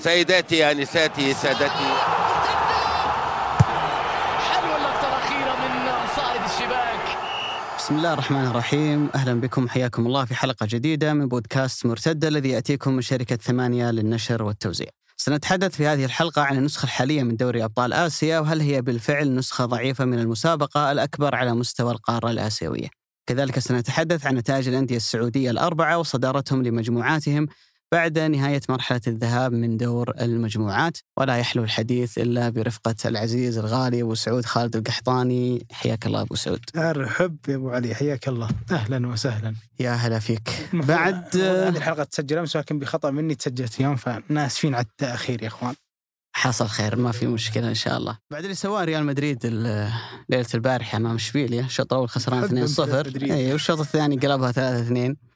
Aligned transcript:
سيداتي 0.00 0.70
انساتي 0.70 1.34
سادتي 1.34 1.90
حلوة 4.52 4.76
اللقطة 4.76 5.08
الأخيرة 5.08 5.54
من 5.56 6.06
صائد 6.16 6.42
الشباك 6.44 7.18
بسم 7.78 7.96
الله 7.96 8.12
الرحمن 8.12 8.46
الرحيم 8.46 9.10
أهلا 9.14 9.40
بكم 9.40 9.68
حياكم 9.68 10.06
الله 10.06 10.24
في 10.24 10.34
حلقة 10.34 10.66
جديدة 10.70 11.14
من 11.14 11.28
بودكاست 11.28 11.86
مرتدة 11.86 12.28
الذي 12.28 12.48
يأتيكم 12.48 12.92
من 12.92 13.02
شركة 13.02 13.36
ثمانية 13.36 13.90
للنشر 13.90 14.42
والتوزيع. 14.42 14.88
سنتحدث 15.16 15.76
في 15.76 15.86
هذه 15.86 16.04
الحلقة 16.04 16.42
عن 16.42 16.56
النسخة 16.56 16.84
الحالية 16.84 17.22
من 17.22 17.36
دوري 17.36 17.64
أبطال 17.64 17.92
آسيا 17.92 18.38
وهل 18.38 18.60
هي 18.60 18.82
بالفعل 18.82 19.34
نسخة 19.34 19.64
ضعيفة 19.64 20.04
من 20.04 20.18
المسابقة 20.18 20.92
الأكبر 20.92 21.34
على 21.34 21.54
مستوى 21.54 21.92
القارة 21.92 22.30
الآسيوية. 22.30 22.88
كذلك 23.26 23.58
سنتحدث 23.58 24.26
عن 24.26 24.34
نتائج 24.34 24.68
الأندية 24.68 24.96
السعودية 24.96 25.50
الأربعة 25.50 25.98
وصدارتهم 25.98 26.62
لمجموعاتهم 26.62 27.46
بعد 27.92 28.18
نهاية 28.18 28.60
مرحلة 28.68 29.00
الذهاب 29.06 29.52
من 29.52 29.76
دور 29.76 30.12
المجموعات 30.20 30.98
ولا 31.16 31.36
يحلو 31.36 31.64
الحديث 31.64 32.18
إلا 32.18 32.48
برفقة 32.48 32.94
العزيز 33.04 33.58
الغالي 33.58 34.02
أبو 34.02 34.14
سعود 34.14 34.44
خالد 34.44 34.76
القحطاني. 34.76 35.66
حياك 35.72 36.06
الله 36.06 36.20
أبو 36.20 36.34
سعود. 36.34 36.60
أرحب 36.76 37.36
يا 37.48 37.56
أبو 37.56 37.70
علي 37.70 37.94
حياك 37.94 38.28
الله. 38.28 38.48
أهلا 38.70 39.08
وسهلا. 39.08 39.54
يا 39.80 39.90
هلا 39.90 40.18
فيك. 40.18 40.68
بعد 40.88 41.36
هذه 41.36 41.76
الحلقة 41.76 42.04
تسجل 42.04 42.38
أمس 42.38 42.56
ولكن 42.56 42.78
بخطأ 42.78 43.10
مني 43.10 43.34
تسجلت 43.34 43.80
اليوم 43.80 43.96
فناسفين 43.96 44.74
على 44.74 44.84
التأخير 44.84 45.42
يا 45.42 45.48
إخوان. 45.48 45.74
حصل 46.36 46.66
خير 46.66 46.96
ما 46.96 47.12
في 47.12 47.26
مشكلة 47.26 47.68
إن 47.68 47.74
شاء 47.74 47.96
الله. 47.96 48.18
بعد 48.30 48.42
اللي 48.42 48.54
سواه 48.54 48.84
ريال 48.84 49.06
مدريد 49.06 49.46
ليلة 49.46 50.46
البارحة 50.54 50.96
أمام 50.96 51.14
إشبيليا 51.14 51.64
الشوط 51.64 51.92
الأول 51.92 52.08
خسران 52.08 52.48
حب 52.48 52.66
2-0 52.66 52.80
ريال 52.80 53.06
مدريد. 53.06 53.32
أي 53.32 53.52
والشوط 53.52 53.80
الثاني 53.80 54.16
قلبها 54.16 54.52
3-2 54.52 55.27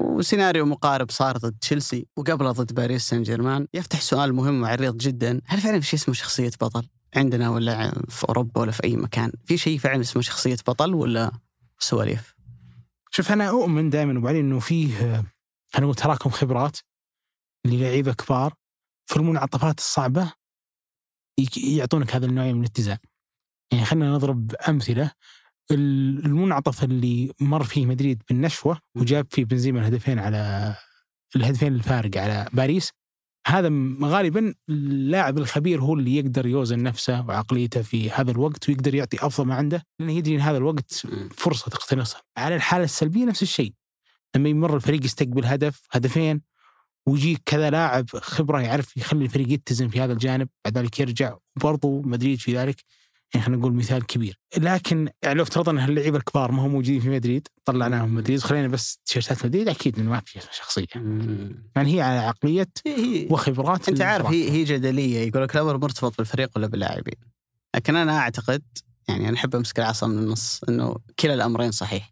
وسيناريو 0.00 0.66
مقارب 0.66 1.10
صار 1.10 1.36
ضد 1.36 1.58
تشيلسي 1.60 2.06
وقبله 2.16 2.52
ضد 2.52 2.74
باريس 2.74 3.08
سان 3.08 3.22
جيرمان 3.22 3.66
يفتح 3.74 4.00
سؤال 4.00 4.32
مهم 4.32 4.62
وعريض 4.62 4.96
جدا. 4.96 5.40
هل 5.46 5.60
فعلا 5.60 5.80
في 5.80 5.86
شيء 5.86 5.98
اسمه 5.98 6.14
شخصية 6.14 6.50
بطل 6.60 6.88
عندنا 7.16 7.50
ولا 7.50 8.02
في 8.08 8.28
أوروبا 8.28 8.60
ولا 8.60 8.70
في 8.70 8.84
أي 8.84 8.96
مكان؟ 8.96 9.32
في 9.44 9.58
شيء 9.58 9.78
فعلا 9.78 10.00
اسمه 10.00 10.22
شخصية 10.22 10.56
بطل 10.66 10.94
ولا 10.94 11.32
سواليف؟ 11.78 12.34
شوف 13.10 13.32
أنا 13.32 13.48
أؤمن 13.48 13.90
دائما 13.90 14.28
علي 14.28 14.40
إنه 14.40 14.60
فيه 14.60 15.24
نقول 15.78 15.94
تراكم 15.94 16.30
خبرات 16.30 16.76
للعيبة 17.66 18.12
كبار 18.12 18.54
في 19.06 19.16
المنعطفات 19.16 19.78
الصعبة 19.78 20.32
يعطونك 21.56 22.14
هذا 22.14 22.26
النوع 22.26 22.44
من 22.44 22.60
الاتزان. 22.60 22.98
يعني 23.72 23.84
خلينا 23.84 24.12
نضرب 24.12 24.54
أمثلة. 24.68 25.12
المنعطف 25.70 26.84
اللي 26.84 27.32
مر 27.40 27.64
فيه 27.64 27.86
مدريد 27.86 28.22
بالنشوة 28.28 28.78
وجاب 28.96 29.26
فيه 29.30 29.44
بنزيما 29.44 29.80
الهدفين 29.80 30.18
على 30.18 30.74
الهدفين 31.36 31.74
الفارق 31.74 32.16
على 32.16 32.48
باريس 32.52 32.92
هذا 33.46 33.70
غالبا 34.02 34.54
اللاعب 34.68 35.38
الخبير 35.38 35.80
هو 35.80 35.94
اللي 35.94 36.16
يقدر 36.16 36.46
يوزن 36.46 36.82
نفسه 36.82 37.26
وعقليته 37.26 37.82
في 37.82 38.10
هذا 38.10 38.30
الوقت 38.30 38.68
ويقدر 38.68 38.94
يعطي 38.94 39.16
أفضل 39.26 39.46
ما 39.46 39.54
عنده 39.54 39.82
لأنه 39.98 40.12
يدري 40.12 40.34
إن 40.34 40.40
هذا 40.40 40.56
الوقت 40.56 41.06
فرصة 41.32 41.70
تقتنصها. 41.70 42.22
على 42.36 42.54
الحالة 42.56 42.84
السلبية 42.84 43.24
نفس 43.24 43.42
الشيء. 43.42 43.72
لما 44.36 44.48
يمر 44.48 44.76
الفريق 44.76 45.04
يستقبل 45.04 45.44
هدف 45.44 45.86
هدفين 45.90 46.40
ويجيك 47.06 47.42
كذا 47.46 47.70
لاعب 47.70 48.06
خبرة 48.14 48.60
يعرف 48.60 48.96
يخلي 48.96 49.24
الفريق 49.24 49.52
يتزن 49.52 49.88
في 49.88 50.00
هذا 50.00 50.12
الجانب 50.12 50.48
بعد 50.64 50.78
ذلك 50.78 51.00
يرجع 51.00 51.36
وبرضه 51.56 52.02
مدريد 52.02 52.38
في 52.38 52.56
ذلك 52.56 52.84
يعني 53.34 53.46
خلينا 53.46 53.60
نقول 53.60 53.72
مثال 53.72 54.06
كبير. 54.06 54.40
لكن 54.58 55.08
يعني 55.22 55.34
لو 55.34 55.42
افترضنا 55.42 55.84
إن 55.84 55.88
اللعيبه 55.88 56.16
الكبار 56.16 56.52
ما 56.52 56.62
هم 56.62 56.70
موجودين 56.70 57.00
في 57.00 57.08
مدريد 57.08 57.48
طلعناهم 57.64 58.08
من 58.08 58.14
مدريد 58.14 58.40
خلينا 58.40 58.68
بس 58.68 58.98
تيشيرتات 59.06 59.46
مدريد 59.46 59.68
أكيد 59.68 59.98
إنه 59.98 60.10
ما 60.10 60.22
في 60.26 60.40
شخصية. 60.52 60.86
يعني 61.76 61.96
هي 61.96 62.00
على 62.00 62.18
عقلية 62.18 62.68
وخبرات 63.30 63.88
أنت 63.88 64.00
عارف. 64.00 64.26
هي 64.26 64.50
هي 64.50 64.64
جدلية 64.64 65.18
يقول 65.18 65.42
لك 65.42 65.56
الامر 65.56 65.78
مرتبط 65.78 66.18
بالفريق 66.18 66.50
ولا 66.56 66.66
باللاعبين. 66.66 67.14
لكن 67.74 67.96
أنا 67.96 68.18
أعتقد 68.18 68.62
يعني 69.08 69.28
أنا 69.28 69.36
أحب 69.36 69.56
أمسك 69.56 69.78
العصا 69.78 70.06
من 70.06 70.18
النص 70.18 70.60
إنه 70.68 70.96
كلا 71.18 71.34
الأمرين 71.34 71.70
صحيح. 71.70 72.10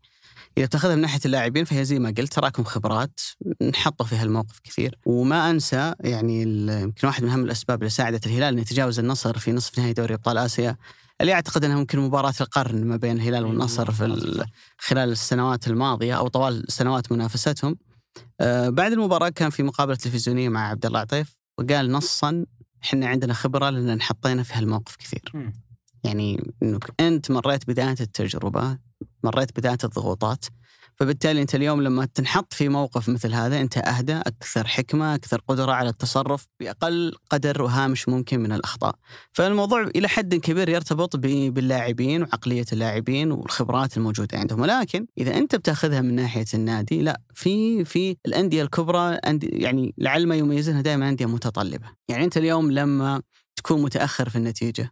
إذا 0.58 0.66
بتاخذها 0.66 0.94
من 0.94 1.00
ناحية 1.00 1.20
اللاعبين 1.24 1.64
فهي 1.64 1.84
زي 1.84 1.98
ما 1.98 2.14
قلت 2.18 2.32
تراكم 2.32 2.64
خبرات 2.64 3.20
انحطوا 3.62 4.06
في 4.06 4.16
هالموقف 4.16 4.60
كثير. 4.64 4.98
وما 5.06 5.50
أنسى 5.50 5.94
يعني 6.00 6.42
يمكن 6.82 7.06
واحد 7.06 7.22
من 7.24 7.30
أهم 7.30 7.44
الأسباب 7.44 7.78
اللي 7.78 7.90
ساعدت 7.90 8.26
الهلال 8.26 8.52
إنه 8.52 8.60
يتجاوز 8.60 8.98
النصر 8.98 9.38
في 9.38 9.52
نصف 9.52 9.78
نهائي 9.78 9.92
دوري 9.92 10.14
أبطال 10.14 10.38
آسيا. 10.38 10.76
اللي 11.20 11.32
أعتقد 11.32 11.64
إنها 11.64 11.76
ممكن 11.76 11.98
مباراة 11.98 12.34
القرن 12.40 12.84
ما 12.84 12.96
بين 12.96 13.16
الهلال 13.16 13.44
والنصر 13.44 13.90
في 13.92 14.04
ال- 14.04 14.44
خلال 14.78 15.12
السنوات 15.12 15.66
الماضية 15.68 16.14
أو 16.18 16.28
طوال 16.28 16.64
سنوات 16.68 17.12
منافستهم. 17.12 17.76
آه، 18.40 18.68
بعد 18.68 18.92
المباراة 18.92 19.28
كان 19.28 19.50
في 19.50 19.62
مقابلة 19.62 19.96
تلفزيونية 19.96 20.48
مع 20.48 20.68
عبد 20.68 20.86
الله 20.86 20.98
عطيف 21.00 21.36
وقال 21.58 21.92
نصا 21.92 22.44
إحنا 22.84 23.06
عندنا 23.06 23.34
خبرة 23.34 23.70
لأن 23.70 23.88
انحطينا 23.88 24.42
في 24.42 24.54
هالموقف 24.54 24.96
كثير. 24.96 25.22
يعني 26.04 26.52
إنك 26.62 26.90
أنت 27.00 27.30
مريت 27.30 27.66
بذات 27.66 28.00
التجربة، 28.00 28.78
مريت 29.24 29.56
بذات 29.60 29.84
الضغوطات، 29.84 30.44
فبالتالي 30.96 31.42
أنت 31.42 31.54
اليوم 31.54 31.82
لما 31.82 32.04
تنحط 32.04 32.54
في 32.54 32.68
موقف 32.68 33.08
مثل 33.08 33.32
هذا 33.32 33.60
أنت 33.60 33.78
أهدى، 33.78 34.16
أكثر 34.16 34.66
حكمة، 34.66 35.14
أكثر 35.14 35.40
قدرة 35.48 35.72
على 35.72 35.88
التصرف 35.88 36.46
بأقل 36.60 37.14
قدر 37.30 37.62
وهامش 37.62 38.08
ممكن 38.08 38.40
من 38.40 38.52
الأخطاء. 38.52 38.94
فالموضوع 39.32 39.82
إلى 39.82 40.08
حد 40.08 40.34
كبير 40.34 40.68
يرتبط 40.68 41.16
باللاعبين 41.16 42.22
وعقلية 42.22 42.64
اللاعبين 42.72 43.32
والخبرات 43.32 43.96
الموجودة 43.96 44.38
عندهم، 44.38 44.60
ولكن 44.60 45.06
إذا 45.18 45.36
أنت 45.38 45.54
بتاخذها 45.54 46.00
من 46.00 46.14
ناحية 46.14 46.46
النادي 46.54 47.02
لا 47.02 47.20
في 47.34 47.84
في 47.84 48.16
الأندية 48.26 48.62
الكبرى 48.62 49.18
يعني 49.42 49.94
لعل 49.98 50.26
ما 50.26 50.34
يميزونها 50.34 50.80
دائما 50.80 51.08
أندية 51.08 51.26
متطلبة، 51.26 51.86
يعني 52.08 52.24
أنت 52.24 52.36
اليوم 52.36 52.70
لما 52.70 53.22
تكون 53.56 53.82
متأخر 53.82 54.28
في 54.28 54.36
النتيجة 54.36 54.90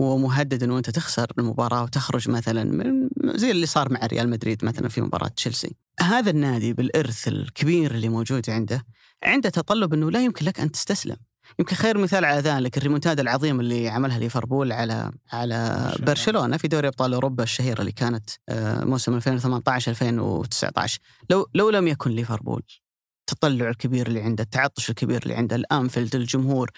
ومهدد 0.00 0.62
إنه 0.62 0.78
أنت 0.78 0.90
تخسر 0.90 1.32
المباراة 1.38 1.82
وتخرج 1.82 2.30
مثلا 2.30 2.64
من 2.64 3.08
زي 3.24 3.50
اللي 3.50 3.66
صار 3.66 3.92
مع 3.92 4.06
ريال 4.06 4.28
مدريد 4.28 4.64
مثلا 4.64 4.88
في 4.88 5.00
مباراة 5.00 5.28
تشيلسي. 5.28 5.76
هذا 6.00 6.30
النادي 6.30 6.72
بالإرث 6.72 7.28
الكبير 7.28 7.90
اللي 7.90 8.08
موجود 8.08 8.50
عنده 8.50 8.86
عنده 9.22 9.48
تطلب 9.48 9.94
إنه 9.94 10.10
لا 10.10 10.24
يمكن 10.24 10.46
لك 10.46 10.60
أن 10.60 10.70
تستسلم. 10.70 11.16
يمكن 11.58 11.76
خير 11.76 11.98
مثال 11.98 12.24
على 12.24 12.40
ذلك 12.40 12.78
الريمونتادا 12.78 13.22
العظيمه 13.22 13.60
اللي 13.60 13.88
عملها 13.88 14.18
ليفربول 14.18 14.72
على 14.72 15.10
على 15.32 15.90
برشلونة 16.00 16.56
في 16.56 16.68
دوري 16.68 16.88
أبطال 16.88 17.14
أوروبا 17.14 17.42
الشهيرة 17.42 17.80
اللي 17.80 17.92
كانت 17.92 18.30
آه، 18.48 18.84
موسم 18.84 19.14
2018 19.14 19.90
2019 19.90 20.98
لو 21.30 21.46
لو 21.54 21.70
لم 21.70 21.88
يكن 21.88 22.10
ليفربول 22.10 22.62
التطلع 23.20 23.68
الكبير 23.68 24.06
اللي 24.06 24.22
عنده 24.22 24.44
التعطش 24.44 24.90
الكبير 24.90 25.22
اللي 25.22 25.34
عنده 25.34 25.56
الأنفيلد 25.56 26.14
الجمهور 26.14 26.70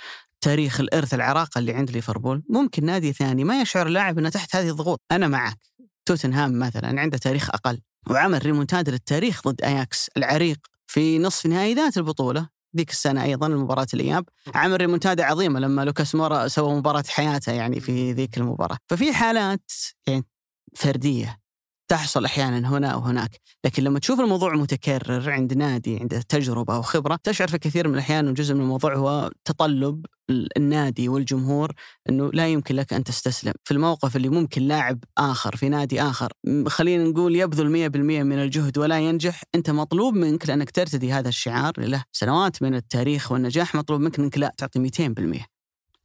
تاريخ 0.42 0.80
الإرث 0.80 1.14
العراقه 1.14 1.58
اللي 1.58 1.72
عند 1.74 1.90
ليفربول 1.90 2.42
ممكن 2.48 2.84
نادي 2.84 3.12
ثاني 3.12 3.44
ما 3.44 3.60
يشعر 3.60 3.86
اللاعب 3.86 4.18
إنه 4.18 4.28
تحت 4.28 4.56
هذه 4.56 4.70
الضغوط. 4.70 5.00
أنا 5.12 5.28
معك. 5.28 5.58
توتنهام 6.06 6.58
مثلا 6.58 7.00
عنده 7.00 7.18
تاريخ 7.18 7.50
أقل 7.50 7.80
وعمل 8.10 8.46
ريمونتادا 8.46 8.92
للتاريخ 8.92 9.48
ضد 9.48 9.62
أياكس 9.62 10.10
العريق 10.16 10.58
في 10.86 11.18
نصف 11.18 11.46
نهائي 11.46 11.74
ذات 11.74 11.96
البطولة 11.96 12.48
ذيك 12.76 12.90
السنة 12.90 13.22
أيضا 13.22 13.48
مباراه 13.48 13.86
الإياب. 13.94 14.24
عمل 14.54 14.80
ريمونتادا 14.80 15.24
عظيمة 15.24 15.60
لما 15.60 15.84
لوكاس 15.84 16.14
مورا 16.14 16.48
سوى 16.48 16.74
مباراة 16.74 17.04
حياته 17.08 17.52
يعني 17.52 17.80
في 17.80 18.12
ذيك 18.12 18.38
المباراة. 18.38 18.76
ففي 18.88 19.12
حالات 19.12 19.70
يعني 20.06 20.24
فردية. 20.76 21.41
تحصل 21.92 22.24
أحيانا 22.24 22.68
هنا 22.68 22.96
وهناك، 22.96 23.40
لكن 23.64 23.82
لما 23.84 23.98
تشوف 23.98 24.20
الموضوع 24.20 24.54
متكرر 24.54 25.30
عند 25.30 25.54
نادي 25.54 25.98
عنده 26.00 26.22
تجربة 26.28 26.78
وخبره 26.78 27.18
تشعر 27.22 27.48
في 27.48 27.58
كثير 27.58 27.88
من 27.88 27.94
الأحيان 27.94 28.24
إنه 28.24 28.34
جزء 28.34 28.54
من 28.54 28.60
الموضوع 28.60 28.96
هو 28.96 29.30
تطلب 29.44 30.06
النادي 30.56 31.08
والجمهور 31.08 31.72
إنه 32.08 32.30
لا 32.32 32.48
يمكن 32.48 32.74
لك 32.74 32.92
أن 32.92 33.04
تستسلم، 33.04 33.52
في 33.64 33.74
الموقف 33.74 34.16
اللي 34.16 34.28
ممكن 34.28 34.62
لاعب 34.62 35.04
آخر 35.18 35.56
في 35.56 35.68
نادي 35.68 36.02
آخر 36.02 36.32
خلينا 36.66 37.04
نقول 37.04 37.36
يبذل 37.36 37.70
100% 37.70 38.22
من 38.22 38.38
الجهد 38.38 38.78
ولا 38.78 38.98
ينجح، 38.98 39.42
أنت 39.54 39.70
مطلوب 39.70 40.14
منك 40.14 40.48
لأنك 40.48 40.70
ترتدي 40.70 41.12
هذا 41.12 41.28
الشعار 41.28 41.72
له 41.78 42.04
سنوات 42.12 42.62
من 42.62 42.74
التاريخ 42.74 43.32
والنجاح 43.32 43.74
مطلوب 43.74 44.00
منك 44.00 44.18
إنك 44.18 44.38
لا 44.38 44.52
تعطي 44.58 44.78
200%. 44.78 45.51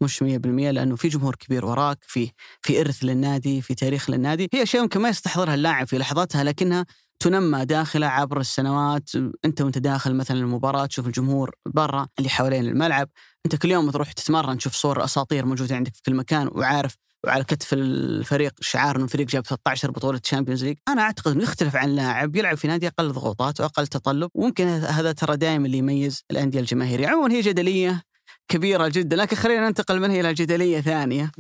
مش 0.01 0.23
100% 0.23 0.71
لأنه 0.71 0.95
في 0.95 1.07
جمهور 1.07 1.35
كبير 1.35 1.65
وراك 1.65 1.97
في 2.01 2.31
في 2.61 2.81
إرث 2.81 3.03
للنادي 3.03 3.61
في 3.61 3.75
تاريخ 3.75 4.09
للنادي. 4.09 4.49
هي 4.53 4.63
أشياء 4.63 4.83
يمكن 4.83 5.01
ما 5.01 5.09
يستحضرها 5.09 5.53
اللاعب 5.55 5.88
في 5.88 5.97
لحظتها 5.97 6.44
لكنها 6.44 6.85
تنمى 7.19 7.65
داخله 7.65 8.07
عبر 8.07 8.39
السنوات. 8.39 9.09
أنت 9.45 9.61
وأنت 9.61 9.77
داخل 9.77 10.15
مثلا 10.15 10.39
المباراة 10.39 10.85
تشوف 10.85 11.07
الجمهور 11.07 11.55
برا 11.65 12.07
اللي 12.17 12.29
حوالين 12.29 12.65
الملعب. 12.65 13.09
أنت 13.45 13.55
كل 13.55 13.71
يوم 13.71 13.91
تروح 13.91 14.11
تتمرن 14.11 14.57
تشوف 14.57 14.73
صور 14.73 15.03
أساطير 15.03 15.45
موجودة 15.45 15.75
عندك 15.75 15.95
في 15.95 16.01
كل 16.01 16.15
مكان 16.15 16.49
وعارف 16.51 16.95
وعلى 17.25 17.44
كتف 17.44 17.73
الفريق 17.73 18.53
شعار 18.61 18.95
إنه 18.95 19.03
الفريق 19.03 19.27
جاب 19.27 19.44
13 19.45 19.91
بطولة 19.91 20.17
Champions 20.17 20.63
League، 20.65 20.77
أنا 20.88 21.01
أعتقد 21.01 21.31
إنه 21.31 21.44
يختلف 21.44 21.75
عن 21.75 21.89
لاعب 21.89 22.35
يلعب 22.35 22.57
في 22.57 22.67
نادي 22.67 22.88
أقل 22.88 23.11
ضغوطات 23.11 23.61
وأقل 23.61 23.88
تطلب، 23.88 24.29
وممكن 24.33 24.67
هذا 24.67 25.11
ترى 25.11 25.38
دائما 25.38 25.65
اللي 25.65 25.77
يميز 25.77 26.23
الأندية 26.31 26.59
الجماهيرية، 26.59 27.07
عموما 27.07 27.33
هي 27.33 27.41
جدلية 27.41 28.01
كبيرة 28.47 28.88
جدا، 28.88 29.15
لكن 29.15 29.35
خلينا 29.35 29.67
ننتقل 29.67 29.99
منها 29.99 30.19
إلى 30.19 30.33
جدلية 30.33 30.81
ثانية. 30.81 31.31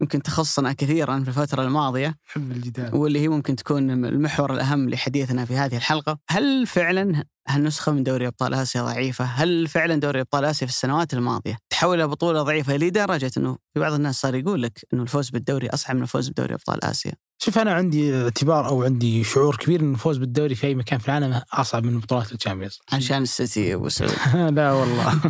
يمكن 0.00 0.22
تخصنا 0.22 0.72
كثيرا 0.72 1.20
في 1.20 1.28
الفترة 1.28 1.62
الماضية 1.62 2.14
حب 2.24 2.52
الجدال 2.52 2.94
واللي 2.94 3.20
هي 3.20 3.28
ممكن 3.28 3.56
تكون 3.56 4.04
المحور 4.04 4.54
الأهم 4.54 4.90
لحديثنا 4.90 5.44
في 5.44 5.56
هذه 5.56 5.76
الحلقة، 5.76 6.18
هل 6.28 6.66
فعلا 6.66 7.24
هالنسخة 7.48 7.92
من 7.92 8.02
دوري 8.02 8.26
أبطال 8.26 8.54
آسيا 8.54 8.82
ضعيفة؟ 8.82 9.24
هل 9.24 9.68
فعلا 9.68 9.94
دوري 9.94 10.20
أبطال 10.20 10.44
آسيا 10.44 10.66
في 10.66 10.72
السنوات 10.72 11.14
الماضية 11.14 11.58
تحول 11.70 11.98
إلى 11.98 12.08
بطولة 12.08 12.42
ضعيفة 12.42 12.76
لدرجة 12.76 13.30
إنه 13.36 13.58
في 13.74 13.80
بعض 13.80 13.92
الناس 13.92 14.20
صار 14.20 14.34
يقول 14.34 14.62
لك 14.62 14.86
إنه 14.92 15.02
الفوز 15.02 15.30
بالدوري 15.30 15.68
أصعب 15.68 15.96
من 15.96 16.02
الفوز 16.02 16.28
بدوري 16.28 16.54
أبطال 16.54 16.84
آسيا؟ 16.84 17.12
شوف 17.40 17.58
أنا 17.58 17.72
عندي 17.72 18.16
اعتبار 18.16 18.68
أو 18.68 18.82
عندي 18.84 19.24
شعور 19.24 19.56
كبير 19.56 19.80
إن 19.80 19.92
الفوز 19.94 20.16
بالدوري 20.16 20.54
في 20.54 20.66
أي 20.66 20.74
مكان 20.74 20.98
في 20.98 21.08
العالم 21.08 21.42
أصعب 21.52 21.84
من 21.84 21.98
بطولات 21.98 22.32
ال 22.32 22.36
Champions. 22.36 22.78
عشان 22.92 23.22
السيتي 23.22 23.74
أبو 23.74 23.88
سعود. 23.98 24.12
لا 24.54 24.72
والله. 24.72 25.20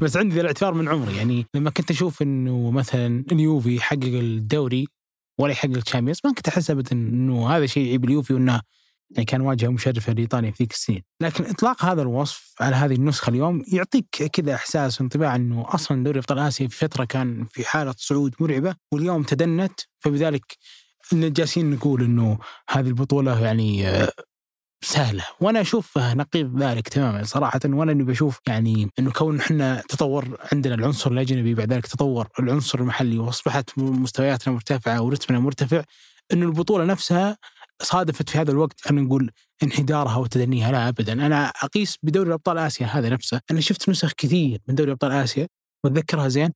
بس 0.00 0.16
عندي 0.16 0.34
ذا 0.34 0.40
الاعتبار 0.40 0.74
من 0.74 0.88
عمري 0.88 1.16
يعني 1.16 1.46
لما 1.54 1.70
كنت 1.70 1.90
أشوف 1.90 2.22
إنه 2.22 2.70
مثلا 2.70 3.24
اليوفي 3.32 3.76
يحقق 3.76 4.04
الدوري 4.04 4.86
ولا 5.38 5.52
يحقق 5.52 5.76
ال 5.76 5.80
Champions 5.80 6.18
ما 6.24 6.32
كنت 6.32 6.48
أحس 6.48 6.70
ابدا 6.70 6.92
إنه 6.92 7.56
هذا 7.56 7.66
شيء 7.66 7.86
يعيب 7.86 8.04
اليوفي 8.04 8.34
وإنه 8.34 8.60
يعني 9.10 9.24
كان 9.24 9.40
واجهة 9.40 9.68
مشرفة 9.68 10.12
لإيطاليا 10.12 10.50
في 10.50 10.62
ذيك 10.62 10.72
السنين، 10.72 11.02
لكن 11.20 11.44
إطلاق 11.44 11.84
هذا 11.84 12.02
الوصف 12.02 12.54
على 12.60 12.76
هذه 12.76 12.94
النسخة 12.94 13.30
اليوم 13.30 13.62
يعطيك 13.72 14.06
كذا 14.32 14.54
إحساس 14.54 15.00
وانطباع 15.00 15.36
إنه 15.36 15.64
أصلا 15.68 16.04
دوري 16.04 16.18
أبطال 16.18 16.38
آسيا 16.38 16.68
في 16.68 16.76
فترة 16.76 17.04
كان 17.04 17.46
في 17.50 17.64
حالة 17.64 17.94
صعود 17.98 18.34
مرعبة 18.40 18.74
واليوم 18.92 19.22
تدنت 19.22 19.80
فبذلك 19.98 20.56
إن 21.12 21.32
جالسين 21.32 21.70
نقول 21.70 22.02
إنه 22.02 22.38
هذه 22.70 22.88
البطولة 22.88 23.40
يعني 23.40 23.88
آه، 23.88 24.12
سهلة. 24.84 25.24
وأنا 25.40 25.60
أشوف 25.60 25.98
نقيض 25.98 26.62
ذلك 26.62 26.88
تماما 26.88 27.24
صراحة 27.24 27.60
وأنا 27.64 27.92
إني 27.92 28.02
بشوف 28.02 28.40
يعني 28.48 28.90
إنه 28.98 29.10
كون 29.10 29.38
إحنا 29.38 29.82
تطور 29.88 30.38
عندنا 30.52 30.74
العنصر 30.74 31.10
الأجنبي 31.10 31.54
بعد 31.54 31.72
ذلك 31.72 31.86
تطور 31.86 32.28
العنصر 32.40 32.78
المحلي 32.78 33.18
وأصبحت 33.18 33.78
مستوياتنا 33.78 34.54
مرتفعة 34.54 35.02
ورتمنا 35.02 35.40
مرتفع 35.40 35.82
إنه 36.32 36.46
البطولة 36.46 36.84
نفسها 36.84 37.36
صادفت 37.82 38.30
في 38.30 38.38
هذا 38.38 38.50
الوقت 38.50 38.80
خلينا 38.80 39.06
نقول 39.06 39.30
انحدارها 39.62 40.16
وتدنيها. 40.16 40.72
لا 40.72 40.88
ابدا. 40.88 41.12
أنا 41.12 41.46
أقيس 41.46 41.96
بدوري 42.02 42.34
أبطال 42.34 42.58
آسيا 42.58 42.86
هذا 42.86 43.08
نفسه. 43.08 43.40
أنا 43.50 43.60
شفت 43.60 43.88
نسخ 43.88 44.12
كثير 44.12 44.60
من 44.68 44.74
دوري 44.74 44.92
أبطال 44.92 45.12
آسيا 45.12 45.48
وأتذكرها 45.84 46.28
زين 46.28 46.52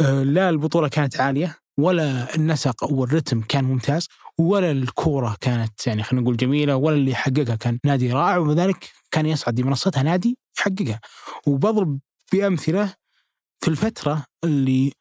آه، 0.00 0.22
لا 0.22 0.50
البطولة 0.50 0.88
كانت 0.88 1.20
عالية 1.20 1.59
ولا 1.78 2.34
النسق 2.36 2.92
والرتم 2.92 3.40
كان 3.40 3.64
ممتاز 3.64 4.08
ولا 4.38 4.70
الكورة 4.70 5.36
كانت 5.40 5.86
يعني 5.86 6.02
خلينا 6.02 6.22
نقول 6.22 6.36
جميلة 6.36 6.76
ولا 6.76 6.96
اللي 6.96 7.14
حققها 7.14 7.56
كان 7.56 7.78
نادي 7.84 8.12
رائع. 8.12 8.36
وبذلك 8.36 8.90
كان 9.10 9.26
يصعد 9.26 9.60
لمنصتها 9.60 10.02
نادي 10.02 10.38
يحققها. 10.58 11.00
وبضرب 11.46 11.98
بأمثلة 12.32 12.94
في 13.60 13.68
الفترة 13.68 14.24
اللي 14.44 14.92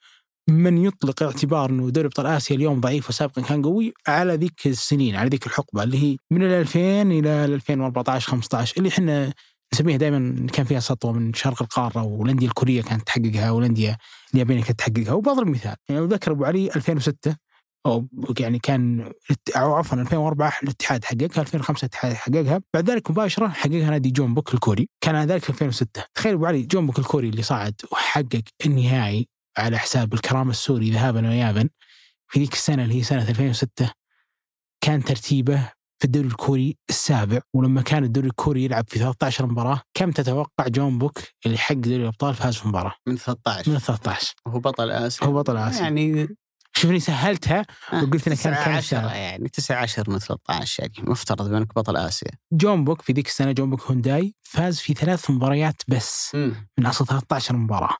من 0.50 0.78
يطلق 0.78 1.24
اعتبار 1.24 1.70
إنه 1.70 1.90
دوري 1.90 2.08
أبطال 2.08 2.26
آسيا 2.26 2.56
اليوم 2.56 2.80
ضعيف 2.82 3.10
وسابقا 3.10 3.42
كان 3.42 3.62
قوي 3.62 3.94
على 4.08 4.36
ذيك 4.36 4.68
السنين 4.68 5.16
على 5.16 5.30
ذيك 5.30 5.46
الحقبة 5.48 5.84
اللي 5.84 6.04
هي 6.04 6.18
من 6.32 6.44
ال 6.44 6.52
2000 6.52 6.80
إلى 7.02 7.46
2014 7.46 8.32
15 8.32 8.74
اللي 8.78 8.90
إحنا 8.90 9.34
نسميها 9.74 9.98
دائما 9.98 10.48
كان 10.54 10.66
فيها 10.66 10.80
سطوة 10.80 11.12
من 11.12 11.34
شرق 11.34 11.62
القارة 11.62 12.04
والأندية 12.04 12.48
الكورية 12.48 12.82
كانت 12.82 13.08
تحققها 13.08 13.52
والأندية 13.52 13.98
اليابانية 14.34 14.64
كانت 14.64 14.80
تحققها. 14.80 15.14
وبضرب 15.14 15.48
مثال 15.48 15.76
يعني 15.90 16.06
ذكر 16.06 16.32
أبو 16.32 16.46
علي 16.46 16.68
2006 16.76 17.36
أو 17.86 18.08
يعني 18.40 18.60
كان 18.60 19.12
أو 19.56 19.74
عفوا 19.76 19.98
2004 19.98 20.54
الاتحاد 20.64 21.06
حققها 21.06 21.42
2005 21.42 21.86
الاتحاد 21.86 22.14
حققها. 22.14 22.62
بعد 22.74 22.90
ذلك 22.90 23.12
مباشرة 23.12 23.48
حققها 23.48 23.90
نادي 23.90 24.12
جون 24.12 24.34
بوك 24.34 24.54
الكوري. 24.54 24.90
كان 25.02 25.16
ذلك 25.16 25.50
2006 25.50 26.04
تخيل 26.14 26.34
أبو 26.34 26.46
علي 26.46 26.62
جون 26.62 26.86
بوك 26.86 27.00
الكوري 27.00 27.30
اللي 27.30 27.42
صعد 27.44 27.82
وحقق 27.92 28.44
النهائي 28.66 29.28
على 29.58 29.78
حساب 29.78 30.14
الكرامة 30.14 30.50
السوري 30.50 30.92
ذهابا 30.92 31.28
وايابا 31.28 31.70
في 32.28 32.40
ذيك 32.40 32.54
السنة 32.54 32.84
اللي 32.84 32.96
هي 32.96 33.04
سنة 33.04 33.30
2006 33.30 33.92
كان 34.82 35.04
ترتيبه 35.04 35.72
في 36.00 36.06
الدوري 36.06 36.28
الكوري 36.28 36.78
السابع 36.90 37.40
ولما 37.54 37.82
كان 37.82 38.04
الدوري 38.04 38.28
الكوري 38.28 38.64
يلعب 38.64 38.86
في 38.88 39.00
13 39.00 39.46
مباراة 39.46 39.82
كم 39.94 40.12
تتوقع 40.12 40.68
جون 40.68 40.98
بوك 40.98 41.20
اللي 41.46 41.58
حقق 41.58 41.76
دوري 41.76 41.96
الأبطال 41.96 42.36
فاز 42.36 42.56
في 42.56 42.68
مباراه؟ 42.68 42.94
من 43.08 43.18
13 43.18 43.72
من 43.72 43.78
13 43.80 44.34
هو 44.48 44.60
بطل 44.60 44.92
آسيا. 44.92 45.28
هو 45.28 45.34
بطل 45.34 45.58
آسيا. 45.58 45.82
يعني 45.82 46.28
شوفني 46.76 47.00
سهلتها 47.00 47.66
آه، 47.94 48.04
وقلت 48.04 48.28
إنه 48.28 48.36
كان 48.44 48.54
19 48.54 48.78
السابع. 48.78 49.16
يعني 49.16 49.50
19 49.50 50.10
من 50.10 50.20
13 50.20 50.84
يعني 50.84 51.10
مفترض 51.12 51.50
بأنك 51.50 51.76
بطل 51.76 51.98
آسيا. 51.98 52.32
جون 52.54 52.84
بوك 52.84 53.02
في 53.02 53.14
ذيك 53.14 53.28
السنة 53.28 53.52
جون 53.52 53.70
بوك 53.70 53.82
هيونداي 53.82 54.36
فاز 54.44 54.80
في 54.80 54.94
ثلاث 54.94 55.32
مباريات 55.32 55.82
بس. 55.88 56.36
من 56.78 56.86
أصل 56.86 57.06
13 57.08 57.56
مباراة. 57.56 57.96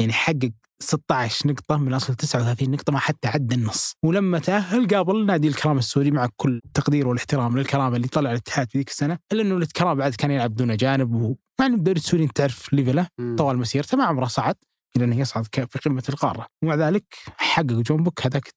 يعني 0.00 0.12
حقق 0.12 0.50
16 0.82 1.48
نقطة 1.48 1.76
من 1.76 1.94
أصل 1.94 2.14
39 2.14 2.70
نقطة 2.70 2.92
ما 2.92 2.98
حتى 2.98 3.28
عدى 3.28 3.54
النص. 3.54 3.94
ولما 4.02 4.38
تأهل 4.38 4.88
قابل 4.88 5.26
نادي 5.26 5.48
الكرامة 5.48 5.78
السوري 5.78 6.10
مع 6.10 6.28
كل 6.36 6.60
التقدير 6.64 7.08
والاحترام 7.08 7.58
للكرامة 7.58 7.96
اللي 7.96 8.08
طلع 8.08 8.30
الاتحاد 8.30 8.70
في 8.70 8.78
ذيك 8.78 8.88
السنة 8.88 9.18
إلا 9.32 9.42
أنه 9.42 9.56
الكرامة 9.56 9.98
بعد 9.98 10.14
كان 10.14 10.30
يلعب 10.30 10.54
دون 10.54 10.76
أجانب 10.76 11.14
و... 11.14 11.36
مع 11.60 11.66
أن 11.66 11.74
الدوري 11.74 11.98
السوري 11.98 12.24
أنت 12.24 12.36
تعرف 12.36 12.72
level 12.72 12.98
ه. 12.98 13.08
طوال 13.38 13.58
مسيرته 13.58 13.96
ما 13.96 14.04
عمره 14.04 14.26
صعد 14.26 14.54
إلى 14.96 15.04
أنه 15.04 15.20
يصعد 15.20 15.46
في 15.54 15.78
قمة 15.84 16.02
القارة. 16.08 16.46
ومع 16.62 16.74
ذلك 16.74 17.04
حقق 17.36 17.64
جون 17.64 18.02
بوك 18.02 18.26
هذاك 18.26 18.50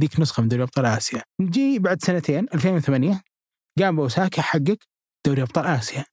ذيك 0.00 0.20
نسخة 0.20 0.42
من 0.42 0.48
دوري 0.48 0.62
أبطال 0.62 0.86
آسيا. 0.86 1.22
نجي 1.40 1.78
بعد 1.78 2.02
سنتين 2.02 2.46
2008 2.54 3.22
قام 3.78 4.00
أوساكا 4.00 4.42
حقق 4.42 4.76
دوري 5.26 5.42
أبطال 5.42 5.66
آسيا. 5.66 6.04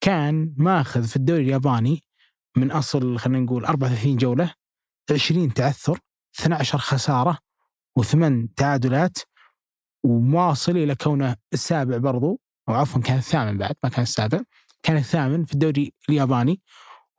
كان 0.00 0.54
ماخذ 0.56 1.04
في 1.04 1.16
الدوري 1.16 1.42
الياباني 1.42 2.02
من 2.56 2.70
أصل 2.70 3.18
خلينا 3.18 3.38
نقول 3.40 3.64
34 3.64 4.16
جولة 4.16 4.54
20 5.12 5.54
تعثر 5.54 5.98
12 6.40 6.78
خسارة 6.78 7.38
وثمان 7.96 8.54
تعادلات 8.54 9.18
ومواصل 10.04 10.72
إلى 10.76 10.94
كونه 10.94 11.36
السابع 11.52 11.96
برضو 11.96 12.40
أو 12.68 12.74
عفوا 12.74 13.00
كان 13.02 13.18
الثامن 13.18 13.58
بعد 13.58 13.74
ما 13.84 13.90
كان 13.90 14.02
السابع 14.02 14.40
كان 14.82 14.96
الثامن 14.96 15.44
في 15.44 15.52
الدوري 15.52 15.92
الياباني 16.08 16.60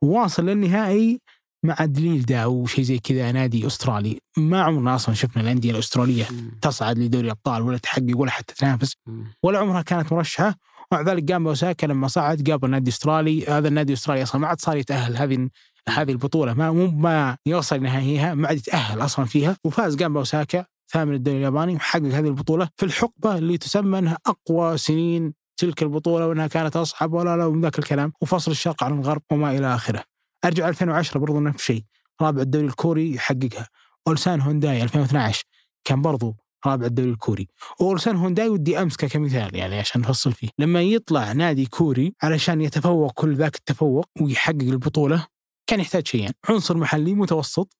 وواصل 0.02 0.46
للنهائي 0.46 1.20
مع 1.62 1.76
دليلدا 1.80 2.38
أو 2.38 2.66
شيء 2.66 2.84
زي 2.84 2.98
كذا 2.98 3.32
نادي 3.32 3.66
أسترالي 3.66 4.20
ما 4.36 4.62
عمرنا 4.62 4.94
أصلا 4.94 5.14
شفنا 5.14 5.42
الأندية 5.42 5.70
الأسترالية 5.70 6.26
مم. 6.30 6.58
تصعد 6.62 6.98
لدوري 6.98 7.24
الأبطال 7.26 7.62
ولا 7.62 7.78
تحقق 7.78 8.16
ولا 8.16 8.30
حتى 8.30 8.54
تنافس. 8.54 8.96
ولا 9.42 9.58
عمرها 9.58 9.82
كانت 9.82 10.12
مرشحة 10.12 10.54
ومع 10.92 11.00
ذلك 11.02 11.32
قام 11.32 11.46
اوساكا 11.46 11.86
لما 11.86 12.08
صعد 12.08 12.50
قابل 12.50 12.70
نادي 12.70 12.90
استرالي 12.90 13.46
هذا 13.46 13.68
النادي 13.68 13.92
الأسترالي 13.92 14.22
أصلا 14.22 14.40
ما 14.40 14.46
عاد 14.46 14.60
صار 14.60 14.76
يتأهل 14.76 15.16
هذه 15.16 15.48
هذه 15.88 16.12
البطولة. 16.12 16.54
ما 16.54 16.70
مو 16.72 16.86
ما 16.86 17.36
يوصل 17.46 17.82
نهائيها 17.82 18.34
ما 18.34 18.48
عاد 18.48 18.56
يتأهل 18.56 19.04
أصلا 19.04 19.24
فيها. 19.24 19.56
وفاز 19.64 19.96
قام 19.96 20.16
اوساكا 20.16 20.66
ثامن 20.92 21.14
الدوري 21.14 21.36
الياباني 21.38 21.74
وحقق 21.76 22.02
هذه 22.04 22.26
البطولة 22.26 22.68
في 22.76 22.86
الحقبة 22.86 23.38
اللي 23.38 23.58
تسمى 23.58 23.98
أنها 23.98 24.18
أقوى 24.26 24.78
سنين 24.78 25.34
تلك 25.56 25.82
البطولة 25.82 26.26
وأنها 26.26 26.46
كانت 26.46 26.76
أصعب 26.76 27.12
ولا 27.12 27.36
لا 27.36 27.48
من 27.48 27.60
ذاك 27.60 27.78
الكلام. 27.78 28.12
وفصل 28.20 28.50
الشرق 28.50 28.84
عن 28.84 28.98
الغرب 28.98 29.22
وما 29.32 29.50
إلى 29.50 29.74
آخره. 29.74 30.02
أرجع 30.44 30.68
2010 30.68 31.18
برضو 31.20 31.40
نفس 31.40 31.56
الشيء. 31.56 31.82
رابع 32.22 32.42
الدوري 32.42 32.66
الكوري 32.66 33.14
يحققها. 33.14 33.68
أولسان 34.08 34.40
هونداي 34.40 34.82
2012 34.82 35.44
كان 35.84 36.02
برضو 36.02 36.36
رابع 36.66 36.86
الدوري 36.86 37.10
الكوري. 37.10 37.48
اولسان 37.80 38.16
هونداي 38.16 38.48
ودي 38.48 38.82
أمسكه 38.82 39.08
كمثال 39.08 39.56
يعني 39.56 39.78
عشان 39.78 40.00
نفصل 40.00 40.32
فيه. 40.32 40.48
لما 40.58 40.82
يطلع 40.82 41.32
نادي 41.32 41.66
كوري 41.66 42.14
علشان 42.22 42.60
يتفوق 42.60 43.12
كل 43.12 43.34
ذاك 43.36 43.56
التفوق 43.56 44.06
ويحقق 44.20 44.62
البطولة 44.62 45.26
كان 45.66 45.80
يحتاج 45.80 46.08
شيئين. 46.08 46.30
عنصر 46.48 46.76
محلي 46.76 47.14
متوسط. 47.14 47.76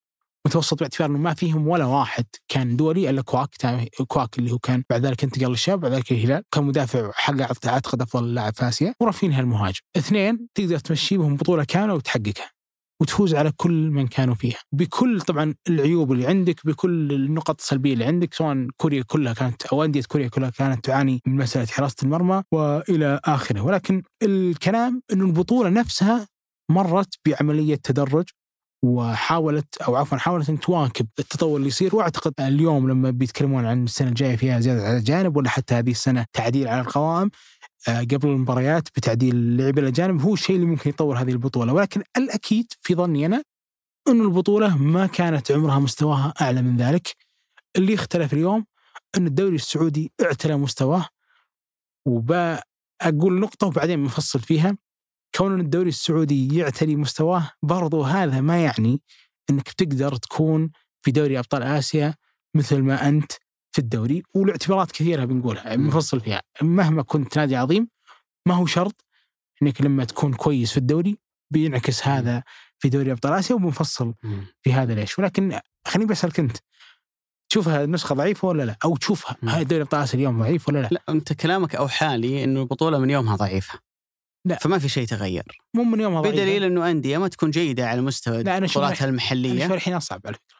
متوسط 0.46 0.80
باعتبار 0.80 1.10
إنه 1.10 1.18
ما 1.18 1.34
فيهم 1.34 1.68
ولا 1.68 1.84
واحد 1.84 2.24
كان 2.48 2.76
دولي 2.76 3.10
إلا 3.10 3.22
كواك 3.22 3.48
كواك 4.08 4.38
اللي 4.38 4.52
هو 4.52 4.58
كان 4.58 4.84
بعد 4.90 5.06
ذلك 5.06 5.24
انتقل 5.24 5.50
للشاب 5.50 5.80
بعد 5.80 5.92
ذلك 5.92 6.12
الهلال. 6.12 6.42
كان 6.52 6.64
مدافع 6.64 7.10
حقق 7.14 7.66
أعتقد 7.66 8.02
أفضل 8.02 8.34
لاعب 8.34 8.54
في 8.54 8.68
آسيا. 8.68 8.94
ورافينها 9.00 9.40
المهاجم 9.40 9.80
اثنين 9.96 10.48
تقدر 10.54 10.78
تمشي 10.78 11.18
بهم 11.18 11.36
بطولة 11.36 11.64
كاملة 11.64 11.94
وتحققها. 11.94 12.55
وتفوز 13.02 13.34
على 13.34 13.52
كل 13.56 13.90
من 13.90 14.06
كانوا 14.06 14.34
فيها. 14.34 14.58
بكل 14.72 15.20
طبعا 15.20 15.54
العيوب 15.68 16.12
اللي 16.12 16.26
عندك 16.26 16.66
بكل 16.66 17.12
النقط 17.12 17.60
السلبية 17.60 17.92
اللي 17.92 18.04
عندك 18.04 18.34
سواء 18.34 18.66
كوريا 18.76 19.02
كلها 19.06 19.32
كانت 19.32 19.66
أو 19.66 19.84
أندية 19.84 20.02
كوريا 20.08 20.28
كلها 20.28 20.50
كانت 20.50 20.84
تعاني 20.84 21.20
من 21.26 21.36
مسألة 21.36 21.66
حراسة 21.66 21.96
المرمى 22.02 22.42
وإلى 22.52 23.20
آخره. 23.24 23.60
ولكن 23.60 24.02
الكلام 24.22 25.02
انه 25.12 25.24
البطولة 25.24 25.68
نفسها 25.70 26.28
مرت 26.70 27.14
بعملية 27.26 27.74
تدرج 27.76 28.24
وحاولت 28.84 29.76
أو 29.82 29.96
عفوا 29.96 30.18
حاولت 30.18 30.50
أن 30.50 30.60
تواكب 30.60 31.06
التطور 31.18 31.56
اللي 31.56 31.68
يصير. 31.68 31.96
وأعتقد 31.96 32.32
اليوم 32.40 32.88
لما 32.90 33.10
بيتكلمون 33.10 33.64
عن 33.66 33.84
السنة 33.84 34.08
الجاية 34.08 34.36
فيها 34.36 34.60
زيادة 34.60 34.82
على 34.88 34.96
الجانب 34.96 35.36
ولا 35.36 35.48
حتى 35.50 35.74
هذه 35.74 35.90
السنة 35.90 36.24
تعديل 36.32 36.68
على 36.68 36.80
القوائم 36.80 37.30
قبل 37.88 38.28
المباريات 38.28 38.88
بتعديل 38.96 39.34
اللعيبة 39.34 39.82
الأجانب 39.82 40.22
هو 40.22 40.34
الشيء 40.34 40.56
اللي 40.56 40.66
ممكن 40.66 40.90
يطور 40.90 41.18
هذه 41.18 41.30
البطولة. 41.30 41.72
ولكن 41.72 42.02
الأكيد 42.16 42.72
في 42.80 42.94
ظني 42.94 43.26
أنا 43.26 43.42
إنه 44.08 44.24
البطولة 44.24 44.76
ما 44.76 45.06
كانت 45.06 45.52
عمرها 45.52 45.78
مستواها 45.78 46.34
أعلى 46.40 46.62
من 46.62 46.76
ذلك. 46.76 47.16
اللي 47.76 47.94
اختلف 47.94 48.32
اليوم 48.32 48.66
إن 49.16 49.26
الدوري 49.26 49.56
السعودي 49.56 50.12
اعتلى 50.22 50.56
مستواه. 50.56 51.08
وبأقول 52.06 53.40
نقطة 53.40 53.66
وبعدين 53.66 54.02
بنفصل 54.02 54.40
فيها. 54.40 54.76
كون 55.34 55.52
إن 55.52 55.60
الدوري 55.60 55.88
السعودي 55.88 56.56
يعتلي 56.58 56.96
مستواه 56.96 57.50
برضو 57.62 58.02
هذا 58.02 58.40
ما 58.40 58.64
يعني 58.64 59.00
إنك 59.50 59.70
بتقدر 59.70 60.16
تكون 60.16 60.70
في 61.02 61.10
دوري 61.10 61.38
أبطال 61.38 61.62
آسيا 61.62 62.14
مثل 62.54 62.82
ما 62.82 63.08
أنت 63.08 63.32
في 63.76 63.82
الدوري 63.82 64.22
والاعتبارات 64.34 64.92
كثيرة 64.92 65.24
بنقولها 65.24 65.74
بنفصل 65.74 66.20
فيها 66.20 66.42
مهما 66.62 67.02
كنت 67.02 67.38
نادي 67.38 67.56
عظيم 67.56 67.88
ما 68.46 68.54
هو 68.54 68.66
شرط 68.66 69.04
إنك 69.62 69.82
لما 69.82 70.04
تكون 70.04 70.34
كويس 70.34 70.72
في 70.72 70.76
الدوري 70.76 71.18
بينعكس 71.50 72.06
هذا 72.06 72.42
في 72.78 72.88
دوري 72.88 73.12
أبطال 73.12 73.32
آسيا 73.32 73.54
وبنفصل 73.56 74.14
في 74.62 74.72
هذا 74.72 74.94
ليش 74.94 75.18
ولكن 75.18 75.60
خليني 75.86 76.10
بسألك 76.10 76.40
أنت 76.40 76.56
تشوفها 77.50 77.84
النسخه 77.84 78.14
ضعيفة 78.14 78.48
ولا 78.48 78.62
لا؟ 78.62 78.76
أو 78.84 78.96
تشوفها. 78.96 79.36
هاي 79.42 79.64
دوري 79.64 79.82
أبطال 79.82 80.02
آسيا 80.02 80.18
اليوم 80.18 80.40
ضعيف 80.40 80.68
ولا 80.68 80.82
لا؟ 80.82 80.88
لا 80.92 81.02
أنت 81.08 81.32
كلامك 81.32 81.76
اوحى 81.76 82.18
لي 82.18 82.44
إنه 82.44 82.60
البطولة 82.60 82.98
من 82.98 83.10
يومها 83.10 83.36
ضعيفة 83.36 83.78
لا. 84.44 84.58
فما 84.58 84.78
في 84.78 84.88
شيء 84.88 85.06
تغير 85.06 85.44
مو 85.74 85.84
من 85.84 86.00
يومها 86.00 86.20
ضعيفة. 86.20 86.36
بدليل 86.36 86.64
إنه 86.64 86.90
أندية 86.90 87.18
ما 87.18 87.28
تكون 87.28 87.50
جيدة 87.50 87.88
على 87.88 88.00
مستوى 88.00 88.40
أنا 88.40 88.66
بطولاتها 88.66 89.04
أنا 89.04 89.10
المحلية 89.10 89.66
شوي 89.66 89.76
الحين 89.76 89.94
أصعب 89.94 90.20
على 90.26 90.34
فكرة 90.34 90.55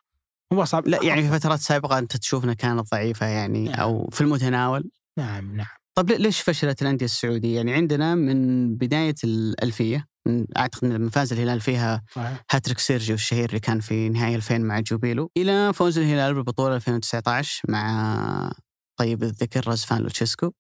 هو 0.53 0.63
اصعب 0.63 0.89
لا 0.89 1.03
يعني 1.03 1.23
في 1.23 1.29
فترات 1.39 1.61
سابقة 1.61 1.99
أنت 1.99 2.17
تشوفنا 2.17 2.55
كانت 2.55 2.91
ضعيفة 2.93 3.27
يعني 3.27 3.65
نعم. 3.65 3.81
أو 3.81 4.09
في 4.13 4.21
المتناول. 4.21 4.91
نعم 5.19 5.57
نعم. 5.57 5.67
طب 5.95 6.11
ليه- 6.11 6.17
ليش 6.17 6.41
فشلت 6.41 6.83
الأندية 6.83 7.05
السعودية؟ 7.05 7.57
يعني 7.57 7.75
عندنا 7.75 8.15
من 8.15 8.75
بداية 8.77 9.15
الألفية 9.25 10.07
من- 10.27 10.47
أعتقد 10.57 10.85
لما 10.89 11.11
فاز 11.11 11.33
الهلال 11.33 11.61
فيها 11.61 12.03
صحيح. 12.15 12.45
هاتريك 12.51 12.79
سيرجيو 12.79 13.15
الشهير 13.15 13.49
اللي 13.49 13.61
كان 13.61 13.81
في 13.81 14.09
نهائي 14.09 14.35
2000 14.37 14.59
مع 14.59 14.81
جوبيلو 14.81 15.31
إلى 15.37 15.73
فوز 15.73 15.99
الهلال 15.99 16.35
بالبطولة 16.35 16.77
2019 16.77 17.63
مع 17.69 18.53
طيب 18.99 19.23
الذكر 19.23 19.69
رزفان 19.69 19.99
لوتشيسكو. 20.03 20.51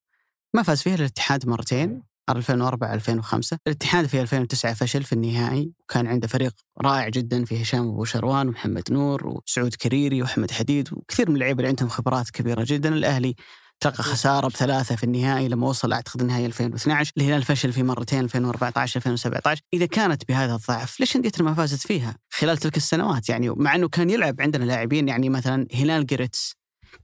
ما 0.54 0.62
فاز 0.62 0.82
فيها 0.82 0.94
الاتحاد 0.94 1.48
مرتين. 1.48 2.02
2004 2.28 2.94
2005 2.94 3.58
الاتحاد 3.66 4.06
في 4.06 4.20
2009 4.20 4.74
فشل 4.74 5.02
في 5.02 5.12
النهائي 5.12 5.72
وكان 5.80 6.06
عنده 6.06 6.28
فريق 6.28 6.52
رائع 6.80 7.08
جدا 7.08 7.44
في 7.44 7.62
هشام 7.62 7.88
أبو 7.88 8.04
شروان 8.04 8.48
ومحمد 8.48 8.82
نور 8.90 9.26
وسعود 9.26 9.74
كريري 9.74 10.22
وأحمد 10.22 10.50
حديد 10.50 10.88
وكثير 10.92 11.28
من 11.30 11.34
اللعيبه 11.34 11.58
اللي 11.58 11.68
عندهم 11.68 11.88
خبرات 11.88 12.30
كبيرة 12.30 12.64
جدا. 12.68 12.88
الأهلي 12.88 13.34
تلقى 13.80 14.02
خسارة 14.02 14.48
بثلاثة 14.48 14.96
في 14.96 15.04
النهائي 15.04 15.48
لما 15.48 15.68
وصل 15.68 15.92
أعتقد 15.92 16.20
النهائي 16.20 16.46
2012 16.46 17.12
الهلال 17.16 17.42
فشل 17.42 17.72
في 17.72 17.82
مرتين 17.82 18.20
2014 18.20 18.96
2017 18.96 19.62
إذا 19.74 19.86
كانت 19.86 20.28
بهذا 20.28 20.54
الضعف 20.54 21.00
ليش 21.00 21.16
انديتنا 21.16 21.44
ما 21.48 21.54
فازت 21.54 21.86
فيها 21.86 22.16
خلال 22.30 22.58
تلك 22.58 22.76
السنوات؟ 22.76 23.28
يعني 23.28 23.50
مع 23.50 23.74
إنه 23.74 23.88
كان 23.88 24.10
يلعب 24.10 24.40
عندنا 24.40 24.64
لاعبين 24.64 25.08
يعني 25.08 25.28
مثلا 25.28 25.66
هلال 25.74 26.06
جريتس 26.06 26.56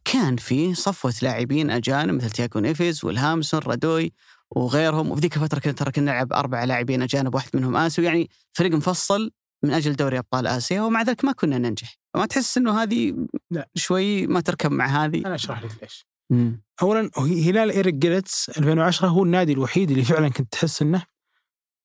كان 0.05 0.37
في 0.37 0.75
صفوة 0.75 1.15
لاعبين 1.23 1.71
أجانب 1.71 2.15
مثل 2.15 2.31
تياجو 2.31 2.61
نيفيز 2.61 3.05
ويلهامسون 3.05 3.61
رادوي 3.61 4.13
وغيرهم. 4.57 5.11
وفي 5.11 5.21
ذيك 5.21 5.37
الفترة 5.37 5.59
كنا 5.59 5.73
ترى 5.73 5.93
كنا 5.93 6.13
نلعب 6.13 6.33
أربع 6.33 6.65
لاعبين 6.65 7.03
أجانب 7.03 7.35
واحد 7.35 7.51
منهم 7.55 7.77
اسيوي 7.77 8.07
يعني 8.07 8.31
فريق 8.53 8.73
مفصل 8.73 9.31
من 9.65 9.71
أجل 9.71 9.97
دوري 9.97 10.19
أبطال 10.19 10.47
آسيا 10.47 10.83
ومع 10.83 11.03
ذلك 11.03 11.25
ما 11.25 11.33
كنا 11.33 11.59
ننجح. 11.59 11.99
ما 12.17 12.27
تحس 12.27 12.59
إنه 12.59 12.83
هذه 12.83 13.15
لا. 13.51 13.69
شوي 13.75 14.27
ما 14.27 14.41
تركب 14.41 14.71
مع 14.71 15.05
هذه؟ 15.05 15.23
أنا 15.27 15.35
أشرح 15.35 15.63
لك 15.63 15.71
ليش. 15.83 16.07
اولا 16.83 17.11
هلال 17.19 17.71
إيريك 17.71 17.95
جيريتس 17.95 18.49
2010 18.49 19.09
هو 19.09 19.25
النادي 19.25 19.53
الوحيد 19.53 19.91
اللي 19.91 20.05
فعلا 20.05 20.29
كنت 20.29 20.53
تحس 20.53 20.83
إنه 20.83 21.03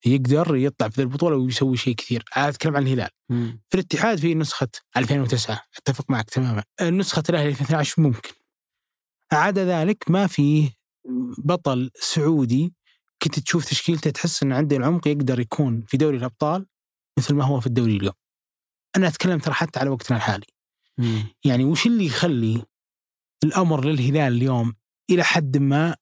يقدر 0.05 0.55
يطلع 0.55 0.89
في 0.89 1.01
البطولة 1.01 1.35
ويسوي 1.35 1.77
شيء 1.77 1.95
كثير، 1.95 2.23
أنا 2.37 2.49
أتكلم 2.49 2.75
عن 2.75 2.83
الهلال، 2.83 3.09
مم. 3.29 3.61
في 3.69 3.75
الاتحاد 3.75 4.19
في 4.19 4.35
نسخة 4.35 4.67
2009 4.97 5.61
أتفق 5.77 6.05
معك 6.09 6.29
تماما، 6.29 6.63
نسخة 6.81 7.23
الأهلي 7.29 7.49
2012 7.49 8.01
ممكن. 8.01 8.29
عدا 9.31 9.65
ذلك 9.65 10.11
ما 10.11 10.27
في 10.27 10.69
بطل 11.37 11.91
سعودي 11.95 12.73
كنت 13.23 13.39
تشوف 13.39 13.65
تشكيلته 13.65 14.09
تحس 14.09 14.43
انه 14.43 14.55
عنده 14.55 14.77
العمق 14.77 15.07
يقدر 15.07 15.39
يكون 15.39 15.83
في 15.87 15.97
دوري 15.97 16.17
الأبطال 16.17 16.65
مثل 17.19 17.33
ما 17.33 17.43
هو 17.43 17.59
في 17.59 17.67
الدوري 17.67 17.97
اليوم. 17.97 18.13
أنا 18.97 19.07
أتكلم 19.07 19.39
ترى 19.39 19.53
حتى 19.53 19.79
على 19.79 19.89
وقتنا 19.89 20.17
الحالي. 20.17 20.45
مم. 20.97 21.23
يعني 21.45 21.63
وش 21.63 21.87
اللي 21.87 22.05
يخلي 22.05 22.63
الأمر 23.43 23.85
للهلال 23.85 24.33
اليوم 24.33 24.73
إلى 25.09 25.23
حد 25.23 25.57
ما 25.57 25.95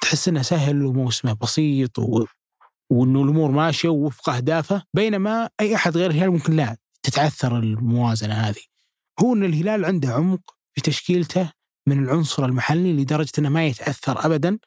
تحس 0.00 0.28
إنه 0.28 0.42
سهل 0.42 0.84
وموسمه 0.84 1.32
بسيط 1.32 1.98
و... 1.98 2.24
وإنه 2.90 3.22
الأمور 3.22 3.50
ماشية 3.50 3.88
ووفق 3.88 4.30
أهدافه 4.30 4.82
بينما 4.94 5.50
أي 5.60 5.74
أحد 5.74 5.96
غير 5.96 6.10
الهلال 6.10 6.30
ممكن 6.30 6.52
لا 6.52 6.76
تتعثر 7.02 7.58
الموازنة 7.58 8.34
هذه. 8.34 8.62
هو 9.20 9.34
إن 9.34 9.44
الهلال 9.44 9.84
عنده 9.84 10.08
عمق 10.08 10.56
في 10.74 10.80
تشكيلته 10.80 11.52
من 11.88 12.04
العنصر 12.04 12.44
المحلي 12.44 12.92
لدرجة 12.92 13.32
إنه 13.38 13.48
ما 13.48 13.66
يتأثر 13.66 14.26
ابدا 14.26 14.58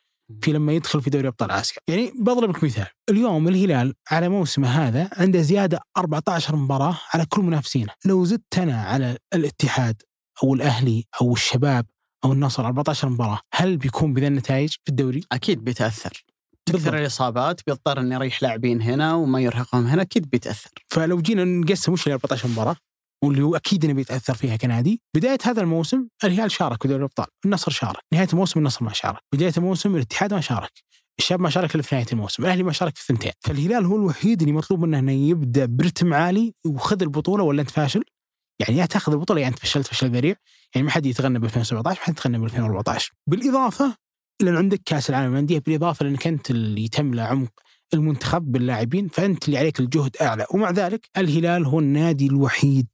في 0.41 0.51
لما 0.51 0.73
يدخل 0.73 1.01
في 1.01 1.09
دوري 1.09 1.27
أبطال 1.27 1.51
آسيا، 1.51 1.77
يعني 1.87 2.13
بضرب 2.19 2.49
لك 2.49 2.63
مثال، 2.63 2.87
اليوم 3.09 3.47
الهلال 3.47 3.93
على 4.11 4.29
موسمه 4.29 4.67
هذا 4.67 5.09
عنده 5.13 5.41
زيادة 5.41 5.79
14 5.97 6.55
مباراة 6.55 6.99
على 7.13 7.25
كل 7.25 7.41
منافسينه، 7.41 7.93
لو 8.05 8.25
زدت 8.25 8.57
أنا 8.57 8.81
على 8.81 9.17
الاتحاد 9.33 10.01
أو 10.43 10.53
الأهلي 10.53 11.05
أو 11.21 11.33
الشباب 11.33 11.85
أو 12.25 12.33
النصر 12.33 12.65
14 12.65 13.09
مباراة، 13.09 13.39
هل 13.53 13.77
بيكون 13.77 14.13
بذا 14.13 14.27
النتائج 14.27 14.69
في 14.69 14.89
الدوري؟ 14.89 15.23
أكيد 15.31 15.63
بيتأثر. 15.63 16.25
تكثر 16.65 16.97
الإصابات 16.97 17.61
بيضطر 17.67 17.99
إنه 17.99 18.15
يريح 18.15 18.43
لاعبين 18.43 18.81
هنا 18.81 19.13
وما 19.13 19.39
يرهقهم 19.39 19.87
هنا 19.87 20.01
أكيد 20.01 20.29
بيتأثر. 20.29 20.69
فلو 20.87 21.21
جينا 21.21 21.43
نقسم 21.43 21.93
وش 21.93 22.07
ال 22.07 22.11
14 22.11 22.47
مباراة؟ 22.47 22.75
واللي 23.23 23.41
هو 23.41 23.55
أكيد 23.55 23.85
إنه 23.85 23.93
بيتأثر 23.93 24.33
فيها 24.33 24.55
كنادي، 24.55 25.01
بداية 25.15 25.37
هذا 25.43 25.61
الموسم 25.61 26.07
الهلال 26.23 26.51
شارك 26.51 26.81
في 26.81 26.87
دوري 26.87 26.99
الأبطال، 26.99 27.25
النصر 27.45 27.71
شارك، 27.71 27.99
نهاية 28.13 28.27
الموسم 28.33 28.59
النصر 28.59 28.85
ما 28.85 28.93
شارك، 28.93 29.19
بداية 29.33 29.53
الموسم 29.57 29.95
الاتحاد 29.95 30.33
ما 30.33 30.41
شارك، 30.41 30.71
الشباب 31.19 31.41
ما 31.41 31.49
شارك 31.49 31.75
إلا 31.75 31.83
في 31.83 31.95
نهاية 31.95 32.07
الموسم، 32.11 32.43
الأهلي 32.43 32.63
ما 32.63 32.71
شارك 32.71 32.95
في 32.95 33.01
الثنتين، 33.01 33.31
فالهلال 33.39 33.85
هو 33.85 33.95
الوحيد 33.95 34.41
اللي 34.41 34.53
مطلوب 34.53 34.79
منه 34.79 34.99
إنه 34.99 35.11
يبدأ 35.11 35.65
برتم 35.65 36.13
عالي 36.13 36.53
وخذ 36.65 37.01
البطولة 37.01 37.43
ولا 37.43 37.61
أنت 37.61 37.69
فاشل؟ 37.69 38.03
يعني 38.59 38.77
يا 38.77 38.85
تاخذ 38.85 39.11
البطولة 39.11 39.41
يا 39.41 39.47
أنت 39.47 39.59
فشلت 39.59 39.87
فشل 39.87 40.11
ذريع، 40.11 40.35
يعني 40.75 40.85
ما 40.85 40.91
حد 40.91 41.05
يتغنى 41.05 41.39
ب 41.39 41.43
2017 41.43 41.99
ما 41.99 42.05
حد 42.05 42.13
يتغنى 42.13 42.39
ب 42.39 42.43
2014 42.43 43.13
بالإضافة 43.27 43.95
أن 44.41 44.57
عندك 44.57 44.81
كأس 44.85 45.09
العالم 45.09 45.31
للأندية 45.31 45.59
بالإضافة 45.59 46.05
لأنك 46.05 46.27
أنت 46.27 46.51
اللي 46.51 46.87
تملأ 46.87 47.23
عمق 47.23 47.64
المنتخب 47.93 48.51
باللاعبين 48.51 49.07
فأنت 49.07 49.45
اللي 49.45 49.57
عليك 49.57 49.79
الجهد 49.79 50.17
أعلى. 50.21 50.45
ومع 50.51 50.71
ذلك 50.71 51.09
الهلال 51.17 51.65
هو 51.65 51.79
النادي 51.79 52.27
الوحيد 52.27 52.87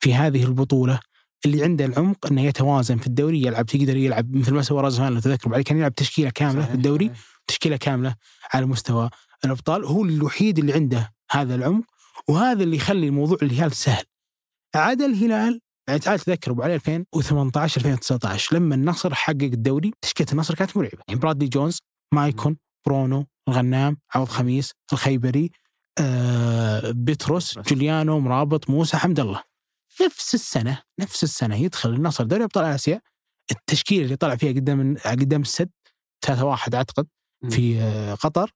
في 0.00 0.14
هذه 0.14 0.44
البطولة 0.44 1.00
اللي 1.46 1.64
عنده 1.64 1.84
العمق 1.84 2.26
إنه 2.26 2.42
يتوازن 2.42 2.96
في 2.96 3.06
الدوري 3.06 3.42
يلعب 3.42 3.66
يقدر 3.74 3.96
يلعب 3.96 4.36
مثل 4.36 4.54
ما 4.54 4.62
سوى 4.62 4.82
رزمان 4.82 5.12
لو 5.12 5.20
تذكر 5.20 5.48
بعد 5.48 5.60
كان 5.60 5.78
يلعب 5.78 5.94
تشكيلة 5.94 6.30
كاملة 6.30 6.66
في 6.66 6.74
الدوري 6.74 7.10
تشكيلة 7.46 7.76
كاملة 7.76 8.14
على 8.54 8.66
مستوى 8.66 9.10
الأبطال. 9.44 9.84
هو 9.84 10.04
الوحيد 10.04 10.58
اللي 10.58 10.72
عنده 10.72 11.12
هذا 11.30 11.54
العمق 11.54 11.84
وهذا 12.28 12.62
اللي 12.62 12.76
يخلي 12.76 13.06
الموضوع 13.06 13.38
الهلال 13.42 13.72
سهل. 13.72 14.04
عدا 14.74 15.06
الهلال 15.06 15.60
يعني 15.88 16.00
تعال 16.00 16.20
تذكر 16.20 16.50
أبو 16.50 16.62
علي 16.62 16.74
2018 16.74 17.78
2019 17.78 18.56
لما 18.56 18.74
النصر 18.74 19.14
حقق 19.14 19.42
الدوري 19.42 19.92
تشكيلة 20.02 20.32
النصر 20.32 20.54
كانت 20.54 20.76
مرعبة. 20.76 20.98
يعني 21.08 21.20
برادلي 21.20 21.48
جونز 21.48 21.78
مايكون 22.14 22.56
برونو 22.86 23.26
الغنام 23.48 23.96
عوض 24.14 24.28
خميس 24.28 24.72
الخيبري 24.92 25.50
آه 26.00 26.90
بيتروس 26.90 27.58
جوليانو 27.58 28.20
مرابط 28.20 28.70
موسى 28.70 28.96
حمد 28.96 29.20
الله. 29.20 29.42
نفس 30.02 30.34
السنة 30.34 30.82
نفس 31.00 31.24
السنة 31.24 31.56
يدخل 31.56 31.90
النصر. 31.90 32.24
دوري 32.24 32.44
أبطال 32.44 32.64
آسيا 32.64 33.00
التشكيلة 33.50 34.04
اللي 34.04 34.16
طلع 34.16 34.36
فيها 34.36 34.52
قدام 34.52 34.96
قدام 35.04 35.40
السد 35.42 35.70
3 36.24 36.44
1 36.44 36.74
أعتقد 36.74 37.06
في 37.50 37.80
آه، 37.80 38.14
قطر 38.14 38.50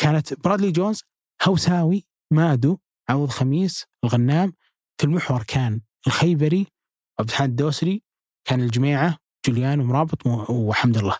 كانت 0.00 0.40
برادلي 0.44 0.70
جونز 0.72 1.02
هوساوي 1.42 2.04
مادو 2.32 2.78
عوض 3.08 3.28
خميس 3.28 3.84
الغنام. 4.04 4.52
في 5.00 5.04
المحور 5.04 5.42
كان 5.42 5.80
الخيبري 6.06 6.66
عبد 7.20 7.28
الحميد 7.28 7.50
الدوسري 7.50 8.02
كان 8.48 8.60
الجميعة 8.60 9.16
جوليان 9.46 9.80
ومرابط 9.80 10.26
وحمد 10.50 10.96
الله. 10.96 11.16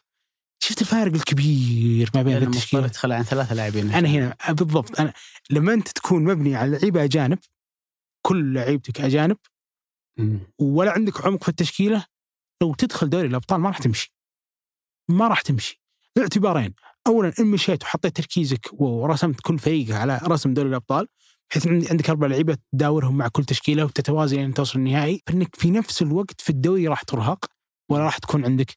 شفت 0.58 0.80
الفارق 0.80 1.14
الكبير 1.14 2.10
ما 2.14 2.22
بين 2.22 2.36
التشكيلة؟ 2.36 2.84
يدخل 2.84 3.12
عن 3.12 3.22
ثلاثة 3.22 3.54
لاعبين. 3.54 3.90
أنا 3.90 4.08
هنا 4.08 4.36
بالضبط. 4.48 5.00
أنا 5.00 5.12
لما 5.50 5.74
أنت 5.74 5.88
تكون 5.88 6.24
مبني 6.24 6.56
على 6.56 6.78
لعيبه 6.78 7.04
أجانب 7.04 7.38
كل 8.26 8.54
لعيبتك 8.54 9.00
أجانب. 9.00 9.36
ولا 10.58 10.92
عندك 10.92 11.26
عمق 11.26 11.42
في 11.42 11.48
التشكيلة 11.48 12.04
لو 12.62 12.74
تدخل 12.74 13.10
دوري 13.10 13.26
الأبطال 13.26 13.60
ما 13.60 13.68
راح 13.68 13.78
تمشي. 13.78 14.14
ما 15.10 15.28
راح 15.28 15.40
تمشي. 15.40 15.82
لاعتبارين 16.16 16.74
اولا 17.06 17.32
إن 17.40 17.46
مشيت 17.46 17.82
وحطيت 17.82 18.16
تركيزك 18.16 18.70
ورسمت 18.72 19.40
كل 19.40 19.58
فريقك 19.58 19.92
على 19.92 20.20
رسم 20.24 20.54
دوري 20.54 20.68
الأبطال 20.68 21.08
بحيث 21.50 21.66
عندك 21.66 22.10
أربع 22.10 22.26
لعيبة 22.26 22.58
تداورهم 22.72 23.16
مع 23.16 23.28
كل 23.28 23.44
تشكيلة 23.44 23.84
وتتوازي 23.84 24.36
لين 24.36 24.54
توصل 24.54 24.78
النهائي 24.78 25.22
فانك 25.26 25.56
في 25.56 25.70
نفس 25.70 26.02
الوقت 26.02 26.40
في 26.40 26.50
الدوري 26.50 26.88
راح 26.88 27.02
ترهق 27.02 27.44
ولا 27.90 28.04
راح 28.04 28.18
تكون 28.18 28.44
عندك 28.44 28.76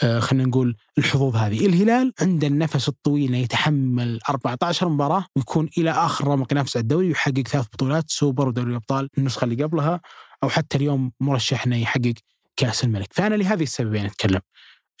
خلينا 0.00 0.48
نقول 0.48 0.76
الحظوظ 0.98 1.36
هذه. 1.36 1.66
الهلال 1.66 2.12
عنده 2.20 2.46
النفس 2.46 2.88
الطويل 2.88 3.28
إنه 3.28 3.38
يتحمل 3.38 4.20
14 4.28 4.88
مباراة 4.88 5.26
ويكون 5.36 5.68
إلى 5.78 5.90
آخر 5.90 6.28
رمق 6.28 6.52
ينافس 6.52 6.76
على 6.76 6.82
الدوري 6.82 7.08
ويحقق 7.08 7.40
ثلاث 7.40 7.66
بطولات 7.66 8.10
سوبر 8.10 8.48
ودوري 8.48 8.70
الأبطال 8.70 9.08
النسخة 9.18 9.44
اللي 9.44 9.64
قبلها 9.64 10.00
أو 10.42 10.48
حتى 10.48 10.76
اليوم 10.76 11.12
مرشح 11.20 11.66
إنه 11.66 11.76
يحقق 11.76 12.14
كأس 12.56 12.84
الملك. 12.84 13.12
فأنا 13.12 13.34
لهذه 13.34 13.62
السببين 13.62 14.04
أتكلم. 14.04 14.40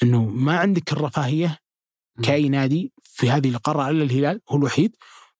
إنه 0.02 0.24
ما 0.24 0.58
عندك 0.58 0.92
الرفاهية 0.92 1.58
كأي 2.22 2.48
نادي 2.48 2.92
في 3.02 3.30
هذه 3.30 3.48
القارة 3.48 3.90
إلا 3.90 4.04
الهلال 4.04 4.40
هو 4.50 4.56
الوحيد. 4.56 4.96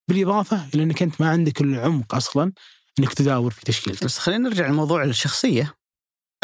بالإضافة 0.09 0.66
إلى 0.75 0.82
إنك 0.82 1.02
أنت 1.02 1.21
ما 1.21 1.28
عندك 1.30 1.61
العمق 1.61 2.14
أصلا 2.14 2.52
إنك 2.99 3.12
تداور 3.14 3.50
في 3.50 3.64
تشكيلتك. 3.64 4.04
بس 4.04 4.18
خلينا 4.18 4.49
نرجع 4.49 4.66
لموضوع 4.66 5.04
الشخصية. 5.04 5.75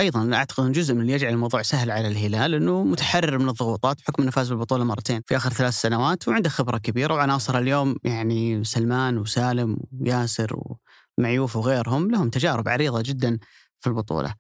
أيضا 0.01 0.35
أعتقد 0.35 0.65
أن 0.65 0.73
جزء 0.73 0.95
من 0.95 1.01
اللي 1.01 1.13
يجعل 1.13 1.33
الموضوع 1.33 1.63
سهل 1.63 1.91
على 1.91 2.09
الهلال 2.09 2.55
أنه 2.55 2.85
متحرر 2.85 3.39
من 3.39 3.49
الضغوطات 3.49 3.99
بحكم 3.99 4.23
أنه 4.23 4.31
فاز 4.31 4.49
بالبطولة 4.49 4.85
مرتين 4.85 5.23
في 5.27 5.37
آخر 5.37 5.53
ثلاث 5.53 5.75
سنوات 5.75 6.29
وعنده 6.29 6.51
خبرة 6.51 6.79
كبيرة 6.79 7.15
وعناصر 7.15 7.59
اليوم 7.59 7.97
يعني 8.05 8.65
سلمان 8.65 9.19
وسالم 9.19 9.79
وياسر 10.01 10.77
ومعيوف 11.19 11.57
وغيرهم 11.57 12.11
لهم 12.11 12.31
تجارب 12.31 12.69
عريضة 12.69 13.03
جدا 13.03 13.39
في 13.81 13.87
البطولة. 13.87 14.35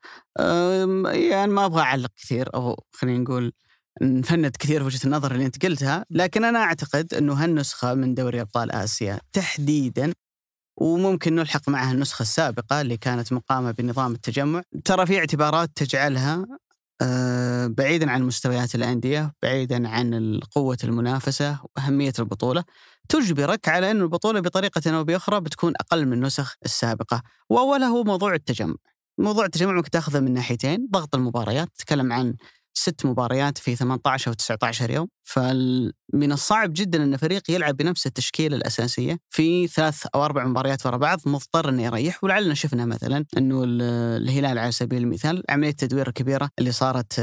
يعني 1.13 1.53
ما 1.53 1.65
أبغى 1.65 1.81
أعلق 1.83 2.11
كثير 2.17 2.55
أو 2.55 2.85
خلينا 2.93 3.19
نقول 3.19 3.53
نفند 4.03 4.57
كثير 4.57 4.81
في 4.81 4.87
وجهة 4.87 5.05
النظر 5.05 5.33
اللي 5.33 5.47
أنت 5.47 5.67
قلتها، 5.67 6.05
لكن 6.11 6.45
أنا 6.45 6.59
أعتقد 6.59 7.15
أنه 7.15 7.33
هالنسخة 7.45 7.95
من 7.95 8.15
دوري 8.15 8.41
أبطال 8.41 8.73
آسيا 8.73 9.21
تحديدا 9.33 10.13
وممكن 10.81 11.35
نلحق 11.35 11.69
معها 11.69 11.93
النسخة 11.93 12.23
السابقة 12.23 12.81
اللي 12.81 12.97
كانت 12.97 13.33
مقامة 13.33 13.71
بنظام 13.71 14.13
التجمع. 14.13 14.63
ترى 14.85 15.07
في 15.07 15.19
اعتبارات 15.19 15.71
تجعلها 15.75 16.47
آه، 17.03 17.67
بعيدا 17.67 18.11
عن 18.11 18.23
مستويات 18.23 18.75
الأندية 18.75 19.33
بعيدا 19.43 19.89
عن 19.89 20.41
قوة 20.55 20.79
المنافسة 20.85 21.59
وأهمية 21.77 22.13
البطولة. 22.19 22.65
تجبرك 23.09 23.69
على 23.69 23.91
أن 23.91 24.01
البطولة 24.01 24.41
بطريقة 24.41 24.99
أو 24.99 25.05
بأخرى 25.05 25.41
بتكون 25.41 25.73
أقل 25.81 26.07
من 26.07 26.13
النسخ 26.13 26.55
السابقة. 26.65 27.23
وأولها 27.51 27.89
هو 27.89 28.05
موضوع 28.05 28.35
التجمع. 28.35 28.75
موضوع 29.19 29.45
التجمع 29.45 29.73
ممكن 29.73 29.91
تأخذه 29.91 30.21
من 30.21 30.35
ناحيتين 30.35 30.89
ضغط 30.91 31.15
المباريات 31.15 31.69
تتكلم 31.77 32.13
عن 32.13 32.35
ست 32.79 33.07
مباريات 33.07 33.59
في 33.59 33.77
18 33.77 34.29
أو 34.29 34.35
19 34.35 34.91
يوم 34.91 35.09
فمن 35.25 36.33
الصعب 36.33 36.73
جدا 36.73 37.03
إن 37.03 37.17
فريق 37.17 37.51
يلعب 37.51 37.77
بنفس 37.77 38.07
التشكيلة 38.07 38.57
الأساسية 38.57 39.19
في 39.31 39.67
ثلاث 39.69 40.07
أو 40.15 40.25
أربع 40.25 40.45
مباريات 40.45 40.87
ورا 40.87 40.97
بعض 40.97 41.19
مضطر 41.27 41.69
إنه 41.69 41.83
يريح 41.83 42.25
ولعلنا 42.25 42.55
شفنا 42.55 42.85
مثلا 42.87 43.25
إنه 43.37 43.65
ال- 43.65 43.83
الهلال 44.23 44.59
على 44.59 44.73
سبيل 44.73 45.03
المثال 45.03 45.43
عملية 45.51 45.71
التدوير 45.71 46.09
الكبيرة 46.09 46.51
اللي 46.59 46.73
صارت 46.73 47.19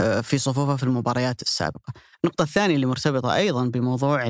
آه، 0.00 0.20
في 0.20 0.38
صفوفه 0.38 0.76
في 0.76 0.82
المباريات 0.82 1.42
السابقة. 1.42 1.92
النقطة 2.24 2.42
الثانية 2.42 2.74
اللي 2.74 2.86
مرتبطة 2.86 3.34
أيضا 3.34 3.66
بموضوع 3.68 4.28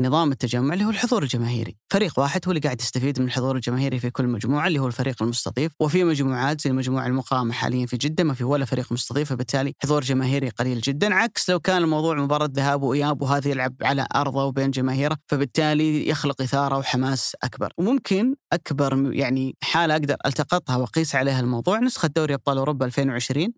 نظام 0.00 0.32
التجمع 0.32 0.74
اللي 0.74 0.84
هو 0.84 0.90
الحضور 0.90 1.22
الجماهيري، 1.22 1.76
فريق 1.90 2.18
واحد 2.18 2.40
هو 2.46 2.50
اللي 2.50 2.60
قاعد 2.60 2.80
يستفيد 2.80 3.20
من 3.20 3.26
الحضور 3.26 3.56
الجماهيري 3.56 3.98
في 3.98 4.10
كل 4.10 4.26
مجموعة 4.26 4.66
اللي 4.66 4.78
هو 4.78 4.86
الفريق 4.86 5.22
المستضيف، 5.22 5.72
وفي 5.80 6.04
مجموعات 6.04 6.60
زي 6.60 6.70
المجموعة 6.70 7.06
المقامه 7.06 7.52
حاليا 7.52 7.86
في 7.86 7.96
جدة 7.96 8.24
ما 8.24 8.34
في 8.34 8.44
ولا 8.44 8.64
فريق 8.64 8.92
مستضيف 8.92 9.28
فبالتالي 9.30 9.72
حضور 9.82 10.02
جماهيري 10.02 10.48
قليل 10.48 10.80
جدا، 10.80 11.14
عكس 11.14 11.50
لو 11.50 11.60
كان 11.60 11.82
الموضوع 11.82 12.14
مباراه 12.14 12.48
ذهاب 12.52 12.82
وإياب 12.82 13.22
وهذا 13.22 13.50
يلعب 13.50 13.74
على 13.82 14.06
أرضه 14.14 14.44
وبين 14.44 14.70
جماهيره، 14.70 15.16
فبالتالي 15.26 16.08
يخلق 16.08 16.42
إثارة 16.42 16.78
وحماس 16.78 17.36
أكبر، 17.42 17.72
وممكن 17.78 18.34
أكبر 18.52 18.94
م- 18.94 19.12
يعني 19.12 19.56
حاله 19.62 19.94
أقدر 19.94 20.16
ألتقطها 20.26 20.76
وأقيس 20.76 21.14
عليها 21.14 21.40
الموضوع 21.40 21.78
نسخة 21.78 22.08
دوري 22.16 22.34
أبطال 22.34 22.58
أوروبا 22.58 22.86
2020 22.86 23.52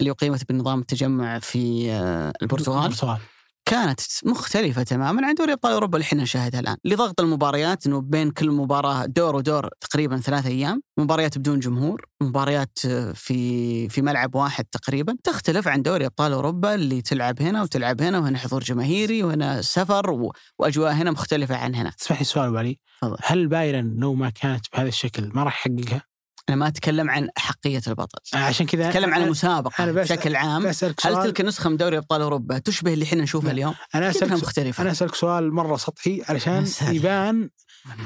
اللي 0.00 0.10
أقيمت 0.10 0.52
بنظام 0.52 0.80
التجمع 0.80 1.38
في 1.38 1.90
آه، 1.90 2.32
البرتغال. 2.42 2.90
البرتغال 3.02 3.18
كانت 3.64 4.00
مختلفة 4.24 4.82
تماما 4.82 5.26
عن 5.26 5.34
دوري 5.34 5.52
أبطال 5.52 5.72
أوروبا 5.72 5.96
اللي 5.96 6.04
إحنا 6.06 6.22
نشاهدها 6.22 6.60
الآن، 6.60 6.76
لضغط 6.84 7.20
المباريات 7.20 7.86
إنه 7.86 8.00
بين 8.00 8.30
كل 8.30 8.50
مباراة 8.50 9.06
دور 9.06 9.36
ودور 9.36 9.68
تقريبا 9.80 10.16
ثلاثة 10.16 10.48
أيام، 10.48 10.82
مباريات 10.98 11.38
بدون 11.38 11.60
جمهور، 11.60 12.06
مباريات 12.22 12.78
آه، 12.86 13.12
في 13.12 13.88
في 13.88 14.02
ملعب 14.02 14.34
واحد 14.34 14.64
تقريبا، 14.64 15.16
تختلف 15.24 15.68
عن 15.68 15.82
دوري 15.82 16.06
أبطال 16.06 16.32
أوروبا 16.32 16.74
اللي 16.74 17.02
تلعب 17.02 17.42
هنا 17.42 17.62
وتلعب 17.62 18.02
هنا 18.02 18.18
وهنا 18.18 18.38
حضور 18.38 18.62
جماهيري 18.62 19.22
وهنا 19.22 19.62
سفر 19.62 20.10
و- 20.10 20.32
وأجواء 20.58 20.92
هنا 20.92 21.10
مختلفة 21.10 21.56
عن 21.56 21.74
هنا. 21.74 21.90
تسمح 21.90 22.18
لي 22.18 22.24
سؤال 22.24 22.56
علي. 22.56 22.78
هل 23.22 23.46
بايرن 23.48 23.94
لو 23.98 24.14
ما 24.14 24.30
كانت 24.30 24.66
بهذا 24.72 24.88
الشكل 24.88 25.30
ما 25.34 25.42
راح 25.44 25.66
يحققها؟ 25.66 26.09
أنا 26.48 26.56
ما 26.56 26.68
أتكلم 26.68 27.10
عن 27.10 27.28
احقية 27.38 27.82
البطل، 27.86 28.18
عشان 28.34 28.66
كذا 28.66 28.88
أتكلم 28.88 29.14
عن 29.14 29.22
المسابقة 29.22 29.84
أنا 29.84 29.92
بس- 29.92 30.12
بشكل 30.12 30.36
عام. 30.36 30.68
بسألك 30.68 31.06
هل 31.06 31.12
سؤال 31.12 31.24
تلك 31.26 31.40
النسخة 31.40 31.70
من 31.70 31.76
دوري 31.76 31.96
أبطال 31.98 32.22
أوروبا 32.22 32.58
تشبه 32.58 32.92
اللي 32.92 33.04
إحنا 33.04 33.22
نشوفها 33.22 33.46
لا. 33.48 33.52
اليوم؟ 33.52 33.74
أنا 33.94 34.10
أسألك 34.10 34.32
مختلفة. 34.32 34.82
أنا 34.82 34.90
أسألك 34.90 35.14
سؤال 35.14 35.52
مرة 35.52 35.76
سطحي 35.76 36.22
علشان. 36.28 36.66
يبان 36.82 37.50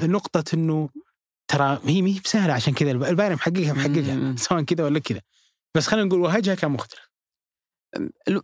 نقطة 0.03 0.45
إنه 0.55 0.89
ترى 1.49 1.81
هي 1.85 2.03
ما 2.03 2.15
بسهله 2.25 2.53
عشان 2.53 2.75
كذا 2.75 2.91
الب- 2.91 3.05
البايرن 3.05 3.35
محققها 3.35 3.73
محققها. 3.73 4.37
سواء 4.37 4.63
كذا 4.63 4.85
ولا 4.85 4.99
كذا 4.99 5.21
بس 5.77 5.87
خلينا 5.87 6.07
نقول 6.07 6.21
وهجها 6.21 6.55
كان 6.55 6.71
مختلف 6.71 7.09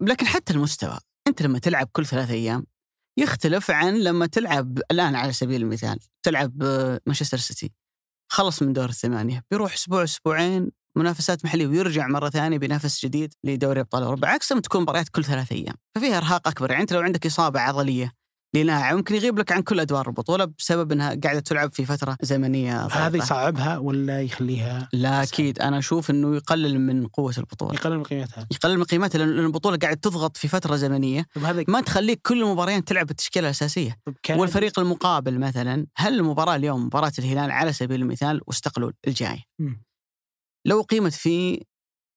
لكن 0.01 0.27
حتى 0.27 0.53
المستوى 0.53 0.99
أنت 1.27 1.43
لما 1.43 1.59
تلعب 1.59 1.89
كل 1.93 2.07
ثلاثة 2.07 2.33
أيام 2.35 2.67
يختلف 3.17 3.71
عن 3.71 3.95
لما 3.99 4.27
تلعب 4.27 4.79
الآن 4.91 5.15
على 5.15 5.33
سبيل 5.33 5.63
المثال 5.63 5.99
تلعب 6.23 6.63
آه، 6.63 7.01
مانشستر 7.07 7.37
سيتي 7.39 7.73
خلص 8.33 8.63
من 8.63 8.73
دور 8.73 8.89
الثمانية 8.89 9.45
بيروح 9.51 9.75
أسبوع 9.75 10.05
أسبوعين 10.05 10.71
منافسات 10.97 11.45
محلية 11.45 11.67
ويرجع 11.67 12.07
مرة 12.07 12.31
ثانية 12.31 12.59
بينافس 12.59 13.05
جديد 13.05 13.35
لدوري 13.45 13.81
أبطال 13.81 14.03
أوروبا 14.03 14.29
عكس 14.29 14.49
تكون 14.49 14.83
مباريات 14.83 15.09
كل 15.09 15.25
ثلاثة 15.25 15.57
أيام 15.57 15.75
ففيها 15.95 16.19
إرهاق 16.19 16.49
أكبر 16.49 16.71
يعني 16.71 16.83
أنت 16.83 16.93
لو 16.93 17.01
عندك 17.01 17.27
إصابة 17.27 17.61
عضلية 17.61 18.20
للاعب 18.55 18.97
ممكن 18.97 19.15
يغيب 19.15 19.39
لك 19.39 19.53
عن 19.53 19.63
كل 19.63 19.81
أدوار 19.81 20.09
البطولة 20.09 20.45
بسبب 20.45 20.93
إنها 20.93 21.15
قاعدة 21.25 21.41
تلعب 21.41 21.73
في 21.73 21.85
فترة 21.85 22.17
زمنية 22.23 22.87
هذا. 22.87 23.17
يصعبها 23.17 23.79
ولا 23.79 24.23
يخليها 24.23 24.89
لا 24.93 25.23
أكيد. 25.23 25.59
أنا 25.59 25.79
أشوف 25.79 26.11
إنه 26.11 26.37
يقلل 26.37 26.81
من 26.81 27.07
قوة 27.07 27.35
البطولة. 27.39 27.75
يقلل 27.75 27.97
من 27.97 28.03
قيمتها. 28.03 28.47
يقلل 28.51 28.79
من 28.79 28.85
قيمتها 28.85 29.19
لأن 29.19 29.29
البطولة 29.39 29.77
قاعد 29.77 29.97
تضغط 29.97 30.37
في 30.37 30.49
فترة 30.49 30.77
زمنية. 30.77 31.27
هذا 31.37 31.65
ما 31.69 31.81
تخليك 31.81 32.21
كل 32.27 32.43
المباريات 32.43 32.89
تلعب 32.89 33.07
بالتشكيلة 33.07 33.47
الأساسية. 33.47 33.97
كان 34.23 34.41
والفريق 34.41 34.79
المقابل 34.79 35.39
مثلا 35.39 35.87
هل 35.97 36.15
المباراة 36.15 36.57
اليوم 36.57 36.87
مباراة 36.87 37.13
الهلال 37.19 37.51
على 37.51 37.73
سبيل 37.73 38.03
المثال 38.03 38.41
واستقلول 38.47 38.95
الجاي؟ 39.07 39.43
مم. 39.59 39.83
لو 40.67 40.83
قيمت 40.83 41.13
في 41.13 41.65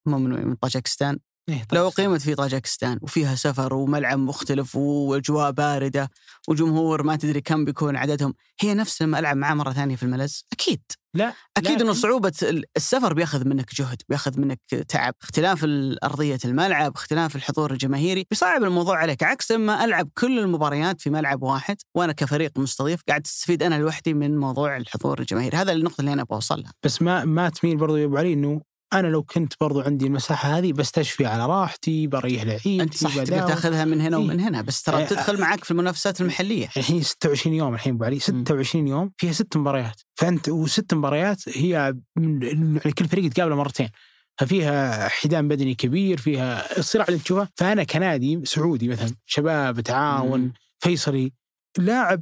من 0.07 0.47
من 0.47 0.55
طاجكستان 0.55 1.19
إيه 1.49 1.63
طيب. 1.63 1.79
لو 1.79 1.89
قيمت 1.89 2.21
في 2.21 2.36
طاجكستان 2.36 2.99
وفيها 3.01 3.36
سفر 3.36 3.73
وملعب 3.73 4.19
مختلف 4.19 4.75
وأجواء 4.75 5.51
باردة 5.51 6.10
وجمهور 6.47 7.03
ما 7.03 7.15
تدري 7.15 7.41
كم 7.41 7.65
بيكون 7.65 7.95
عددهم 7.95 8.34
هي 8.62 8.73
نفس 8.73 9.01
لما 9.01 9.19
العب 9.19 9.38
معاه 9.38 9.53
مرة 9.53 9.71
ثانية 9.73 9.95
في 9.95 10.03
الملز؟ 10.03 10.45
أكيد. 10.53 10.82
لا 11.15 11.34
أكيد 11.58 11.82
إنه 11.82 11.91
لكن- 11.91 11.93
صعوبة 12.01 12.34
ال- 12.43 12.63
السفر 12.77 13.13
بياخذ 13.13 13.47
منك 13.47 13.75
جهد 13.75 14.01
بياخذ 14.10 14.39
منك 14.39 14.60
تعب. 14.88 15.13
اختلاف 15.21 15.63
ارضيه 16.03 16.38
الملعب 16.45 16.95
اختلاف 16.95 17.36
الحضور 17.36 17.71
الجماهيري 17.71 18.25
بيصعب 18.32 18.63
الموضوع 18.63 18.97
عليك. 18.97 19.23
عكس 19.23 19.51
لما 19.51 19.84
ألعب 19.86 20.10
كل 20.17 20.39
المباريات 20.39 21.01
في 21.01 21.10
ملعب 21.10 21.43
واحد 21.43 21.77
وأنا 21.95 22.13
كفريق 22.13 22.60
مستضيف 22.60 23.01
قاعد 23.08 23.21
أستفيد 23.25 23.63
أنا 23.63 23.75
لوحدي 23.75 24.13
من 24.13 24.38
موضوع 24.38 24.77
الحضور 24.77 25.19
الجماهيري. 25.19 25.58
هذا 25.58 25.71
النقطة 25.71 26.01
اللي 26.01 26.13
أنا 26.13 26.21
أبغى 26.21 26.36
اوصلها 26.36 26.71
بس 26.84 27.01
ما 27.01 27.25
ما 27.25 27.49
تميل 27.49 27.77
برضو 27.77 27.95
يا 27.95 28.06
أبو 28.06 28.17
علي 28.17 28.34
إنه 28.34 28.62
أنا 28.93 29.08
لو 29.08 29.23
كنت 29.23 29.53
برضو 29.62 29.82
عندي 29.82 30.06
المساحة 30.06 30.58
هذه 30.58 30.73
بستشفي 30.73 31.25
على 31.25 31.45
راحتي 31.45 32.08
بريح 32.08 32.43
لعيبتي 32.43 32.82
أنت 32.82 32.93
صح 32.97 33.15
تقدر. 33.15 33.47
تاخذها 33.47 33.86
من 33.86 34.01
هنا 34.01 34.17
إيه. 34.17 34.23
ومن 34.23 34.39
هنا 34.39 34.62
بس 34.62 34.82
ترى 34.84 34.97
إيه. 34.97 35.06
تدخل 35.06 35.39
معك 35.41 35.63
في 35.63 35.71
المنافسات 35.71 36.21
المحلية 36.21 36.69
الحين 36.77 37.01
26 37.01 37.56
يوم 37.56 37.73
الحين 37.73 37.93
أبو 37.93 38.03
علي 38.03 38.19
26 38.19 38.88
يوم 38.88 39.12
فيها 39.17 39.32
ست 39.32 39.58
مباريات 39.58 40.01
فأنت 40.15 40.49
وست 40.49 40.93
مباريات 40.93 41.58
هي 41.58 41.93
من- 42.17 42.41
يعني 42.43 42.91
كل 42.97 43.06
فريق 43.06 43.25
يتقابل 43.25 43.56
مرتين 43.56 43.89
ففيها 44.38 45.08
حدان 45.08 45.47
بدني 45.47 45.75
كبير 45.75 46.17
فيها 46.17 46.77
الصراع 46.77 47.06
اللي 47.10 47.19
تشوفه 47.19 47.47
فأنا 47.56 47.84
كنادي 47.84 48.41
سعودي 48.45 48.88
مثلا 48.88 49.12
شباب 49.25 49.82
تعاون. 49.82 50.53
فيصلي 50.79 51.32
لاعب 51.77 52.21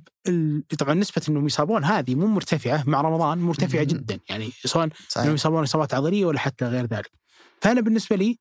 طبعا 0.80 0.94
نسبة 0.94 1.22
إنهم 1.30 1.46
يصابون 1.46 1.84
هذه 1.84 2.16
مو 2.16 2.28
مرتفعة 2.28 2.84
مع 2.88 3.02
رمضان 3.02 3.38
مرتفعة. 3.38 3.84
جدا. 3.84 4.20
يعني 4.30 4.52
سواء 4.66 4.90
إنهم 5.18 5.34
يصابون 5.34 5.64
إصابات 5.64 5.94
عضلية 5.94 6.26
ولا 6.26 6.40
حتى 6.40 6.66
غير 6.66 6.86
ذلك. 6.86 7.12
فأنا 7.62 7.82
بالنسبة 7.82 8.16
لي 8.16 8.40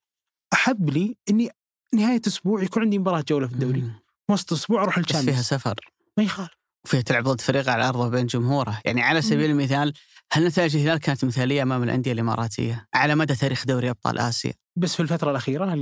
أحب 0.52 0.90
لي 0.90 1.16
إني 1.30 1.50
نهاية 1.94 2.20
أسبوع 2.26 2.62
يكون 2.62 2.82
عندي 2.82 2.98
مباراة 2.98 3.24
جولة 3.28 3.46
في 3.46 3.52
الدوري،. 3.52 3.90
وسط 4.28 4.52
أسبوع 4.52 4.82
أروح 4.82 4.98
بس 4.98 5.06
فيها 5.06 5.20
الشامبيونز. 5.20 5.44
سفر. 5.44 5.74
ما 6.18 6.24
يخالف 6.24 6.50
وفيها 6.84 7.00
تلعب 7.00 7.24
ضد 7.24 7.40
فريق 7.40 7.68
على 7.68 7.88
أرضه 7.88 8.08
بين 8.08 8.26
جمهوره، 8.26 8.80
يعني 8.84 9.02
على 9.02 9.22
سبيل 9.22 9.50
المثال 9.50 9.92
هل 10.32 10.46
نتائج 10.46 10.76
الهلال 10.76 10.98
كانت 10.98 11.24
مثالية 11.24 11.62
أمام 11.62 11.82
الأندية 11.82 12.12
الإماراتية؟ 12.12 12.86
على 12.94 13.14
مدى 13.14 13.34
تاريخ 13.34 13.66
دوري 13.66 13.90
أبطال 13.90 14.18
آسيا؟ 14.18 14.52
بس 14.80 14.90
في 14.90 14.96
في 14.96 15.00
اللي 15.00 15.12
الفترة 15.14 15.30
الأخيرة 15.30 15.74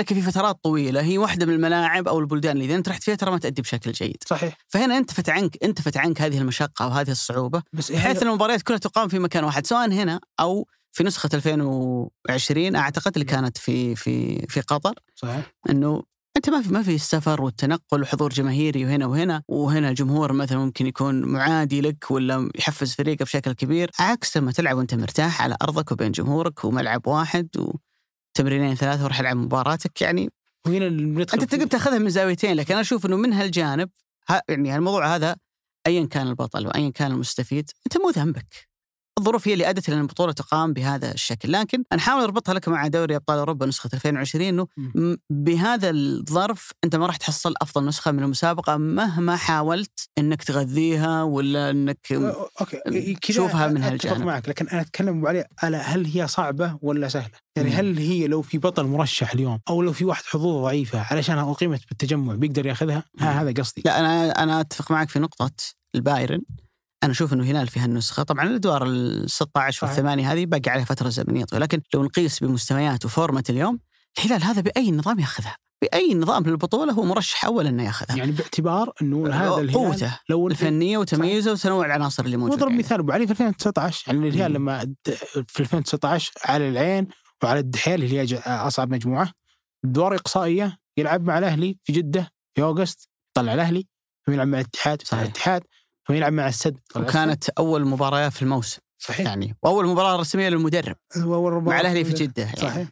لكن 0.00 0.14
في 0.14 0.22
فترات 0.22 0.56
طويلة. 0.64 1.00
هي 1.02 1.18
واحدة 1.18 1.46
من 1.46 1.52
الملاعب 1.54 2.08
أو 2.08 2.18
البلدان 2.18 2.52
اللي 2.56 2.64
إذا 2.64 2.74
أنت 2.74 2.88
رحت 2.88 3.02
فيها 3.02 3.14
ترى 3.14 3.30
ما 3.30 3.38
تأدي 3.38 3.62
بشكل 3.62 3.92
جيد. 3.92 4.16
صحيح. 4.26 4.56
فهنا 4.68 4.98
انتفت 4.98 5.28
عنك 5.28 5.56
انتفت 5.64 5.96
عنك 5.96 6.22
هذه 6.22 6.38
المشقة 6.38 6.84
أو 6.84 6.88
هذه 6.88 7.10
الصعوبة 7.10 7.62
بس 7.72 7.92
بحيث 7.92 8.06
هذا- 8.16 8.22
إن 8.22 8.28
المباريات 8.28 8.62
كلها 8.62 8.78
تقام 8.78 9.08
في 9.08 9.18
مكان 9.18 9.44
واحد. 9.44 9.66
سواء 9.66 9.92
هنا 9.92 10.20
أو 10.40 10.66
في 10.92 11.04
نسخة 11.04 11.28
2020 11.34 12.76
أعتقد 12.76 13.12
اللي 13.14 13.24
كانت 13.24 13.58
في 13.58 13.96
في 13.96 14.46
في 14.48 14.60
قطر. 14.60 14.94
صحيح. 15.14 15.52
إنه 15.70 16.02
أنت 16.36 16.50
ما 16.50 16.62
في 16.62 16.72
ما 16.72 16.82
في 16.82 16.94
السفر 16.94 17.42
والتنقل 17.42 18.02
وحضور 18.02 18.30
جماهيري 18.32 18.84
وهنا 18.84 19.06
وهنا 19.06 19.42
وهنا 19.48 19.88
الجمهور 19.88 20.32
مثلا 20.32 20.58
ممكن 20.58 20.86
يكون 20.86 21.22
معادي 21.22 21.80
لك 21.80 22.10
ولا 22.10 22.50
يحفز 22.58 22.94
فريقه 22.94 23.22
بشكل 23.22 23.52
كبير. 23.52 23.90
عكس 23.98 24.36
لما 24.36 24.52
تلعب 24.52 24.76
وأنت 24.76 24.94
مرتاح 24.94 25.42
على 25.42 25.56
أرضك 25.62 25.92
وبين 25.92 26.12
جمهورك 26.12 26.64
وملعب 26.64 27.06
واحد 27.06 27.48
وتمرينين 28.30 28.74
ثلاثة 28.74 29.04
وروح 29.04 29.20
ألعب 29.20 29.36
مباراتك 29.36 30.02
يعني 30.02 30.30
وهنا 30.66 30.86
أنت 31.20 31.44
تقدر 31.44 31.66
تاخذها 31.66 31.98
من 31.98 32.10
زاويتين 32.10 32.56
لكن 32.56 32.72
أنا 32.72 32.80
أشوف 32.80 33.06
إنه 33.06 33.16
من 33.16 33.32
هالجانب 33.32 33.90
ها 34.28 34.42
يعني 34.48 34.76
الموضوع 34.76 35.14
هذا 35.14 35.36
ايا 35.86 36.06
كان 36.06 36.26
البطل 36.26 36.66
وايا 36.66 36.90
كان 36.90 37.10
المستفيد 37.10 37.70
أنت 37.86 37.96
مو 37.96 38.10
ذنبك. 38.10 38.67
الظروف 39.18 39.48
هي 39.48 39.52
اللي 39.52 39.70
أدت 39.70 39.88
إلى 39.88 39.96
أن 39.96 40.00
البطولة 40.00 40.32
تقام 40.32 40.72
بهذا 40.72 41.12
الشكل، 41.12 41.52
لكن 41.52 41.84
أنا 41.92 42.00
احاول 42.00 42.22
أربطها 42.22 42.54
لك 42.54 42.68
مع 42.68 42.86
دوري 42.86 43.16
أبطال 43.16 43.38
أوروبا 43.38 43.66
نسخة 43.66 43.90
2020 43.94 44.44
إنه 44.44 44.66
بهذا 45.30 45.90
الظرف 45.90 46.72
أنت 46.84 46.96
ما 46.96 47.06
راح 47.06 47.16
تحصل 47.16 47.54
أفضل 47.62 47.86
نسخة 47.86 48.10
من 48.12 48.22
المسابقة 48.22 48.76
مهما 48.76 49.36
حاولت 49.36 50.08
إنك 50.18 50.42
تغذيها 50.42 51.22
ولا 51.22 51.70
إنك 51.70 52.12
أوكي 52.12 53.14
تشوفها 53.14 53.66
من 53.66 53.82
أتفق 53.82 54.06
هالجانب. 54.08 54.26
معك 54.26 54.48
لكن 54.48 54.68
أنا 54.68 54.80
أتكلم 54.80 55.18
أبو 55.18 55.26
علي 55.26 55.44
على 55.62 55.76
هل 55.76 56.06
هي 56.06 56.28
صعبة 56.28 56.78
ولا 56.82 57.08
سهلة؟ 57.08 57.30
يعني 57.56 57.70
مم. 57.70 57.76
هل 57.76 57.98
هي 57.98 58.26
لو 58.26 58.42
في 58.42 58.58
بطل 58.58 58.84
مرشح 58.84 59.32
اليوم 59.32 59.60
أو 59.68 59.82
لو 59.82 59.92
في 59.92 60.04
واحد 60.04 60.24
حظوظه 60.24 60.62
ضعيفة 60.62 61.06
علشان 61.10 61.38
أقيمت 61.38 61.80
بالتجمع 61.88 62.34
بيقدر 62.34 62.66
ياخذها؟ 62.66 63.04
ها 63.20 63.42
هذا 63.42 63.62
قصدي. 63.62 63.82
لا 63.84 64.00
أنا 64.00 64.42
أنا 64.42 64.60
أتفق 64.60 64.90
معك 64.90 65.08
في 65.08 65.18
نقطة 65.18 65.50
البايرن 65.94 66.40
أنا 67.02 67.12
أشوف 67.12 67.32
إنه 67.32 67.44
هلال 67.44 67.68
في 67.68 67.80
هالنسخه 67.80 68.22
طبعا 68.22 68.44
الأدوار 68.44 68.86
ال 68.86 69.30
16 69.30 69.78
صحيح. 69.78 69.90
والثمانية 69.90 70.32
هذه 70.32 70.46
باقي 70.46 70.70
عليها 70.70 70.84
فترة 70.84 71.08
زمنية 71.08 71.44
طويلة 71.44 71.64
لكن 71.64 71.80
لو 71.94 72.04
نقيس 72.04 72.44
بمستويات 72.44 73.04
وفورمة 73.04 73.44
اليوم 73.50 73.78
الهلال 74.18 74.44
هذا 74.44 74.60
بأي 74.60 74.90
نظام 74.90 75.18
ياخذها 75.18 75.56
بأي 75.82 76.14
نظام 76.14 76.42
للبطوله 76.42 76.92
هو 76.92 77.04
مرشح 77.04 77.44
أول 77.44 77.66
إنه 77.66 77.84
ياخذها 77.84 78.16
يعني 78.16 78.32
باعتبار 78.32 78.92
إنه 79.02 79.28
هذا 79.28 79.60
الهلال 79.60 79.72
قوته 79.72 80.20
لو 80.28 80.48
الفنية 80.48 80.98
وتميزه 80.98 81.52
وتنوع 81.52 81.86
العناصر 81.86 82.24
اللي 82.24 82.36
موجودة 82.36 82.54
واضرب 82.54 82.70
يعني. 82.70 82.82
مثال 82.82 82.98
أبو 82.98 83.12
علي 83.12 83.26
في 83.26 83.32
2019 83.32 84.12
يعني 84.12 84.28
الهلال. 84.28 84.52
لما 84.52 84.94
في 85.46 85.60
2019 85.60 86.32
على 86.44 86.68
العين 86.68 87.08
وعلى 87.42 87.58
الدحيل 87.60 88.04
اللي 88.04 88.20
هي 88.20 88.38
أصعب 88.46 88.90
مجموعة 88.90 89.32
دور 89.84 90.14
إقصائية 90.14 90.78
يلعب 90.96 91.24
مع 91.24 91.38
الأهلي 91.38 91.78
في 91.82 91.92
جدة 91.92 92.30
في 92.54 92.62
أوغست 92.62 93.08
طلع 93.34 93.54
الأهلي 93.54 93.86
يلعب 94.28 94.48
مع 94.48 94.58
الاتحاد 94.60 95.02
صحيح. 95.02 95.20
الاتحاد 95.22 95.62
ثم 96.08 96.14
يلعب 96.14 96.32
مع 96.32 96.48
السد. 96.48 96.78
وكانت 96.96 97.48
أول 97.48 97.86
مباراة 97.86 98.28
في 98.28 98.42
الموسم 98.42 98.80
صحيح 98.98 99.26
يعني 99.26 99.56
وأول 99.62 99.86
مباراة 99.86 100.16
رسمية 100.16 100.48
للمدرب 100.48 100.96
مع 101.16 101.80
الأهلي 101.80 102.04
في 102.04 102.12
جدة 102.12 102.42
يعني. 102.42 102.56
صحيح 102.56 102.88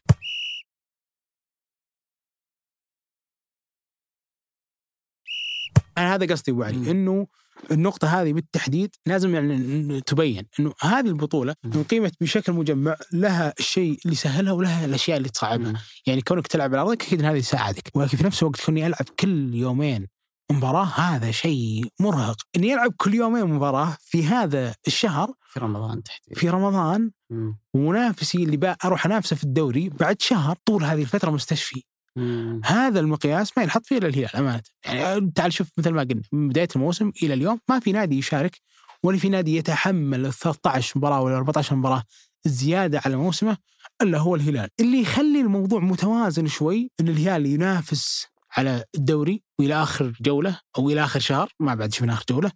أنا 5.98 6.14
هذا 6.14 6.26
قصدي 6.26 6.52
أبو. 6.52 6.62
علي 6.62 6.90
إنه 6.90 7.26
النقطة 7.70 8.22
هذه 8.22 8.32
بالتحديد 8.32 8.94
لازم 9.06 9.34
يعني 9.34 10.00
تبين 10.00 10.46
إنه 10.60 10.72
هذه 10.80 11.06
البطولة 11.06 11.54
قيمت 11.90 12.12
بشكل 12.20 12.52
مجمع 12.52 12.96
لها 13.12 13.54
الشيء 13.58 13.98
اللي 14.04 14.16
سهلها 14.16 14.52
ولها 14.52 14.84
الأشياء 14.84 15.16
اللي 15.16 15.28
تصعبها،. 15.28 15.82
يعني 16.06 16.22
كونك 16.22 16.46
تلعب 16.46 16.74
على 16.74 16.82
أرضك 16.82 17.02
أكيد 17.02 17.20
إن 17.20 17.26
هذا 17.26 17.36
يساعدك، 17.36 17.90
ولكن 17.94 18.18
في 18.18 18.24
نفس 18.24 18.42
الوقت 18.42 18.60
كوني 18.60 18.86
ألعب 18.86 19.04
كل 19.20 19.54
يومين 19.54 20.15
مباراة 20.52 20.84
هذا 20.84 21.30
شيء 21.30 21.84
مرهق، 22.00 22.36
اني 22.56 22.74
العب 22.74 22.92
كل 22.96 23.14
يومين 23.14 23.44
مباراة 23.46 23.96
في 24.00 24.24
هذا 24.24 24.74
الشهر 24.86 25.32
في 25.52 25.60
رمضان 25.60 26.02
تحديدا. 26.02 26.40
في 26.40 26.48
رمضان 26.48 27.10
مم. 27.30 27.58
ومنافسي 27.74 28.38
اللي 28.44 28.56
بقى 28.56 28.76
أروح 28.84 29.06
أنافسه 29.06 29.36
في 29.36 29.44
الدوري 29.44 29.88
بعد 29.88 30.22
شهر 30.22 30.56
طول 30.64 30.84
هذه 30.84 31.02
الفترة 31.02 31.30
مستشفي. 31.30 31.82
مم. 32.16 32.60
هذا 32.64 33.00
المقياس 33.00 33.52
ما 33.56 33.62
ينحط 33.62 33.86
فيه 33.86 33.98
إلا 33.98 34.08
الهلال 34.08 34.36
أمانة. 34.36 34.62
يعني 34.84 35.32
تعال 35.34 35.52
شوف 35.52 35.68
مثل 35.78 35.90
ما 35.90 36.02
قلنا 36.02 36.22
من 36.32 36.48
بداية 36.48 36.68
الموسم 36.76 37.12
إلى 37.22 37.34
اليوم 37.34 37.60
ما 37.68 37.80
في 37.80 37.92
نادي 37.92 38.18
يشارك 38.18 38.60
ولا 39.02 39.18
في 39.18 39.28
نادي 39.28 39.56
يتحمل 39.56 40.26
ال 40.26 40.32
13 40.32 40.98
مباراة 40.98 41.20
ولا 41.20 41.36
14 41.36 41.76
مباراة 41.76 42.02
زيادة 42.46 43.00
على 43.04 43.16
موسمه 43.16 43.56
إلا 44.02 44.18
هو 44.18 44.34
الهلال. 44.34 44.68
اللي 44.80 45.00
يخلي 45.00 45.40
الموضوع 45.40 45.80
متوازن 45.80 46.46
شوي 46.46 46.90
إن 47.00 47.08
الهلال 47.08 47.46
ينافس 47.46 48.26
على 48.58 48.84
الدوري 48.94 49.42
وإلى 49.60 49.82
آخر 49.82 50.12
جولة 50.20 50.60
أو 50.78 50.90
إلى 50.90 51.04
آخر 51.04 51.20
شهر 51.20 51.48
ما 51.60 51.74
بعد 51.74 51.94
شفنا 51.94 52.12
آخر 52.12 52.24
جولة 52.30 52.50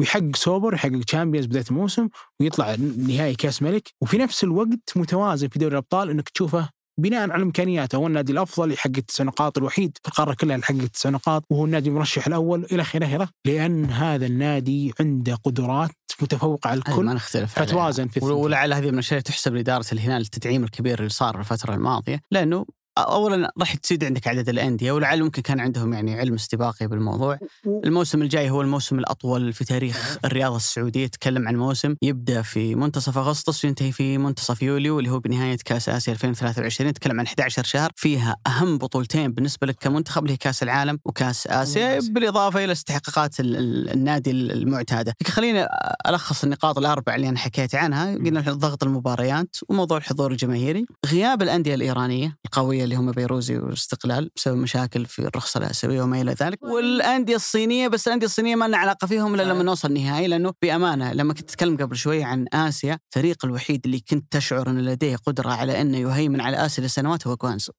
ويحقق 0.00 0.36
سوبر 0.36 0.74
يحقق 0.74 1.00
Champions 1.06 1.46
بداية 1.46 1.64
الموسم 1.70 2.08
ويطلع 2.40 2.74
نهائي 3.08 3.34
كأس 3.34 3.62
ملك 3.62 3.88
وفي 4.00 4.18
نفس 4.18 4.44
الوقت 4.44 4.92
متوازن 4.96 5.48
في 5.48 5.58
دوري 5.58 5.72
الأبطال 5.72 6.10
إنك 6.10 6.28
تشوفه 6.28 6.68
بناء 6.98 7.30
على 7.30 7.42
امكانياته 7.42 7.96
هو 7.96 8.06
النادي 8.06 8.32
الأفضل 8.32 8.72
يحقق 8.72 9.00
تسع 9.08 9.24
نقاط 9.24 9.58
الوحيد 9.58 9.98
في 10.02 10.08
القارة 10.08 10.34
كلها 10.34 10.54
اللي 10.54 10.66
حقق 10.66 10.86
تسع 10.86 11.10
نقاط 11.10 11.44
وهو 11.50 11.64
النادي 11.64 11.88
المرشح 11.88 12.26
الأول 12.26 12.64
إلى 12.72 12.82
آخره 12.82 13.06
آخره 13.06 13.28
لأن 13.44 13.84
هذا 13.84 14.26
النادي 14.26 14.92
عنده 15.00 15.34
قدرات 15.34 15.90
متفوقة 16.22 16.70
على 16.70 16.80
هذه 16.86 16.94
ما 16.94 17.02
الكل 17.02 17.14
نختلف. 17.14 17.58
فتوازن 17.58 18.08
في 18.08 18.16
الثنتين. 18.16 18.36
ولعل 18.36 18.72
هذه 18.72 18.86
من 18.86 18.94
الأشياء 18.94 19.20
تحسب 19.20 19.54
لإدارة 19.54 19.86
الهلال 19.92 20.22
التدعيم 20.22 20.64
الكبير 20.64 20.98
اللي 20.98 21.08
صار 21.08 21.38
الفترة 21.38 21.74
الماضية 21.74 22.20
لأنه 22.30 22.66
اولا 23.02 23.52
راح 23.60 23.74
تزيد 23.74 24.04
عندك 24.04 24.28
عدد 24.28 24.48
الأندية 24.48 24.92
ولعل 24.92 25.22
ممكن 25.22 25.42
كان 25.42 25.60
عندهم 25.60 25.92
يعني 25.92 26.14
علم 26.20 26.34
استباقي 26.34 26.86
بالموضوع. 26.86 27.38
الموسم 27.66 28.22
الجاي 28.22 28.50
هو 28.50 28.62
الموسم 28.62 28.98
الأطول 28.98 29.52
في 29.52 29.64
تاريخ 29.64 30.18
الرياضة 30.24 30.56
السعودية 30.56 31.06
تكلم 31.06 31.48
عن 31.48 31.56
موسم 31.56 31.94
يبدأ 32.02 32.42
في 32.42 32.74
منتصف 32.74 33.18
أغسطس 33.18 33.64
وينتهي 33.64 33.92
في 33.92 34.18
منتصف 34.18 34.62
يوليو 34.62 34.98
اللي 34.98 35.10
هو 35.10 35.18
بنهاية 35.18 35.56
كأس 35.64 35.88
آسيا 35.88 36.12
2023 36.12 36.92
تكلم 36.92 37.20
عن 37.20 37.26
11 37.26 37.64
شهر. 37.64 37.90
فيها 37.96 38.36
أهم 38.46 38.78
بطولتين 38.78 39.32
بالنسبة 39.32 39.66
لك 39.66 39.76
كمنتخب 39.80 40.22
اللي 40.22 40.32
هي 40.32 40.36
كأس 40.36 40.62
العالم 40.62 40.98
وكأس 41.04 41.46
آسيا 41.46 41.98
آسيا. 41.98 42.12
بالإضافة 42.12 42.64
إلى 42.64 42.72
استحقاقات 42.72 43.40
ال- 43.40 43.56
ال- 43.56 43.90
النادي 43.90 44.30
المعتادة. 44.30 45.14
خليني 45.26 45.66
ألخص 46.08 46.44
النقاط 46.44 46.78
الأربع 46.78 47.14
اللي 47.14 47.28
أنا 47.28 47.38
حكيت 47.38 47.74
عنها. 47.74 48.14
قلنا 48.14 48.40
ضغط 48.40 48.84
المباريات 48.84 49.56
وموضوع 49.68 49.98
الحضور 49.98 50.30
الجماهيري. 50.32 50.86
غياب 51.06 51.42
الأندية 51.42 51.74
الإيرانية 51.74 52.36
القوية 52.46 52.84
اللي 52.88 52.96
هم 52.96 53.10
بيروزي 53.10 53.58
واستقلال 53.58 54.30
بسبب 54.36 54.56
مشاكل 54.56 55.06
في 55.06 55.18
الرخصة 55.18 55.58
الأسيوية 55.58 56.02
وما 56.02 56.20
إلى 56.20 56.32
ذلك. 56.32 56.62
والأندية 56.62 57.36
الصينية 57.36 57.88
بس 57.88 58.08
الأندية 58.08 58.26
الصينية 58.26 58.56
ما 58.56 58.68
لنا 58.68 58.76
علاقة 58.76 59.06
فيهم 59.06 59.34
إلا 59.34 59.42
لما 59.42 59.62
نوصل 59.62 59.92
نهائي 59.92 60.26
لأنه 60.26 60.52
بأمانة 60.62 61.12
لما 61.12 61.34
كنت 61.34 61.48
تتكلم 61.50 61.76
قبل 61.76 61.96
شوي 61.96 62.24
عن 62.24 62.46
آسيا 62.52 62.98
الفريق 63.08 63.44
الوحيد 63.44 63.80
اللي 63.84 64.00
كنت 64.00 64.32
تشعر 64.32 64.70
أن 64.70 64.78
لديه 64.80 65.16
قدرة 65.16 65.50
على 65.50 65.80
انه 65.80 65.98
يهيمن 65.98 66.40
على 66.40 66.66
آسيا 66.66 66.84
لسنوات 66.84 67.26
هو 67.26 67.36
كوانزو 67.36 67.72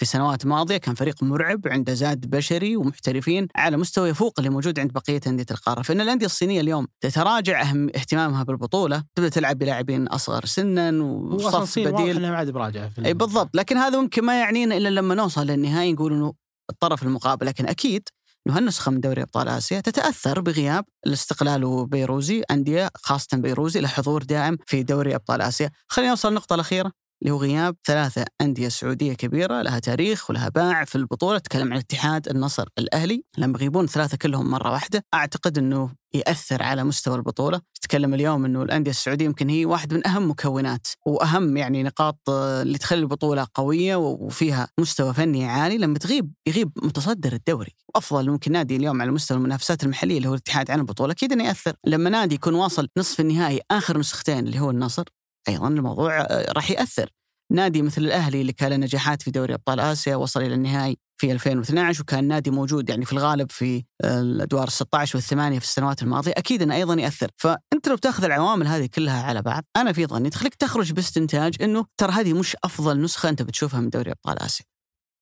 في 0.00 0.06
سنوات 0.06 0.46
ماضيه 0.46 0.76
كان 0.76 0.94
فريق 0.94 1.22
مرعب 1.22 1.60
عنده 1.66 1.94
زاد 1.94 2.30
بشري 2.30 2.76
ومحترفين 2.76 3.48
على 3.56 3.76
مستوى 3.76 4.08
يفوق 4.08 4.34
اللي 4.38 4.50
موجود 4.50 4.78
عند 4.78 4.92
بقية 4.92 5.20
أندية 5.26 5.46
القارة، 5.50 5.82
فإن 5.82 6.00
الأندية 6.00 6.26
الصينية 6.26 6.60
اليوم 6.60 6.86
تتراجع 7.00 7.62
أهم 7.62 7.88
اهتمامها 7.88 8.42
بالبطولة، 8.42 9.04
تبدأ 9.14 9.28
تلعب 9.28 9.58
بلاعبين 9.58 10.08
أصغر 10.08 10.44
سنا 10.44 11.02
وصف 11.04 11.78
واضح 11.78 11.92
بديل. 11.92 12.16
إنها 12.16 12.30
ما 12.30 12.36
عاد 12.36 12.50
براجعه 12.50 12.90
إي 13.04 13.14
بالضبط. 13.14 13.50
لكن 13.54 13.76
هذا 13.76 14.00
ممكن 14.00 14.24
ما 14.24 14.40
يعنينا 14.40 14.76
إلا 14.76 14.88
لما 14.88 15.14
نوصل 15.14 15.46
للنهائي 15.46 15.92
نقول 15.92 16.12
إنه 16.12 16.32
الطرف 16.70 17.02
المقابل. 17.02 17.46
لكن 17.46 17.66
أكيد 17.66 18.08
إنه 18.46 18.56
هالنسخة 18.56 18.90
من 18.90 19.00
دوري 19.00 19.22
أبطال 19.22 19.48
آسيا 19.48 19.80
تتأثر 19.80 20.40
بغياب 20.40 20.84
الاستقلال 21.06 21.64
وبيروزي 21.64 22.42
أندية 22.50 22.90
خاصة 22.94 23.36
بيروزي 23.36 23.80
له 23.80 23.88
حضور 23.88 24.22
دائم 24.22 24.58
في 24.66 24.82
دوري 24.82 25.14
أبطال 25.14 25.40
آسيا. 25.40 25.70
خلينا 25.88 26.10
نوصل 26.10 26.28
للنقطة 26.28 26.54
الأخيرة. 26.54 26.92
اللي 27.22 27.32
هو 27.32 27.36
غياب 27.36 27.76
ثلاثة 27.86 28.24
أندية 28.40 28.68
سعودية 28.68 29.12
كبيرة 29.12 29.62
لها 29.62 29.78
تاريخ 29.78 30.30
ولها 30.30 30.48
باع 30.48 30.84
في 30.84 30.96
البطولة 30.96 31.38
تكلم 31.38 31.66
عن 31.66 31.72
الاتحاد 31.72 32.28
النصر 32.28 32.68
الأهلي. 32.78 33.24
لما 33.38 33.58
يغيبون 33.58 33.86
ثلاثة 33.86 34.16
كلهم 34.16 34.50
مرة 34.50 34.70
واحدة 34.70 35.04
أعتقد 35.14 35.58
أنه 35.58 35.90
يأثر 36.14 36.62
على 36.62 36.84
مستوى 36.84 37.16
البطولة. 37.16 37.60
تتكلم 37.74 38.14
اليوم 38.14 38.44
أنه 38.44 38.62
الأندية 38.62 38.90
السعودية 38.90 39.24
يمكن 39.24 39.48
هي 39.48 39.64
واحد 39.66 39.94
من 39.94 40.06
أهم 40.06 40.30
مكونات 40.30 40.86
وأهم 41.06 41.56
يعني 41.56 41.82
نقاط 41.82 42.18
اللي 42.30 42.78
تخلي 42.78 43.00
البطولة 43.00 43.46
قوية 43.54 43.96
وفيها 43.96 44.68
مستوى 44.78 45.14
فني 45.14 45.44
عالي. 45.44 45.78
لما 45.78 45.98
تغيب 45.98 46.32
يغيب 46.46 46.72
متصدر 46.82 47.32
الدوري. 47.32 47.72
أفضل 47.96 48.30
ممكن 48.30 48.52
نادي 48.52 48.76
اليوم 48.76 49.02
على 49.02 49.10
مستوى 49.10 49.38
المنافسات 49.38 49.82
المحلية 49.84 50.16
اللي 50.16 50.28
هو 50.28 50.34
الاتحاد 50.34 50.70
عن 50.70 50.78
البطولة. 50.78 51.12
أكيد 51.12 51.32
أنه 51.32 51.44
يأثر. 51.44 51.72
لما 51.86 52.10
نادي 52.10 52.34
يكون 52.34 52.54
واصل 52.54 52.88
نصف 52.98 53.20
النهائي 53.20 53.60
آخر 53.70 53.98
نسختين 53.98 54.38
اللي 54.46 54.60
هو 54.60 54.70
النصر 54.70 55.04
أيضا 55.48 55.68
الموضوع 55.68 56.20
آه، 56.20 56.52
راح 56.52 56.70
يأثر. 56.70 57.10
نادي 57.52 57.82
مثل 57.82 58.02
الأهلي 58.02 58.40
اللي 58.40 58.52
كان 58.52 58.70
له 58.70 58.76
نجاحات 58.76 59.22
في 59.22 59.30
دوري 59.30 59.54
أبطال 59.54 59.80
آسيا 59.80 60.16
وصل 60.16 60.42
إلى 60.42 60.54
النهائي 60.54 60.98
في 61.20 61.32
2012 61.32 62.02
وكان 62.02 62.28
نادي 62.28 62.50
موجود 62.50 62.90
يعني 62.90 63.04
في 63.04 63.12
الغالب 63.12 63.52
في 63.52 63.84
آه، 64.04 64.20
الأدوار 64.20 64.66
ال 64.66 64.72
16 64.72 65.16
والثمانية 65.16 65.58
في 65.58 65.64
السنوات 65.64 66.02
الماضية 66.02 66.32
أكيد 66.36 66.62
إنه 66.62 66.74
أيضا 66.74 66.94
يأثر. 66.94 67.30
فأنت 67.36 67.88
لو 67.88 67.96
تاخذ 67.96 68.24
العوامل 68.24 68.66
هذه 68.66 68.86
كلها 68.86 69.22
على 69.22 69.42
بعض 69.42 69.64
أنا 69.76 69.92
في 69.92 70.06
ظني 70.06 70.30
تخليك 70.30 70.54
تخرج 70.54 70.92
باستنتاج 70.92 71.62
إنه 71.62 71.86
ترى 71.96 72.12
هذه 72.12 72.32
مش 72.32 72.56
أفضل 72.64 73.00
نسخة 73.00 73.28
أنت 73.28 73.42
بتشوفها 73.42 73.80
من 73.80 73.90
دوري 73.90 74.10
أبطال 74.10 74.42
آسيا. 74.42 74.66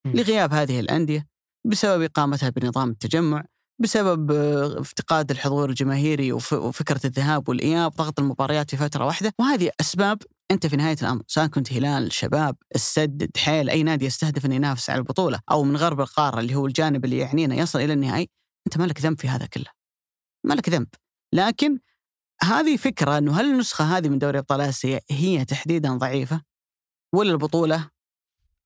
لغياب 0.07 0.53
هذه 0.53 0.81
الأندية 0.81 1.27
بسبب 1.67 2.03
إقامتها 2.03 2.49
بنظام 2.49 2.91
التجمع 2.91 3.45
بسبب 3.81 4.31
آه، 4.33 4.81
افتقاد 4.81 5.31
الحضور 5.31 5.71
الجماهيري 5.71 6.33
وف- 6.33 6.53
وفكرة 6.53 7.01
الذهاب 7.05 7.49
والإياب 7.49 7.93
ضغط 7.93 8.21
المباريات 8.21 8.71
في 8.71 8.77
فترة 8.77 9.05
واحدة. 9.07 9.33
وهذه 9.39 9.71
أسباب 9.81 10.23
أنت 10.51 10.67
في 10.67 10.77
نهاية 10.77 10.97
الأمر 11.03 11.23
سواء 11.27 11.47
كنت 11.47 11.73
هلال 11.73 12.13
شباب 12.13 12.57
السد 12.75 13.31
دحيل 13.35 13.71
أي 13.71 13.83
نادي 13.83 14.05
يستهدف 14.07 14.47
انه 14.47 14.55
ينافس 14.55 14.91
على 14.91 14.99
البطولة 14.99 15.41
أو 15.51 15.65
من 15.65 15.77
غرب 15.77 16.01
القارة 16.01 16.41
اللي 16.41 16.55
هو 16.55 16.67
الجانب 16.67 17.05
اللي 17.05 17.19
يعنينا 17.19 17.55
يصل 17.55 17.81
إلى 17.81 17.93
النهائي 17.93 18.29
أنت 18.67 18.79
ما 18.79 18.85
لك 18.85 19.01
ذنب 19.01 19.21
في 19.21 19.29
هذا 19.29 19.47
كله. 19.47 19.67
ما 20.45 20.55
لك 20.55 20.69
ذنب. 20.69 20.87
لكن 21.33 21.79
هذه 22.43 22.77
فكرة 22.77 23.19
إنه 23.19 23.41
هل 23.41 23.45
النسخة 23.51 23.97
هذه 23.97 24.09
من 24.09 24.19
دوري 24.19 24.39
أبطال 24.39 24.61
آسيا 24.61 25.01
هي 25.11 25.45
تحديدا 25.45 25.95
ضعيفة 25.97 26.43
ولا 27.15 27.31
البطولة 27.33 27.91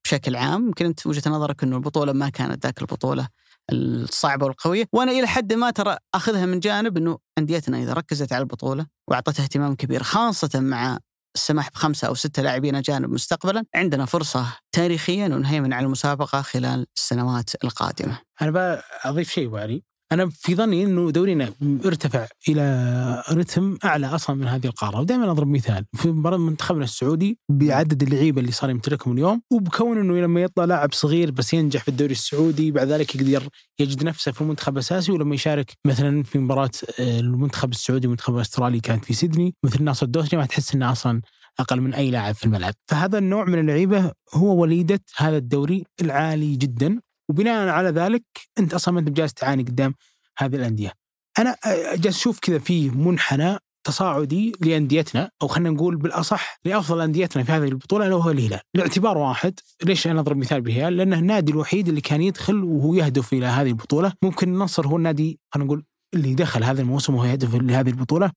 بشكل 0.04 0.36
عام؟ 0.36 0.66
يمكن 0.66 0.84
أنت 0.84 1.06
وجهة 1.06 1.30
نظرك 1.30 1.62
إنه 1.62 1.76
البطولة 1.76 2.12
ما 2.12 2.28
كانت 2.28 2.64
ذاك 2.66 2.82
البطولة 2.82 3.28
الصعبه 3.72 4.46
والقويه 4.46 4.84
وأنا 4.92 5.12
إلى 5.12 5.26
حد 5.26 5.52
ما 5.52 5.70
ترى 5.70 5.96
أخذها 6.14 6.46
من 6.46 6.60
جانب 6.60 6.96
إنه 6.96 7.18
أنديتنا 7.38 7.82
إذا 7.82 7.92
ركزت 7.92 8.32
على 8.32 8.42
البطولة 8.42 8.86
وأعطتها 9.08 9.42
اهتمام 9.42 9.74
كبير 9.74 10.02
خاصة 10.02 10.60
مع 10.60 10.98
السماح 11.34 11.70
بخمسة 11.70 12.08
أو 12.08 12.14
ستة 12.14 12.42
لاعبين 12.42 12.74
أجانب 12.74 13.10
مستقبلا 13.10 13.64
عندنا 13.74 14.04
فرصة 14.04 14.56
تاريخيا 14.72 15.28
نهيمن 15.28 15.72
على 15.72 15.86
المسابقة 15.86 16.42
خلال 16.42 16.86
السنوات 16.96 17.64
القادمة. 17.64 18.18
أنا 18.42 18.82
بضيف 19.04 19.30
شيء 19.30 19.46
ابو 19.46 19.56
علي 19.56 19.82
أنا 20.12 20.28
في 20.28 20.54
ظني 20.54 20.84
إنه 20.84 21.10
دورينا 21.10 21.52
ارتفع 21.84 22.26
إلى 22.48 23.24
رتم 23.30 23.78
أعلى 23.84 24.06
أصلا 24.06 24.36
من 24.36 24.48
هذه 24.48 24.66
القارة. 24.66 25.00
ودائما 25.00 25.30
أضرب 25.30 25.48
مثال 25.48 25.84
في 25.94 26.08
مباراة 26.08 26.36
منتخبنا 26.36 26.84
السعودي 26.84 27.38
بعدد 27.48 28.02
اللعيبة 28.02 28.40
اللي 28.40 28.52
صار 28.52 28.70
يمتلكهم 28.70 29.14
اليوم 29.14 29.42
وبكون 29.50 29.98
إنه 29.98 30.20
لما 30.20 30.42
يطلع 30.42 30.64
لاعب 30.64 30.92
صغير 30.92 31.30
بس 31.30 31.54
ينجح 31.54 31.82
في 31.82 31.88
الدوري 31.88 32.12
السعودي 32.12 32.70
بعد 32.70 32.88
ذلك 32.88 33.14
يقدر 33.14 33.48
يجد 33.78 34.04
نفسه 34.04 34.32
في 34.32 34.40
المنتخب 34.40 34.74
الاساسي 34.74 35.12
ولما 35.12 35.34
يشارك 35.34 35.72
مثلا 35.86 36.22
في 36.22 36.38
مباراة 36.38 36.70
آه، 37.00 37.20
المنتخب 37.20 37.70
السعودي 37.70 38.06
والمنتخب 38.06 38.36
الاسترالي 38.36 38.80
كانت 38.80 39.04
في 39.04 39.14
سيدني 39.14 39.54
مثل 39.64 39.84
ناصر 39.84 40.06
الدوسري 40.06 40.36
ما 40.38 40.46
تحس 40.46 40.74
إنه 40.74 40.92
أصلا 40.92 41.22
أقل 41.58 41.80
من 41.80 41.94
أي 41.94 42.10
لاعب 42.10 42.34
في 42.34 42.44
الملعب. 42.44 42.74
فهذا 42.86 43.18
النوع 43.18 43.44
من 43.44 43.58
اللعيبة 43.58 44.12
هو 44.34 44.60
وليدة 44.60 45.00
هذا 45.16 45.36
الدوري 45.36 45.84
العالي 46.02 46.56
جدا. 46.56 47.00
وبناء 47.28 47.68
على 47.68 47.88
ذلك 47.88 48.24
أنت 48.58 48.74
أصلا 48.74 48.94
ما 48.94 49.00
أنت 49.00 49.10
جالس 49.10 49.34
تعاني 49.34 49.62
قدام 49.62 49.94
هذه 50.38 50.56
الأندية. 50.56 50.92
أنا 51.38 51.56
جالس 51.94 52.16
أشوف 52.16 52.38
كذا 52.38 52.58
في 52.58 52.90
منحنى 52.90 53.58
تصاعدي 53.84 54.52
لأنديتنا 54.60 55.30
أو 55.42 55.48
خلينا 55.48 55.70
نقول 55.70 55.96
بالأصح 55.96 56.58
لأفضل 56.64 57.00
أنديتنا 57.00 57.44
في 57.44 57.52
هذه 57.52 57.68
البطولة 57.68 58.04
اللي 58.04 58.16
هو 58.16 58.30
الهلال، 58.30 58.60
لاعتبار 58.74 59.18
واحد، 59.18 59.60
ليش 59.84 60.06
أنا 60.06 60.20
أضرب 60.20 60.36
مثال 60.36 60.60
بالهلال؟ 60.60 60.96
لأنه 60.96 61.18
النادي 61.18 61.52
الوحيد 61.52 61.88
اللي 61.88 62.00
كان 62.00 62.22
يدخل 62.22 62.64
وهو 62.64 62.94
يهدف 62.94 63.32
إلى 63.32 63.46
هذه 63.46 63.68
البطولة، 63.68 64.12
ممكن 64.22 64.48
النصر 64.48 64.86
هو 64.86 64.96
النادي 64.96 65.40
خلينا 65.50 65.66
نقول 65.66 65.84
اللي 66.14 66.34
دخل 66.34 66.64
هذا 66.64 66.82
الموسم 66.82 67.14
وهو 67.14 67.24
يهدف 67.24 67.54
لهذه 67.54 67.90
البطولة 67.90 68.32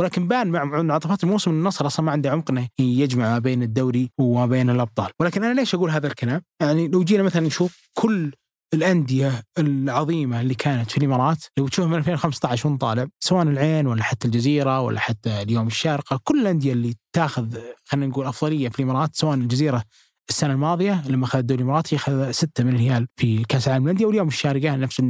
ولكن 0.00 0.28
بان 0.28 0.48
مع 0.48 0.64
منعطفات 0.64 1.24
الموسم 1.24 1.50
النصر 1.50 1.86
أصلا 1.86 2.06
ما 2.06 2.12
عنده 2.12 2.30
عمق 2.30 2.50
إنه 2.50 2.68
يجمع 2.80 3.32
ما 3.32 3.38
بين 3.38 3.62
الدوري 3.62 4.10
وما 4.18 4.46
بين 4.46 4.70
الأبطال، 4.70 5.10
ولكن 5.20 5.44
أنا 5.44 5.60
ليش 5.60 5.74
أقول 5.74 5.90
هذا 5.90 6.06
الكلام؟ 6.06 6.42
يعني 6.62 6.88
لو 6.88 7.04
جينا 7.04 7.22
مثلا 7.22 7.46
نشوف 7.46 7.88
كل 7.94 8.32
الأندية 8.74 9.42
العظيمة 9.58 10.40
اللي 10.40 10.54
كانت 10.54 10.90
في 10.90 10.98
الإمارات 10.98 11.44
لو 11.58 11.68
تشوف 11.68 11.86
من 11.86 11.94
2015 11.98 12.68
وأنت 12.68 12.80
طالع 12.80 13.06
سواء 13.20 13.42
العين 13.42 13.86
ولا 13.86 14.02
حتى 14.02 14.26
الجزيرة 14.26 14.80
ولا 14.80 15.00
حتى 15.00 15.42
اليوم 15.42 15.66
الشارقة 15.66 16.20
كل 16.24 16.40
الأندية 16.40 16.72
اللي 16.72 16.94
تاخذ 17.12 17.58
خلينا 17.84 18.06
نقول 18.06 18.26
أفضلية 18.26 18.68
في 18.68 18.78
الإمارات 18.82 19.16
سواء 19.16 19.34
الجزيرة 19.34 19.82
السنة 20.28 20.52
الماضية 20.52 21.02
لما 21.08 21.24
اخذ 21.24 21.38
الدوري 21.38 21.62
الاماراتي 21.62 21.96
اخذ 21.96 22.30
ستة 22.30 22.64
من 22.64 22.74
الهلال 22.74 23.06
في 23.16 23.44
كأس 23.44 23.68
العالم 23.68 23.84
للأندية 23.84 24.06
واليوم 24.06 24.28
الشارقه 24.28 24.76
نفس 24.76 25.02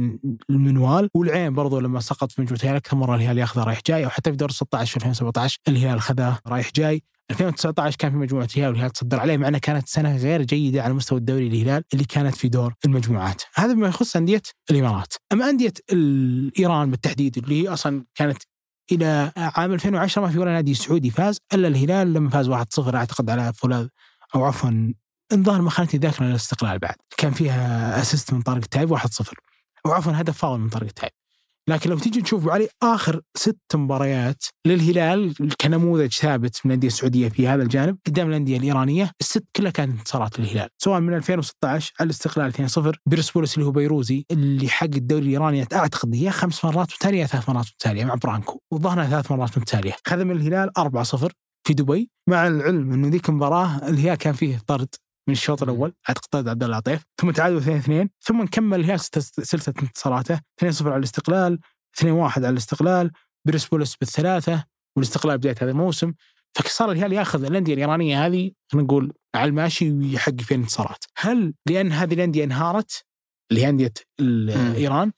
المنوال. 0.49 1.09
والعين 1.13 1.53
برضو 1.53 1.79
لما 1.79 1.99
سقط 1.99 2.31
في 2.31 2.41
مجموعه 2.41 2.59
الهلال 2.59 2.75
أكثر 2.75 2.97
مرة 2.97 3.15
الهلال 3.15 3.37
ياخذه 3.37 3.63
رايح 3.63 3.79
جاي 3.87 4.05
أو 4.05 4.09
حتى 4.09 4.31
في 4.31 4.37
دور 4.37 4.51
16 4.51 4.91
في 4.91 4.97
2017 4.97 5.57
الهلال 5.67 5.97
اخذه 5.97 6.39
رايح 6.47 6.71
جاي. 6.75 7.03
2019 7.31 7.97
كان 7.97 8.11
في 8.11 8.17
مجموعة 8.17 8.47
الهلال 8.55 8.69
والهلال 8.69 8.91
تصدر 8.91 9.19
عليه 9.19 9.37
مع 9.37 9.47
انها 9.47 9.59
كانت 9.59 9.87
سنة 9.87 10.17
غير 10.17 10.43
جيدة 10.43 10.83
على 10.83 10.93
مستوى 10.93 11.19
الدوري 11.19 11.47
الهلال 11.47 11.83
اللي 11.93 12.05
كانت 12.05 12.35
في 12.35 12.49
دور 12.49 12.73
المجموعات، 12.85 13.41
هذا 13.55 13.73
بما 13.73 13.87
يخص 13.87 14.15
أندية 14.15 14.41
الإمارات، 14.71 15.13
أما 15.33 15.49
أندية 15.49 15.73
ايران 16.59 16.91
بالتحديد 16.91 17.37
اللي 17.37 17.63
هي 17.63 17.67
أصلا 17.67 18.05
كانت 18.15 18.37
إلى 18.91 19.31
عام 19.37 19.73
2010 19.73 20.21
ما 20.21 20.29
في 20.29 20.39
ولا 20.39 20.51
نادي 20.51 20.73
سعودي 20.73 21.09
فاز 21.09 21.39
إلا 21.53 21.67
الهلال 21.67 22.13
لما 22.13 22.29
فاز 22.29 22.49
1-0 22.49 22.95
أعتقد 22.95 23.29
على 23.29 23.53
فولاذ 23.53 23.87
أو 24.35 24.45
عفوا 24.45 24.93
الظاهر 25.31 25.61
ما 25.61 25.69
خانتني 25.69 25.95
الذاكره 25.95 26.25
الاستقلال 26.25 26.79
بعد، 26.79 26.95
كان 27.17 27.31
فيها 27.31 28.01
assist 28.01 28.33
من 28.33 28.41
طارق 28.41 28.63
التايب 28.63 28.97
1-0 28.97 29.33
وعفوا 29.85 30.13
هدف 30.15 30.37
فاول 30.37 30.59
من 30.59 30.69
طارق 30.69 30.87
التايب. 30.87 31.11
لكن 31.69 31.89
لو 31.89 31.97
تيجي 31.97 32.21
تشوف 32.21 32.47
علي 32.47 32.67
آخر 32.83 33.21
ست 33.35 33.75
مباريات 33.75 34.43
للهلال 34.65 35.35
كنموذج 35.61 36.13
ثابت 36.13 36.61
من 36.65 36.71
الأندية 36.71 36.87
السعودية 36.87 37.29
في 37.29 37.47
هذا 37.47 37.63
الجانب 37.63 37.97
قدام 38.07 38.29
الأندية 38.29 38.57
الإيرانية. 38.57 39.11
الست 39.21 39.43
كلها 39.55 39.71
كانت 39.71 39.99
انتصارات 39.99 40.39
للهلال 40.39 40.69
سواء 40.77 40.99
من 40.99 41.13
2016 41.13 41.93
على 41.99 42.05
الاستقلال 42.05 42.69
2-0 42.69 42.97
بيرسبولس 43.05 43.55
اللي 43.55 43.65
هو 43.65 43.71
بيروزي 43.71 44.25
اللي 44.31 44.69
حقق 44.69 44.83
الدوري 44.83 45.23
الإيراني 45.23 45.67
أعتقد 45.73 46.15
يا 46.15 46.31
خمس 46.31 46.65
مرات 46.65 46.91
متتالية 46.91 47.25
ثلاث 47.25 47.49
مرات 47.49 47.65
متتالية 47.65 48.05
مع 48.05 48.15
برانكو. 48.15 48.59
وظهرنا 48.71 49.09
ثلاث 49.09 49.31
مرات 49.31 49.57
متتالية. 49.57 49.95
خذ 50.07 50.23
من 50.23 50.35
الهلال 50.35 50.71
4-0 50.79 51.31
في 51.63 51.73
دبي. 51.73 52.09
مع 52.29 52.47
العلم 52.47 52.93
إنه 52.93 53.07
ذيك 53.07 53.29
المباراة 53.29 53.89
الهلال 53.89 54.15
كان 54.15 54.33
فيه 54.33 54.61
طرد 54.67 54.95
من 55.29 55.33
الشوط 55.33 55.63
الأول. 55.63 55.93
اعتقد 56.09 56.47
عبد 56.47 56.63
الله 56.63 56.77
العطيف 56.77 57.05
ثم 57.21 57.31
تعادل 57.31 57.57
2 57.57 57.77
2 57.77 58.09
ثم 58.21 58.45
كمل 58.45 58.79
الهلال 58.79 58.99
سلسلة 58.99 59.73
انتصاراته. 59.83 60.41
2 60.57 60.71
0 60.71 60.89
على 60.89 60.99
الاستقلال. 60.99 61.59
2 61.97 62.13
1 62.13 62.43
على 62.43 62.51
الاستقلال. 62.51 63.11
بريسبولس 63.45 63.95
بالثلاثة. 63.95 64.65
والاستقلال 64.95 65.37
بداية 65.37 65.55
هذا 65.61 65.71
الموسم. 65.71 66.13
فصار 66.53 66.91
الهلال 66.91 67.13
ياخذ 67.13 67.43
الأندية 67.43 67.73
الإيرانية 67.73 68.25
هذه. 68.25 68.51
خلينا 68.71 68.85
نقول 68.85 69.13
على 69.35 69.49
الماشي 69.49 69.91
ويحقق 69.91 70.41
فيها 70.41 70.57
انتصارات. 70.57 71.05
هل 71.17 71.53
لأن 71.65 71.91
هذه 71.91 72.13
الأندية 72.13 72.43
انهارت؟ 72.43 73.05
اللي 73.51 73.65
هي 73.65 73.69
انديه 73.69 73.93
ايران 74.75 75.11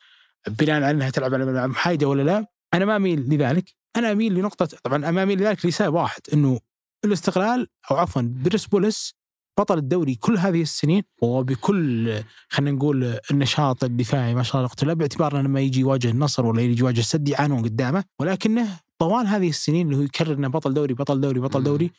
بناء 0.47 0.75
على 0.75 0.91
أنها 0.91 1.09
تلعب 1.09 1.33
على 1.33 1.45
ملعب 1.45 1.69
محايدة 1.69 2.07
ولا 2.07 2.21
لا؟ 2.21 2.45
أنا 2.73 2.85
ما 2.85 2.95
أميل 2.95 3.19
لذلك، 3.19 3.75
أنا 3.95 4.11
أميل 4.11 4.33
لنقطه 4.33 4.65
طبعا 4.83 4.97
أنا 4.97 5.23
أميل 5.23 5.39
لذلك 5.39 5.65
لسبب 5.65 5.93
واحد. 5.93 6.21
إنه 6.33 6.59
الاستقلال 7.05 7.67
أو 7.91 7.95
عفوا 7.95 8.21
بريسبولس 8.21 9.20
بطل 9.59 9.77
الدوري 9.77 10.15
كل 10.15 10.37
هذه 10.37 10.61
السنين 10.61 11.03
وبكل 11.21 12.13
خلينا 12.49 12.71
نقول 12.71 13.19
النشاط 13.31 13.83
الدفاعي 13.83 14.35
ما 14.35 14.43
شاء 14.43 14.61
الله 14.61 14.71
لا 14.83 14.93
باعتبار 14.93 15.41
لما 15.41 15.59
يجي 15.59 15.79
يواجه 15.79 16.09
النصر 16.09 16.45
ولا 16.45 16.61
يجي 16.61 16.79
يواجه 16.79 16.99
السد 16.99 17.29
يعانون 17.29 17.63
قدامه. 17.63 18.03
ولكنه 18.19 18.67
طوال 18.99 19.27
هذه 19.27 19.49
السنين 19.49 19.85
اللي 19.85 19.97
هو 19.97 20.01
يكرر 20.01 20.33
إنه 20.33 20.47
بطل 20.47 20.73
دوري 20.73 20.93
بطل 20.93 21.21
دوري 21.21 21.39
بطل 21.39 21.63
دوري 21.63 21.91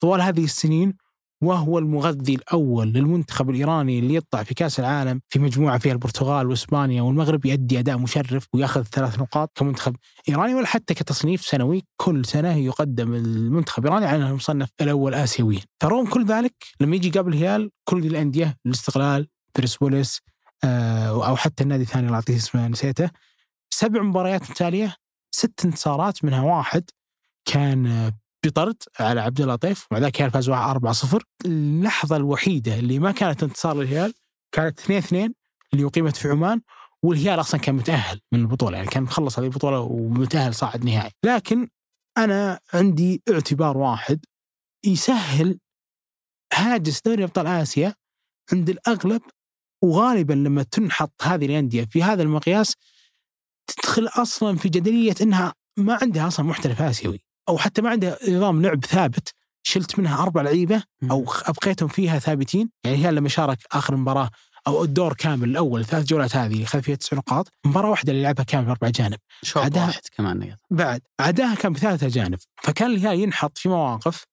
طوال 0.00 0.20
هذه 0.20 0.44
السنين 0.44 0.94
وهو 1.42 1.78
المغذي 1.78 2.34
الأول 2.34 2.88
للمنتخب 2.88 3.50
الإيراني 3.50 3.98
اللي 3.98 4.14
يطلع 4.14 4.42
في 4.42 4.54
كأس 4.54 4.80
العالم 4.80 5.20
في 5.28 5.38
مجموعة 5.38 5.78
فيها 5.78 5.92
البرتغال 5.92 6.46
وإسبانيا 6.46 7.02
والمغرب 7.02 7.46
يؤدي 7.46 7.78
أداء 7.78 7.98
مشرف 7.98 8.46
ويأخذ 8.54 8.82
ثلاث 8.82 9.18
نقاط 9.18 9.52
كمنتخب 9.54 9.96
إيراني 10.28 10.54
ولا 10.54 10.66
حتى 10.66 10.94
كتصنيف 10.94 11.42
سنوي 11.42 11.82
كل 11.96 12.24
سنة 12.24 12.54
يقدم 12.56 13.14
المنتخب 13.14 13.86
الإيراني 13.86 14.06
على 14.06 14.16
أنه 14.16 14.30
المصنف 14.30 14.68
الأول 14.80 15.14
اسيويا 15.14 15.60
فرغم 15.80 16.06
كل 16.06 16.26
ذلك 16.26 16.54
لما 16.80 16.96
يجي 16.96 17.10
قبل 17.10 17.32
الهلال 17.32 17.70
كل 17.84 18.06
الأندية 18.06 18.56
الاستقلال 18.66 19.28
بريسبوليس 19.56 20.20
آه 20.64 21.28
أو 21.28 21.36
حتى 21.36 21.62
النادي 21.62 21.82
الثاني 21.82 22.06
اللي 22.06 22.14
اعطيه 22.16 22.36
اسمه 22.36 22.68
نسيته. 22.68 23.10
سبع 23.70 24.02
مباريات 24.02 24.50
متتالية 24.50 24.96
ست 25.30 25.64
انتصارات 25.64 26.24
منها 26.24 26.42
واحد. 26.42 26.84
كان 27.44 28.12
بطرد 28.44 28.76
على 29.00 29.20
عبد 29.20 29.40
الله 29.40 29.56
طيف 29.56 29.86
ومع 29.90 30.00
ذلك 30.00 30.16
الهلال 30.16 30.32
فاز 30.32 30.50
4-0 31.18 31.22
اللحظة 31.44 32.16
الوحيدة 32.16 32.74
اللي 32.78 32.98
ما 32.98 33.12
كانت 33.12 33.42
انتصار 33.42 33.76
للهلال 33.76 34.14
كانت 34.52 34.80
2-2 34.80 34.86
اللي 35.74 35.84
أقيمت 35.84 36.16
في 36.16 36.28
عمان 36.28 36.60
والهلال 37.02 37.40
أصلا 37.40 37.60
كان 37.60 37.74
متأهل 37.74 38.20
من 38.32 38.40
البطولة 38.40 38.76
يعني 38.76 38.88
كان 38.90 39.02
مخلص 39.02 39.38
هذه 39.38 39.46
البطولة 39.46 39.80
ومتأهل 39.80 40.54
صاعد 40.54 40.84
نهائي. 40.84 41.10
لكن 41.24 41.68
أنا 42.18 42.60
عندي 42.74 43.22
اعتبار 43.30 43.78
واحد 43.78 44.24
يسهل 44.86 45.58
هاجس 46.54 47.00
دوري 47.00 47.24
أبطال 47.24 47.46
آسيا 47.46 47.94
عند 48.52 48.70
الأغلب 48.70 49.22
وغالبا 49.84 50.32
لما 50.32 50.62
تنحط 50.62 51.22
هذه 51.22 51.46
الأندية 51.46 51.84
في 51.84 52.02
هذا 52.02 52.22
المقياس 52.22 52.74
تدخل 53.66 54.06
أصلا 54.06 54.56
في 54.56 54.68
جدلية 54.68 55.14
إنها 55.22 55.54
ما 55.78 55.98
عندها 56.02 56.28
أصلا 56.28 56.46
محترف 56.46 56.82
آسيوي. 56.82 57.29
أو 57.50 57.58
حتى 57.58 57.82
ما 57.82 57.90
عنده 57.90 58.18
نظام 58.28 58.62
لعب 58.62 58.84
ثابت 58.84 59.34
شلت 59.62 59.98
منها 59.98 60.22
أربع 60.22 60.42
لعيبة 60.42 60.82
أو 61.10 61.26
أبقيتهم 61.44 61.88
فيها 61.88 62.18
ثابتين. 62.18 62.70
يعني 62.84 62.96
هي 62.96 63.10
لما 63.10 63.28
شارك 63.28 63.58
آخر 63.72 63.96
مباراة 63.96 64.30
أو 64.66 64.84
الدور 64.84 65.14
كامل 65.14 65.48
الأول 65.48 65.84
ثلاث 65.84 66.04
جولات 66.04 66.36
هذه 66.36 66.64
خذ 66.64 66.82
فيها 66.82 66.96
تسع 66.96 67.16
نقاط 67.16 67.52
مباراة 67.66 67.90
واحدة 67.90 68.12
اللي 68.12 68.22
لعبها 68.22 68.44
كامل 68.44 68.66
بأربع 68.66 68.88
أجانب. 68.88 69.18
شوط 69.42 69.76
واحد 69.76 70.00
كمان. 70.16 70.56
بعد 70.70 71.00
عداها 71.20 71.54
كان 71.54 71.72
بثلاثة 71.72 72.08
أجانب. 72.08 72.38
فكان 72.62 72.90
الهلال 72.90 73.20
ينحط 73.20 73.58
في 73.58 73.68
مواقف 73.68 74.24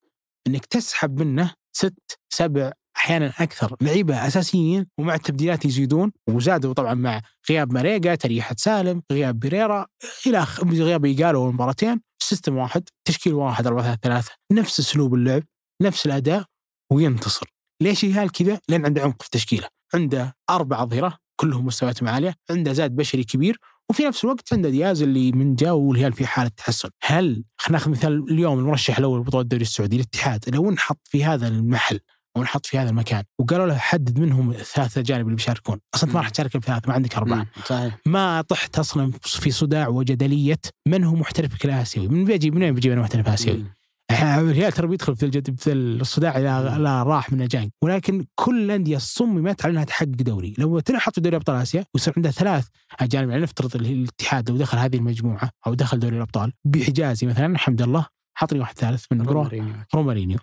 إنك 0.48 0.66
تسحب 0.66 1.20
منه 1.20 1.54
ست 1.72 2.20
سبع 2.30 2.72
أحيانا 2.98 3.34
أكثر 3.40 3.76
لعيبة 3.82 4.28
أساسيين 4.28 4.86
ومع 4.98 5.16
التبديلات 5.16 5.66
يزيدون. 5.66 6.12
وزادوا 6.30 6.74
طبعا 6.74 6.94
مع 6.94 7.22
غياب 7.50 7.74
ماريغا 7.74 8.16
تريحة 8.16 8.56
سالم 8.58 9.02
غياب 9.12 9.40
بيريرا 9.40 9.86
إلى 10.28 10.46
غياب 10.64 11.06
إيجالو 11.06 11.52
مباراتين 11.52 12.07
system 12.20 12.58
واحد 12.58 12.90
تشكيل 13.06 13.34
واحد 13.34 13.68
4 13.68 13.84
3 13.84 14.00
3 14.02 14.32
نفس 14.52 14.80
أسلوب 14.80 15.14
اللعب 15.14 15.44
نفس 15.82 16.06
الأداء 16.06 16.46
وينتصر. 16.92 17.46
ليش 17.82 18.04
الهلال 18.04 18.32
كذا؟ 18.32 18.60
لأن 18.70 18.86
عنده 18.86 19.02
عمق 19.02 19.22
في 19.22 19.30
تشكيله. 19.32 19.68
عنده 19.94 20.36
أربع 20.50 20.84
أظهرة 20.84 21.18
كلهم 21.36 21.66
مستوياتهم 21.66 22.10
عالية 22.10 22.36
عنده 22.50 22.74
زاد 22.74 22.96
بشري 22.96 23.24
كبير 23.24 23.60
وفي 23.90 24.04
نفس 24.04 24.24
الوقت 24.26 24.54
عنده 24.54 24.70
دياز 24.70 25.02
اللي 25.02 25.32
من 25.32 25.56
جاء 25.56 25.74
والهلال 25.74 26.14
في 26.14 26.28
حالة 26.28 26.52
تحسن. 26.58 26.90
هل 27.04 27.44
خلينا 27.58 27.80
ناخذ 27.80 27.92
مثال 27.92 28.32
اليوم 28.32 28.60
المرشح 28.60 28.98
الأول 28.98 29.20
لبطولة 29.20 29.42
الدوري 29.44 29.62
السعودي 29.64 29.96
الاتحاد 29.96 30.56
لو 30.56 30.70
انحط 30.70 31.00
في 31.04 31.24
هذا 31.26 31.48
المحل 31.48 32.00
ونحط 32.38 32.66
في 32.66 32.78
هذا 32.78 32.90
المكان. 32.90 33.24
وقالوا 33.40 33.68
له 33.68 33.78
حدد 33.78 34.20
منهم 34.20 34.52
الثلاثه 34.52 35.02
اجانب 35.02 35.26
اللي 35.26 35.36
بيشاركون. 35.36 35.80
أصلا 35.96 36.14
ما 36.14 36.20
راح 36.20 36.30
تشارك 36.30 36.58
بثلاثه 36.58 36.88
ما 36.88 36.94
عندك 36.94 37.16
أربعة. 37.16 37.48
صحيح. 37.66 37.98
ما 38.06 38.42
طحت 38.42 38.80
أصلا 38.80 39.12
في 39.24 39.52
صداع 39.52 39.88
وجدلية 39.88 40.60
من 40.88 41.04
هو 41.04 41.16
محترف 41.16 41.52
بشكل 41.52 41.70
آسيوي. 41.70 42.08
من 42.08 42.26
بيجي 42.26 42.52
من 42.52 42.64
وين 42.64 42.74
بيجيب 42.74 42.92
أنا 42.92 43.02
محترف 43.02 43.28
آسيوي؟ 43.30 43.58
مم. 43.58 43.78
الهلال 44.12 44.72
ترى 44.72 44.88
بيدخل 44.88 45.16
في 45.16 45.26
الجد 45.26 45.60
في 45.60 45.74
الصداع 45.74 46.38
اذا 46.38 46.78
لا 46.78 47.04
راح 47.04 47.34
من 47.34 47.48
جانغ 47.48 47.70
ولكن 47.82 48.26
كل 48.36 48.64
الأندية 48.64 48.98
صممت 48.98 49.66
على 49.66 49.72
إنها 49.72 49.84
تحقق 49.84 50.06
دوري. 50.06 50.54
لو 50.58 50.80
تنحط 50.80 51.16
في 51.16 51.22
دوري 51.22 51.36
أبطال 51.36 51.56
آسيا 51.56 51.86
ويصير 51.94 52.14
عندها 52.18 52.32
ثلاث 52.32 52.68
أجانب 53.00 53.30
يعني 53.30 53.44
نفترض 53.44 53.76
الاتحاد 53.76 54.50
لو 54.50 54.58
دخل 54.58 54.78
هذه 54.78 54.96
المجموعة 54.96 55.50
أو 55.68 55.74
دخل 55.74 56.00
دوري 56.00 56.16
الأبطال 56.18 56.54
بحجازي 56.66 57.28
مثلا 57.28 57.46
الحمد 57.46 57.82
لله 57.82 58.06
حطني 58.38 58.60
واحد 58.60 58.78
ثالث 58.78 59.06
من 59.12 59.22
رومارينيو. 59.22 59.74
رومارينيو. 59.96 60.38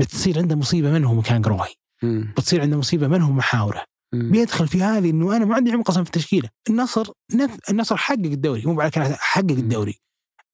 بتصير 0.00 0.38
عنده 0.38 0.56
مصيبة 0.56 0.90
من 0.90 1.04
هو 1.04 1.14
مكان 1.14 1.42
قروهي 1.42 1.74
مم. 2.02 2.32
بتصير 2.36 2.60
عنده 2.60 2.76
مصيبة 2.76 3.08
من 3.08 3.22
هو 3.22 3.32
محاوره. 3.32 3.84
بيدخل 4.14 4.68
في 4.68 4.82
هذه 4.82 5.10
إنه 5.10 5.36
أنا 5.36 5.44
ما 5.44 5.54
عندي 5.54 5.72
عمق 5.72 5.90
أصلا 5.90 6.04
في 6.04 6.10
التشكيلة. 6.10 6.48
النصر 6.70 7.06
نف... 7.34 7.56
النصر 7.70 7.96
حقق 7.96 8.18
الدوري 8.18 8.62
مو 8.66 8.74
بعد 8.74 8.90
كلام 8.90 9.14
حقق 9.18 9.50
الدوري. 9.50 10.00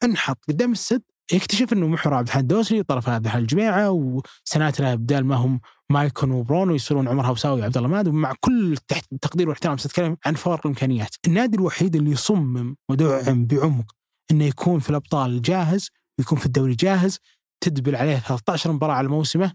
انحط 0.04 0.38
قدام 0.48 0.72
السد 0.72 1.02
يكتشف 1.32 1.72
إنه 1.72 1.86
محور 1.86 2.14
عبد 2.14 2.26
الحميد 2.26 2.52
الدوسري 2.52 2.82
طرف 2.82 3.08
عبد 3.08 3.24
الحميد 3.24 3.42
الجميعه 3.42 3.90
وسناتنا 3.90 4.94
بدال 4.94 5.26
ما 5.26 5.34
هم 5.34 5.60
مايكون 5.90 6.30
وبرونو 6.30 6.74
يصيرون 6.74 7.08
عمر 7.08 7.26
هوساوي 7.26 7.60
وعبد 7.60 7.76
الله 7.76 7.88
ماد 7.88 8.08
ومع 8.08 8.32
كل 8.40 8.76
تحت 8.88 9.12
التقدير 9.12 9.48
والاحترام 9.48 9.76
ستتكلم 9.76 10.16
عن 10.26 10.34
فوارق 10.34 10.60
الإمكانيات. 10.66 11.14
النادي 11.26 11.56
الوحيد 11.56 11.96
اللي 11.96 12.10
يصمم 12.10 12.76
ودعم 12.90 13.46
بعمق 13.46 13.92
إنه 14.30 14.44
يكون 14.44 14.80
في 14.80 14.90
الأبطال 14.90 15.42
جاهز 15.42 15.90
ويكون 16.18 16.38
في 16.38 16.46
الدوري 16.46 16.74
جاهز 16.74 17.18
تدبل 17.60 17.96
عليه 17.96 18.18
13 18.18 18.72
مباراة 18.72 18.94
على 18.94 19.08
موسمه 19.08 19.52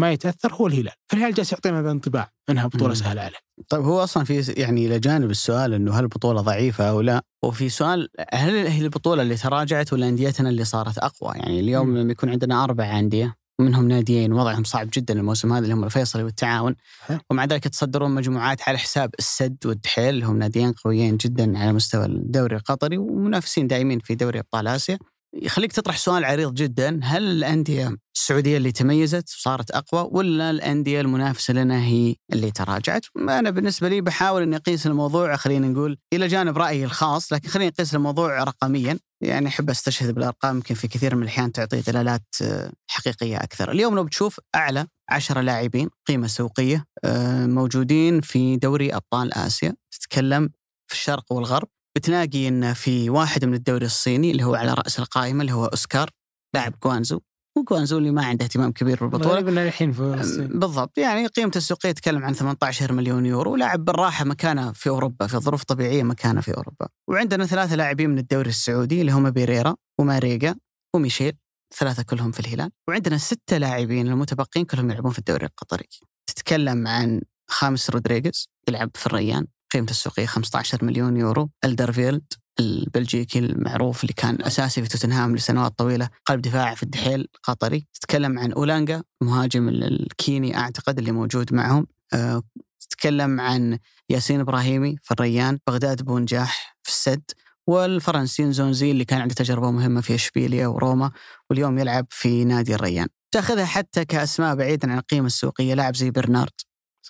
ما 0.00 0.12
يتأثر 0.12 0.54
هو 0.54 0.66
الهلال 0.66 0.92
فالهلال 1.08 1.34
جالس 1.34 1.52
يعطينا 1.52 1.78
هذا 1.78 1.86
الانطباع 1.86 2.30
إنها 2.50 2.66
بطولة. 2.66 2.94
سهلة 2.94 3.20
عليه 3.20 3.36
طيب 3.68 3.82
هو 3.84 4.02
أصلا 4.02 4.24
في 4.24 4.54
يعني 4.56 4.86
إلى 4.86 4.98
جانب 4.98 5.30
السؤال 5.30 5.74
إنه 5.74 5.94
هل 5.94 6.02
البطولة 6.02 6.40
ضعيفة 6.40 6.88
أو 6.88 7.00
لا 7.00 7.22
وفي 7.44 7.68
سؤال 7.68 8.08
هل 8.32 8.66
هي 8.66 8.80
البطولة 8.80 9.22
اللي 9.22 9.36
تراجعت 9.36 9.92
ولا 9.92 10.08
أنديتنا 10.08 10.48
اللي 10.48 10.64
صارت 10.64 10.98
أقوى 10.98 11.36
يعني 11.36 11.60
اليوم 11.60 11.88
مم. 11.88 11.98
لما 11.98 12.12
يكون 12.12 12.30
عندنا 12.30 12.64
أربع 12.64 12.98
أندية 12.98 13.34
منهم 13.60 13.88
ناديين 13.88 14.32
وضعهم 14.32 14.64
صعب 14.64 14.88
جدا 14.92 15.14
الموسم 15.14 15.52
هذا 15.52 15.62
اللي 15.62 15.74
هم 15.74 15.84
الفيصلي 15.84 16.22
والتعاون 16.22 16.76
ها. 17.06 17.20
ومع 17.30 17.44
ذلك 17.44 17.66
يتصدرون 17.66 18.10
مجموعات 18.10 18.68
على 18.68 18.78
حساب 18.78 19.10
السد 19.18 19.56
والدحيل 19.66 20.08
اللي 20.08 20.26
هم 20.26 20.38
ناديين 20.38 20.72
قويين 20.72 21.16
جدا 21.16 21.58
على 21.58 21.72
مستوى 21.72 22.04
الدوري 22.04 22.56
القطري 22.56 22.98
ومنافسين 22.98 23.66
دائمين 23.66 23.98
في 23.98 24.14
دوري 24.14 24.38
أبطال 24.38 24.68
آسيا 24.68 24.98
يخليك 25.34 25.72
تطرح 25.72 25.96
سؤال 25.96 26.24
عريض 26.24 26.54
جدا 26.54 27.00
هل 27.02 27.22
الأندية 27.22 27.96
السعودية 28.16 28.56
اللي 28.56 28.72
تميزت 28.72 29.28
وصارت 29.38 29.70
أقوى 29.70 30.08
ولا 30.12 30.50
الأندية 30.50 31.00
المنافسة 31.00 31.54
لنا 31.54 31.84
هي 31.84 32.14
اللي 32.32 32.50
تراجعت؟ 32.50 33.06
أنا 33.16 33.50
بالنسبة 33.50 33.88
لي 33.88 34.00
بحاول 34.00 34.42
إني 34.42 34.56
أقيس 34.56 34.86
الموضوع 34.86 35.36
خلينا 35.36 35.68
نقول 35.68 35.98
إلى 36.12 36.26
جانب 36.26 36.58
رأيي 36.58 36.84
الخاص 36.84 37.32
لكن 37.32 37.48
خليني 37.48 37.72
أقيس 37.76 37.94
الموضوع 37.94 38.44
رقميا 38.44 38.98
يعني 39.20 39.48
أحب 39.48 39.70
أستشهد 39.70 40.14
بالأرقام 40.14 40.56
يمكن 40.56 40.74
في 40.74 40.88
كثير 40.88 41.16
من 41.16 41.22
الأحيان 41.22 41.52
تعطي 41.52 41.80
دلالات 41.80 42.22
آه، 42.42 42.72
حقيقية 42.90 43.36
أكثر. 43.36 43.70
اليوم 43.70 43.94
لو 43.94 44.04
بتشوف 44.04 44.40
أعلى 44.54 44.86
عشرة 45.10 45.40
لاعبين 45.40 45.88
قيمة 46.06 46.26
سوقية 46.26 46.84
آه، 47.04 47.46
موجودين 47.46 48.20
في 48.20 48.56
دوري 48.56 48.94
أبطال 48.94 49.34
آسيا 49.34 49.74
تتكلم 49.90 50.50
في 50.86 50.94
الشرق 50.94 51.32
والغرب 51.32 51.68
بتلاقي 51.96 52.48
إن 52.48 52.72
في 52.72 53.10
واحد 53.10 53.44
من 53.44 53.54
الدوري 53.54 53.86
الصيني 53.86 54.30
اللي 54.30 54.44
هو 54.44 54.54
على 54.54 54.74
رأس 54.74 54.98
القائمة 54.98 55.40
اللي 55.40 55.52
هو 55.52 55.66
أوسكار 55.66 56.10
لاعب 56.54 56.74
جوانزو. 56.84 57.20
وجوانزو 57.58 57.98
اللي 57.98 58.10
ما 58.10 58.24
عنده 58.24 58.44
اهتمام 58.44 58.72
كبير 58.72 59.06
بالبطولة. 59.06 59.38
انه 59.38 59.62
الحين 59.62 59.92
في 59.92 60.00
الصين. 60.02 60.58
بالضبط. 60.58 60.98
يعني 60.98 61.26
قيمته 61.26 61.58
السوقية 61.58 61.90
تتكلم 61.90 62.24
عن 62.24 62.32
18 62.32 62.92
مليون 62.92 63.26
يورو. 63.26 63.56
لاعب 63.56 63.84
بالراحة 63.84 64.24
مكانه 64.24 64.72
في 64.72 64.88
أوروبا 64.88 65.26
في 65.26 65.38
ظروف 65.38 65.64
طبيعية 65.64 66.02
مكانه 66.02 66.40
في 66.40 66.56
أوروبا. 66.56 66.88
وعندنا 67.08 67.46
ثلاثة 67.46 67.76
لاعبين 67.76 68.10
من 68.10 68.18
الدوري 68.18 68.48
السعودي 68.48 69.00
اللي 69.00 69.12
هم 69.12 69.30
بيريرا 69.30 69.76
وماريجا 70.00 70.54
وميشيل 70.94 71.32
ثلاثة 71.78 72.02
كلهم 72.02 72.32
في 72.32 72.40
الهلال. 72.40 72.70
وعندنا 72.88 73.18
ستة 73.18 73.58
لاعبين 73.58 74.08
المتبقين 74.08 74.64
كلهم 74.64 74.90
يلعبون 74.90 75.12
في 75.12 75.18
الدوري 75.18 75.46
القطري. 75.46 75.88
تتكلم 76.26 76.88
عن 76.88 77.20
خاميس 77.50 77.90
رودريغيز 77.90 78.48
يلعب 78.68 78.90
في 78.94 79.06
الريان. 79.06 79.46
قيمته 79.72 79.90
السوقيه 79.90 80.26
15 80.26 80.84
مليون 80.84 81.16
يورو. 81.16 81.50
ألدرفيرلد 81.64 82.24
البلجيكي 82.60 83.38
المعروف 83.38 84.02
اللي 84.02 84.12
كان 84.16 84.42
أساسي 84.42 84.82
في 84.82 84.88
توتنهام 84.88 85.36
لسنوات 85.36 85.78
طويلة 85.78 86.08
قلب 86.26 86.40
دفاع 86.42 86.74
في 86.74 86.82
الدحيل 86.82 87.28
قطري 87.42 87.86
تتكلم 87.94 88.38
عن 88.38 88.52
أولونجا 88.52 89.02
مهاجم 89.22 89.68
ال- 89.68 90.02
الكيني 90.02 90.56
أعتقد 90.58 90.98
اللي 90.98 91.12
موجود 91.12 91.54
معهم. 91.54 91.86
أه 92.14 92.42
تتكلم 92.80 93.40
عن 93.40 93.78
ياسين 94.10 94.40
براهيمي 94.40 94.96
في 95.02 95.10
الريان 95.14 95.58
بغداد 95.66 96.02
بونجاح 96.02 96.76
في 96.82 96.90
السد 96.90 97.22
والفرنسي 97.66 98.44
نزونزي 98.44 98.90
اللي 98.90 99.04
كان 99.04 99.20
عنده 99.20 99.34
تجربة 99.34 99.70
مهمة 99.70 100.00
في 100.00 100.14
إشبيليا 100.14 100.66
وروما 100.66 101.10
واليوم 101.50 101.78
يلعب 101.78 102.06
في 102.10 102.44
نادي 102.44 102.74
الريان. 102.74 103.06
تأخذها 103.34 103.64
حتى 103.64 104.04
كأسماء 104.04 104.54
بعيدا 104.54 104.92
عن 104.92 104.98
القيمة 104.98 105.26
السوقية 105.26 105.74
لاعب 105.74 105.96
زي 105.96 106.10
برنارد. 106.10 106.52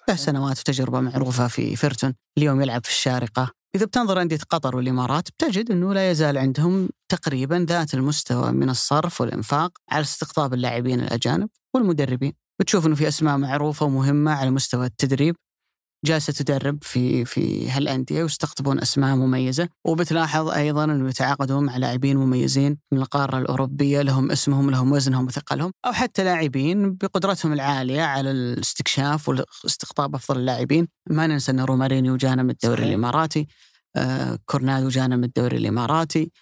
له 0.08 0.16
سنوات 0.16 0.58
وتجربه 0.58 1.00
معروفة 1.00 1.48
في 1.48 1.76
فيرتون 1.76 2.14
اليوم 2.38 2.62
يلعب 2.62 2.84
في 2.84 2.90
الشارقة. 2.90 3.50
إذا 3.74 3.86
بتنظر 3.86 4.22
أندية 4.22 4.38
قطر 4.50 4.76
والإمارات 4.76 5.28
بتجد 5.28 5.70
إنه 5.70 5.94
لا 5.94 6.10
يزال 6.10 6.38
عندهم 6.38 6.88
تقريبا 7.08 7.66
ذات 7.68 7.94
المستوى 7.94 8.52
من 8.52 8.70
الصرف 8.70 9.20
والإنفاق 9.20 9.72
على 9.90 10.02
استقطاب 10.02 10.54
اللاعبين 10.54 11.00
الأجانب 11.00 11.48
والمدربين. 11.74 12.32
بتشوف 12.60 12.86
إنه 12.86 12.94
في 12.94 13.08
أسماء 13.08 13.36
معروفة 13.38 13.86
ومهمة 13.86 14.32
على 14.32 14.50
مستوى 14.50 14.86
التدريب. 14.86 15.36
جالسة 16.04 16.32
تدرب 16.32 16.78
في 16.82 17.24
في 17.24 17.70
هالأندية 17.70 18.22
ويستقطبون 18.22 18.80
أسماء 18.80 19.16
مميزة. 19.16 19.68
وبتلاحظ 19.84 20.48
أيضا 20.48 20.84
إنه 20.84 21.08
يتعاقدون 21.08 21.64
مع 21.64 21.76
لاعبين 21.76 22.16
مميزين 22.16 22.78
من 22.92 22.98
القارة 22.98 23.38
الأوروبية. 23.38 24.02
لهم 24.02 24.30
اسمهم 24.30 24.70
لهم 24.70 24.92
وزنهم 24.92 25.26
وثقلهم. 25.26 25.72
أو 25.86 25.92
حتى 25.92 26.24
لاعبين 26.24 26.94
بقدرتهم 26.94 27.52
العالية 27.52 28.02
على 28.02 28.30
الاستكشاف 28.30 29.28
واستقطاب 29.28 30.14
أفضل 30.14 30.40
اللاعبين. 30.40 30.88
ما 31.10 31.26
ننسى 31.26 31.52
إن 31.52 31.60
رومارينيو 31.60 32.16
جانا 32.16 32.42
من 32.42 32.50
الدوري. 32.50 32.84
الإماراتي. 32.84 33.46
آه 33.96 34.38
كورنادو 34.46 34.88
جانا 34.88 35.16
من 35.16 35.24
الدوري 35.24 35.56
الإماراتي. 35.56 36.32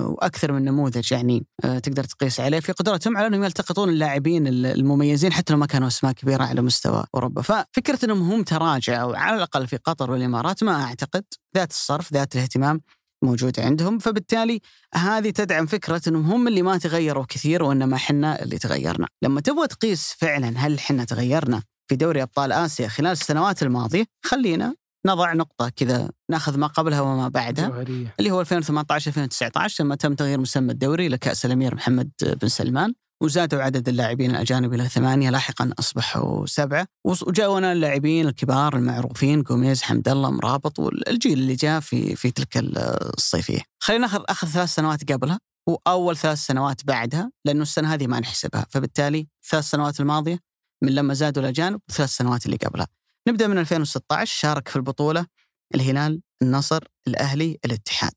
وأكثر 0.00 0.52
من 0.52 0.64
نموذج 0.64 1.12
يعني 1.12 1.46
آه 1.64 1.78
تقدر 1.78 2.04
تقيس 2.04 2.40
عليه. 2.40 2.60
في 2.60 2.72
قدرتهم 2.72 3.16
على 3.16 3.26
أنهم 3.26 3.44
يلتقطون 3.44 3.88
اللاعبين 3.88 4.46
المميزين 4.46 5.32
حتى 5.32 5.52
لو 5.52 5.58
ما 5.58 5.66
كانوا 5.66 5.88
أسماء 5.88 6.12
كبيرة 6.12 6.44
على 6.44 6.62
مستوى 6.62 7.04
أوروبا، 7.14 7.42
ففكرة 7.42 8.04
أنهم 8.04 8.32
هم 8.32 8.42
تراجعوا 8.42 9.16
على 9.16 9.36
الأقل 9.36 9.66
في 9.66 9.76
قطر 9.76 10.10
والإمارات 10.10 10.64
ما 10.64 10.82
أعتقد. 10.82 11.24
ذات 11.56 11.70
الصرف 11.70 12.12
ذات 12.12 12.36
الاهتمام 12.36 12.80
موجود 13.24 13.60
عندهم. 13.60 13.98
فبالتالي 13.98 14.60
هذه 14.94 15.30
تدعم 15.30 15.66
فكرة 15.66 16.02
أنهم 16.08 16.30
هم 16.30 16.48
اللي 16.48 16.62
ما 16.62 16.78
تغيروا 16.78 17.24
كثير 17.28 17.62
وإنما 17.62 17.96
إحنا 17.96 18.42
اللي 18.42 18.58
تغيرنا، 18.58 19.06
لما 19.22 19.40
تبغى 19.40 19.66
تقيس 19.66 20.14
فعلا 20.18 20.52
هل 20.56 20.74
إحنا 20.74 21.04
تغيرنا 21.04 21.62
في 21.88 21.96
دوري 21.96 22.22
أبطال 22.22 22.52
آسيا 22.52 22.88
خلال 22.88 23.12
السنوات 23.12 23.62
الماضية 23.62 24.04
خلينا 24.24 24.74
نضع 25.06 25.32
نقطة 25.32 25.68
كذا 25.68 26.10
نأخذ 26.30 26.58
ما 26.58 26.66
قبلها 26.66 27.00
وما 27.00 27.28
بعدها 27.28 27.68
جوهرية. 27.68 28.14
اللي 28.18 28.30
هو 28.30 28.40
2018 28.40 29.08
2019 29.08 29.84
لما 29.84 29.94
تم 29.94 30.14
تغيير 30.14 30.40
مسمى 30.40 30.72
الدوري 30.72 31.08
لكأس 31.08 31.46
الأمير 31.46 31.74
محمد 31.74 32.10
بن 32.22 32.48
سلمان 32.48 32.94
وزادوا 33.22 33.62
عدد 33.62 33.88
اللاعبين 33.88 34.30
الأجانب 34.30 34.74
إلى 34.74 34.88
ثمانية 34.88 35.30
لاحقا 35.30 35.70
أصبحوا 35.78 36.46
سبعة. 36.46 36.86
وجاءونا 37.04 37.72
اللاعبين 37.72 38.28
الكبار 38.28 38.76
المعروفين 38.76 39.42
جوميز 39.42 39.82
حمد 39.82 40.08
الله 40.08 40.30
مرابط 40.30 40.78
والجيل 40.78 41.38
اللي 41.38 41.54
جاء 41.54 41.80
في 41.80 42.16
في 42.16 42.30
تلك 42.30 42.48
الصيفية. 42.56 43.60
خلينا 43.82 44.06
نأخذ 44.06 44.24
أخذ 44.28 44.48
ثلاث 44.48 44.74
سنوات 44.74 45.12
قبلها 45.12 45.38
وأول 45.68 46.16
ثلاث 46.16 46.38
سنوات 46.38 46.84
بعدها 46.84 47.30
لأنه 47.44 47.62
السنة 47.62 47.94
هذه 47.94 48.06
ما 48.06 48.20
نحسبها. 48.20 48.66
فبالتالي 48.70 49.26
ثلاث 49.50 49.64
سنوات 49.64 50.00
الماضية 50.00 50.38
من 50.82 50.94
لما 50.94 51.14
زادوا 51.14 51.42
الأجانب 51.42 51.80
وثلاث 51.88 52.10
سنوات 52.10 52.46
اللي 52.46 52.56
قبلها. 52.56 52.86
نبدأ 53.28 53.46
من 53.46 53.58
2016 53.58 54.38
شارك 54.40 54.68
في 54.68 54.76
البطولة 54.76 55.26
الهلال 55.74 56.22
النصر 56.42 56.80
الأهلي 57.08 57.58
الاتحاد. 57.64 58.12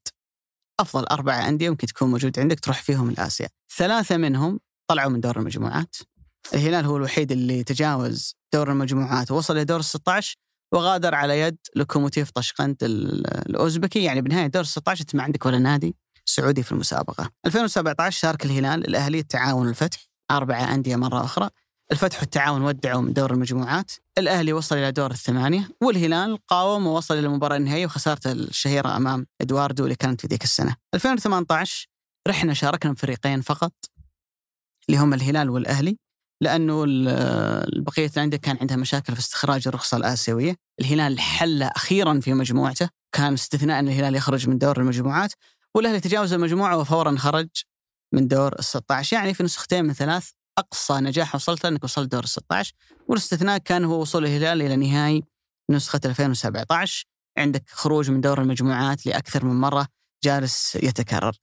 أفضل 0.80 1.04
أربع 1.06 1.48
أندية 1.48 1.70
ممكن 1.70 1.88
تكون 1.88 2.12
موجود 2.12 2.40
عندك 2.40 2.60
تروح 2.60 2.82
فيهم 2.82 3.10
الآسيا. 3.10 3.50
ثلاثة 3.78 4.18
منهم 4.18 4.60
طلعوا 4.88 5.10
من 5.12 5.20
دور 5.20 5.40
المجموعات. 5.40 5.96
الهلال 6.54 6.86
هو 6.86 6.98
الوحيد 6.98 7.32
اللي 7.32 7.64
تجاوز 7.64 8.36
دور 8.54 8.72
المجموعات 8.72 9.32
ووصل 9.32 9.54
إلى 9.56 9.66
دور 9.66 9.80
ال 9.80 9.86
16 9.86 10.36
وغادر 10.74 11.16
على 11.16 11.40
يد 11.40 11.58
لوكوموتيف 11.76 12.30
طشقنت 12.32 12.84
ال- 12.84 13.28
الأوزبكي. 13.50 14.04
يعني 14.04 14.22
بنهاية 14.22 14.48
دور 14.48 14.62
ال 14.62 14.68
16 14.68 15.02
انت 15.02 15.16
ما 15.16 15.24
عندك 15.24 15.46
ولا 15.46 15.60
نادي 15.60 15.96
سعودي 16.26 16.64
في 16.64 16.72
المسابقة. 16.72 17.30
2017 17.46 18.20
شارك 18.20 18.46
الهلال 18.46 18.88
الأهلي 18.88 19.20
التعاون 19.20 19.68
الفتح 19.70 20.00
أربعة 20.32 20.74
أندية 20.74 20.96
مرة 20.96 21.24
أخرى. 21.24 21.50
الفتح 21.92 22.20
والتعاون 22.20 22.62
ودعوا 22.62 23.02
من 23.02 23.14
دور 23.14 23.32
المجموعات. 23.34 23.92
الأهلي 24.18 24.54
وصل 24.54 24.78
إلى 24.78 24.92
دور 24.92 25.12
الثمانية 25.12 25.70
والهلال 25.82 26.38
قاوم 26.48 26.88
ووصل 26.88 27.18
إلى 27.18 27.28
المباراة 27.28 27.58
النهائية 27.58 27.86
وخسارته 27.86 28.32
الشهيرة 28.32 28.98
أمام 28.98 29.28
إدواردو 29.42 29.84
اللي 29.84 29.96
كانت 29.96 30.22
في 30.22 30.28
ذيك 30.28 30.44
السنة. 30.44 30.76
2018 30.94 31.88
رحنا 32.28 32.54
شاركنا 32.54 32.92
بفريقين 32.92 33.42
فقط 33.42 33.74
اللي 34.90 35.00
هم 35.00 35.14
الهلال 35.14 35.50
والأهلي 35.50 35.98
لأنه 36.42 36.84
ال- 36.88 37.84
بقيه 37.84 38.12
الانديه 38.18 38.38
كان 38.38 38.58
عندها 38.62 38.78
مشاكل 38.78 39.14
في 39.14 39.20
استخراج 39.20 39.68
الرخصة 39.68 39.98
الآسيوية، 39.98 40.56
الهلال 40.82 41.20
حل 41.20 41.64
أخيرا 41.64 42.20
في 42.20 42.34
مجموعته، 42.34 42.90
كان 43.16 43.34
استثناء 43.34 43.80
أن 43.80 43.88
الهلال 43.88 44.16
يخرج 44.16 44.50
من 44.50 44.58
دور 44.58 44.80
المجموعات، 44.80 45.34
والأهلي 45.76 46.00
تجاوز 46.00 46.34
المجموعة 46.34 46.78
وفورا 46.78 47.16
خرج 47.18 47.48
من 48.14 48.28
دور 48.28 48.54
ال 48.60 48.64
16 48.64 49.18
يعني 49.18 49.34
في 49.34 49.44
نسختين 49.44 49.86
من 49.86 49.94
ثلاث 49.94 50.30
أقصى 50.58 50.94
نجاح 50.94 51.36
وصلت 51.36 51.66
أنك 51.66 51.84
وصلت 51.84 52.12
دور 52.12 52.24
ال 52.24 52.30
16 52.30 52.74
والاستثناء 53.08 53.58
كان 53.58 53.86
هو 53.86 54.02
وصول 54.02 54.26
الهلال 54.26 54.62
إلى 54.62 54.76
نهائي 54.76 55.24
نسخة 55.72 56.00
2017 56.06 57.06
عندك 57.38 57.70
خروج 57.70 58.12
من 58.12 58.22
دور 58.22 58.42
المجموعات 58.42 59.06
لأكثر 59.06 59.46
من 59.46 59.56
مرة 59.56 59.88
جالس 60.24 60.76
يتكرر. 60.76 61.38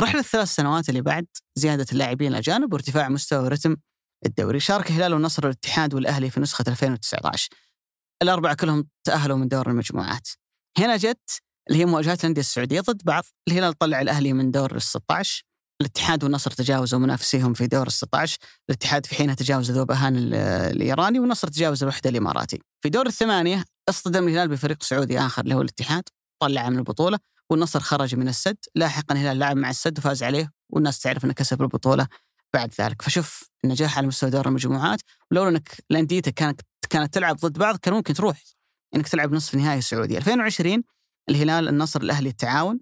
رحلة 0.00 0.20
الثلاث 0.20 0.48
سنوات 0.48 0.88
اللي 0.88 1.00
بعد 1.00 1.26
زيادة 1.54 1.86
اللاعبين 1.92 2.32
الأجانب 2.32 2.72
وارتفاع 2.72 3.08
مستوى 3.08 3.44
ورتم 3.44 3.76
الدوري، 4.26 4.60
شارك 4.60 4.90
الهلال 4.90 5.14
والنصر 5.14 5.46
والاتحاد 5.46 5.94
والأهلي 5.94 6.30
في 6.30 6.40
نسخة 6.40 6.64
2019. 6.68 7.48
الأربعة 8.22 8.54
كلهم 8.54 8.88
تأهلوا 9.04 9.36
من 9.36 9.48
دور 9.48 9.70
المجموعات. 9.70 10.28
هنا 10.78 10.96
جت 10.96 11.42
اللي 11.68 11.80
هي 11.80 11.84
مواجهات 11.86 12.20
الأندية 12.20 12.40
السعودية 12.40 12.80
ضد 12.80 13.02
بعض، 13.04 13.24
الهلال 13.48 13.72
طلع 13.78 14.00
الأهلي 14.00 14.32
من 14.32 14.50
دور 14.50 14.74
ال 14.74 14.82
16 14.82 15.44
الاتحاد 15.80 16.24
والنصر 16.24 16.50
تجاوزوا 16.50 16.98
منافسيهم 16.98 17.54
في 17.54 17.66
دور 17.66 17.86
ال 17.86 17.92
16 17.92 18.38
الاتحاد 18.70 19.06
في 19.06 19.14
حينها 19.14 19.34
تجاوز 19.34 19.70
ذوبهان 19.70 20.16
ال- 20.16 20.34
الإيراني 20.74 21.18
والنصر 21.20 21.48
تجاوز 21.48 21.82
الوحدة 21.82 22.10
الإماراتي. 22.10 22.60
في 22.82 22.88
دور 22.88 23.06
الثمانية 23.06 23.64
اصطدم 23.88 24.28
الهلال 24.28 24.48
بفريق 24.48 24.82
سعودي 24.82 25.18
آخر 25.18 25.42
اللي 25.42 25.54
هو 25.54 25.60
الاتحاد 25.60 26.02
طلع 26.42 26.68
من 26.70 26.78
البطولة 26.78 27.18
والنصر 27.50 27.80
خرج 27.80 28.14
من 28.14 28.28
السد. 28.28 28.56
لاحقا 28.74 29.14
الهلال 29.14 29.38
لعب 29.38 29.56
مع 29.56 29.70
السد 29.70 29.98
وفاز 29.98 30.22
عليه 30.22 30.50
والناس 30.72 30.98
تعرف 30.98 31.24
إنه 31.24 31.32
كسب 31.32 31.62
البطولة 31.62 32.06
بعد 32.54 32.70
ذلك. 32.80 33.02
فشوف 33.02 33.42
النجاح 33.64 33.98
على 33.98 34.06
مستوى 34.06 34.30
دور 34.30 34.48
المجموعات. 34.48 35.00
ولولا 35.30 35.48
إنك 35.48 35.84
الانديتك 35.90 36.34
كانت 36.34 36.60
كانت 36.90 37.14
تلعب 37.14 37.36
ضد 37.36 37.58
بعض 37.58 37.76
كان 37.76 37.94
ممكن 37.94 38.14
تروح 38.14 38.42
إنك 38.94 39.08
تلعب 39.08 39.32
نصف 39.32 39.54
نهائي 39.54 39.80
سعودي 39.80 40.18
2020 40.18 40.82
الهلال 41.30 41.68
النصر 41.68 42.00
الأهلي 42.00 42.28
التعاون 42.28 42.78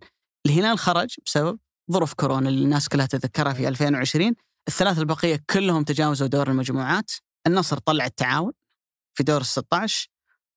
الهلال 0.47 0.79
خرج 0.79 1.15
بسبب 1.27 1.59
ظروف 1.93 2.15
كورونا 2.15 2.49
اللي 2.49 2.65
الناس 2.65 2.89
كلها 2.89 3.07
تتذكرها 3.07 3.53
في 3.53 3.69
2020 3.69 4.35
الثلاث 4.69 4.99
البقية 4.99 5.41
كلهم 5.51 5.85
تجاوزوا 5.85 6.27
دور 6.27 6.51
المجموعات. 6.51 7.11
النصر 7.47 7.79
طلع 7.79 8.05
التعاون 8.07 8.53
في 9.15 9.23
دور 9.23 9.41
ال 9.41 9.47
16 9.47 10.09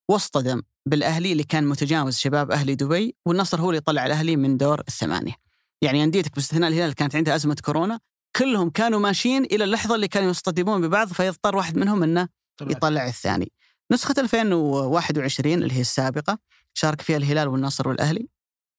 واصطدم 0.09 0.61
بالأهلي 0.85 1.31
اللي 1.31 1.43
كان 1.43 1.67
متجاوز 1.67 2.17
شباب 2.17 2.51
أهلي 2.51 2.75
دبي 2.75 3.15
والنصر 3.25 3.61
هو 3.61 3.69
اللي 3.69 3.81
طلع 3.81 4.05
الأهلي 4.05 4.35
من 4.35 4.57
دور 4.57 4.79
الثمانية. 4.87 5.33
يعني 5.81 6.03
أنديتك 6.03 6.35
باستثناء 6.35 6.69
الهلال 6.69 6.93
كانت 6.95 7.15
عندها 7.15 7.35
أزمة 7.35 7.57
كورونا 7.65 7.99
كلهم 8.35 8.69
كانوا 8.69 8.99
ماشيين 8.99 9.43
إلى 9.43 9.63
اللحظة 9.63 9.95
اللي 9.95 10.07
كانوا 10.07 10.29
يصطدمون 10.29 10.81
ببعض 10.81 11.07
فيضطر 11.13 11.55
واحد 11.55 11.77
منهم 11.77 12.03
إنه 12.03 12.27
يطلع 12.61 13.07
الثاني. 13.07 13.51
نسخة 13.91 14.15
2021 14.17 15.53
اللي 15.53 15.73
هي 15.73 15.81
السابقة 15.81 16.37
شارك 16.73 17.01
فيها 17.01 17.17
الهلال 17.17 17.47
والنصر 17.47 17.87
والأهلي. 17.87 18.27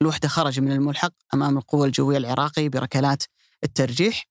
الوحدة 0.03 0.29
خرج 0.29 0.61
من 0.61 0.73
الملحق 0.73 1.13
أمام 1.35 1.59
القوة 1.59 1.87
الجوية 1.87 2.17
العراقي 2.17 2.69
بركلات 2.69 3.23
الترجيح. 3.65 4.25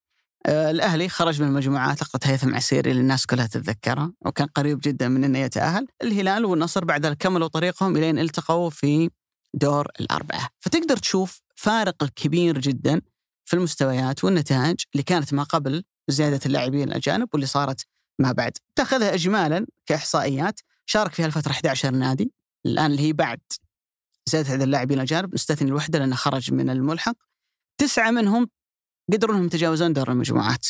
آه 0.46 0.72
الأهلي 0.72 1.10
خرج 1.10 1.42
من 1.42 1.48
المجموعات 1.48 2.02
لقطة 2.02 2.30
هيثم 2.30 2.56
عسيري 2.56 2.92
اللي 2.92 3.02
الناس 3.02 3.26
كلها 3.26 3.48
تتذكرها 3.48 4.14
وكان 4.26 4.48
قريب 4.48 4.80
جدا 4.80 5.08
من 5.08 5.24
أنه 5.24 5.40
يتأهل. 5.40 5.88
الهلال 6.04 6.46
والنصر 6.46 6.86
بعد 6.86 7.08
كملوا 7.08 7.48
طريقهم 7.48 7.98
إلين 7.98 8.20
التقوا 8.20 8.70
في 8.70 9.10
دور 9.54 9.88
الأربعة. 10.00 10.50
فتقدر 10.60 10.98
تشوف 10.98 11.42
فارق 11.56 12.04
الكبير 12.04 12.58
جدا 12.60 13.02
في 13.46 13.54
المستويات 13.56 14.24
والنتائج 14.24 14.76
اللي 14.94 15.04
كانت 15.04 15.34
ما 15.34 15.44
قبل 15.44 15.84
زيادة 16.08 16.40
اللاعبين 16.46 16.88
الأجانب 16.88 17.28
واللي 17.34 17.48
صارت 17.48 17.86
ما 18.20 18.32
بعد. 18.32 18.52
تأخذها 18.76 19.14
إجمالا 19.14 19.68
كإحصائيات. 19.86 20.60
شارك 20.86 21.14
في 21.14 21.24
هالفترة 21.24 21.52
11 21.52 21.92
نادي. 21.92 22.32
الآن 22.66 22.92
اللي 22.92 23.02
هي 23.02 23.14
بعد 23.14 23.40
زيادة 24.28 24.52
عدد 24.52 24.62
اللاعبين 24.62 24.98
الأجانب 24.98 25.34
نستثني 25.34 25.70
الوحدة 25.70 26.00
لأنه 26.00 26.16
خرج 26.16 26.54
من 26.54 26.70
الملحق 26.70 27.16
تسعة 27.78 28.12
منهم 28.12 28.48
قدروا 29.14 29.36
أنهم 29.36 29.46
يتجاوزون 29.46 29.94
دور 29.94 30.12
المجموعات. 30.12 30.68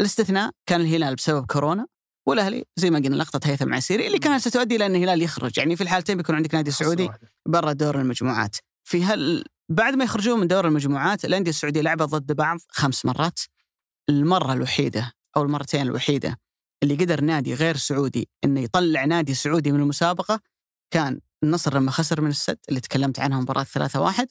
الاستثناء 0.00 0.50
كان 0.66 0.80
الهلال 0.80 1.14
بسبب 1.14 1.46
كورونا 1.46 1.86
والأهلي 2.26 2.64
زي 2.76 2.90
ما 2.90 2.98
قلنا 2.98 3.16
لقطة 3.16 3.50
هيثم 3.50 3.74
عسيري 3.74 4.06
اللي 4.06 4.18
كانت 4.18 4.40
ستؤدي 4.48 4.76
إلى 4.76 4.86
أن 4.86 4.96
الهلال 4.96 5.22
يخرج، 5.22 5.58
يعني 5.58 5.76
في 5.76 5.82
الحالتين 5.82 6.16
بيكون 6.16 6.34
عندك 6.34 6.54
نادي 6.54 6.70
سعودي 6.70 7.10
برا 7.46 7.72
دور 7.72 8.00
المجموعات. 8.00 8.56
في 8.84 9.02
هال 9.02 9.44
بعد 9.68 9.94
ما 9.94 10.04
يخرجون 10.04 10.40
من 10.40 10.46
دور 10.46 10.66
المجموعات 10.66 11.24
الأندية 11.24 11.50
السعودية 11.50 11.80
لعبت 11.80 12.02
ضد 12.02 12.32
بعض 12.32 12.58
خمس 12.68 13.04
مرات. 13.04 13.40
المرة 14.08 14.52
الوحيدة 14.52 15.12
أو 15.36 15.42
المرتين 15.42 15.82
الوحيدة 15.82 16.38
اللي 16.82 16.94
قدر 16.94 17.20
نادي 17.20 17.54
غير 17.54 17.76
سعودي 17.76 18.28
إنه 18.44 18.60
يطلع 18.60 19.04
نادي 19.04 19.34
سعودي 19.34 19.72
من 19.72 19.80
المسابقة 19.80 20.40
كان 20.90 21.20
النصر 21.44 21.74
لما 21.74 21.90
خسر 21.90 22.20
من 22.20 22.30
السد 22.30 22.58
اللي 22.68 22.80
تكلمت 22.80 23.18
عنها 23.20 23.40
مباراة 23.40 23.64
3-1 23.64 24.26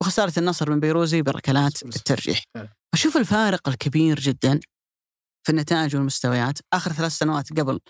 وخسارة 0.00 0.32
النصر 0.38 0.70
من 0.70 0.80
بيروزي 0.80 1.22
بركلات 1.22 1.82
الترجيح. 1.82 2.44
فشوف 2.92 3.16
الفارق 3.16 3.68
الكبير 3.68 4.20
جدا 4.20 4.60
في 5.42 5.52
النتائج 5.52 5.96
والمستويات. 5.96 6.58
آخر 6.72 6.92
ثلاث 6.92 7.12
سنوات 7.12 7.60
قبل 7.60 7.80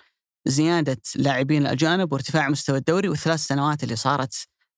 زيادة 0.47 1.03
لاعبين 1.17 1.63
الأجانب 1.63 2.13
وارتفاع 2.13 2.49
مستوى 2.49 2.79
الدوري 2.79 3.09
والثلاث 3.09 3.41
سنوات 3.41 3.83
اللي 3.83 3.97
صارت 3.97 4.35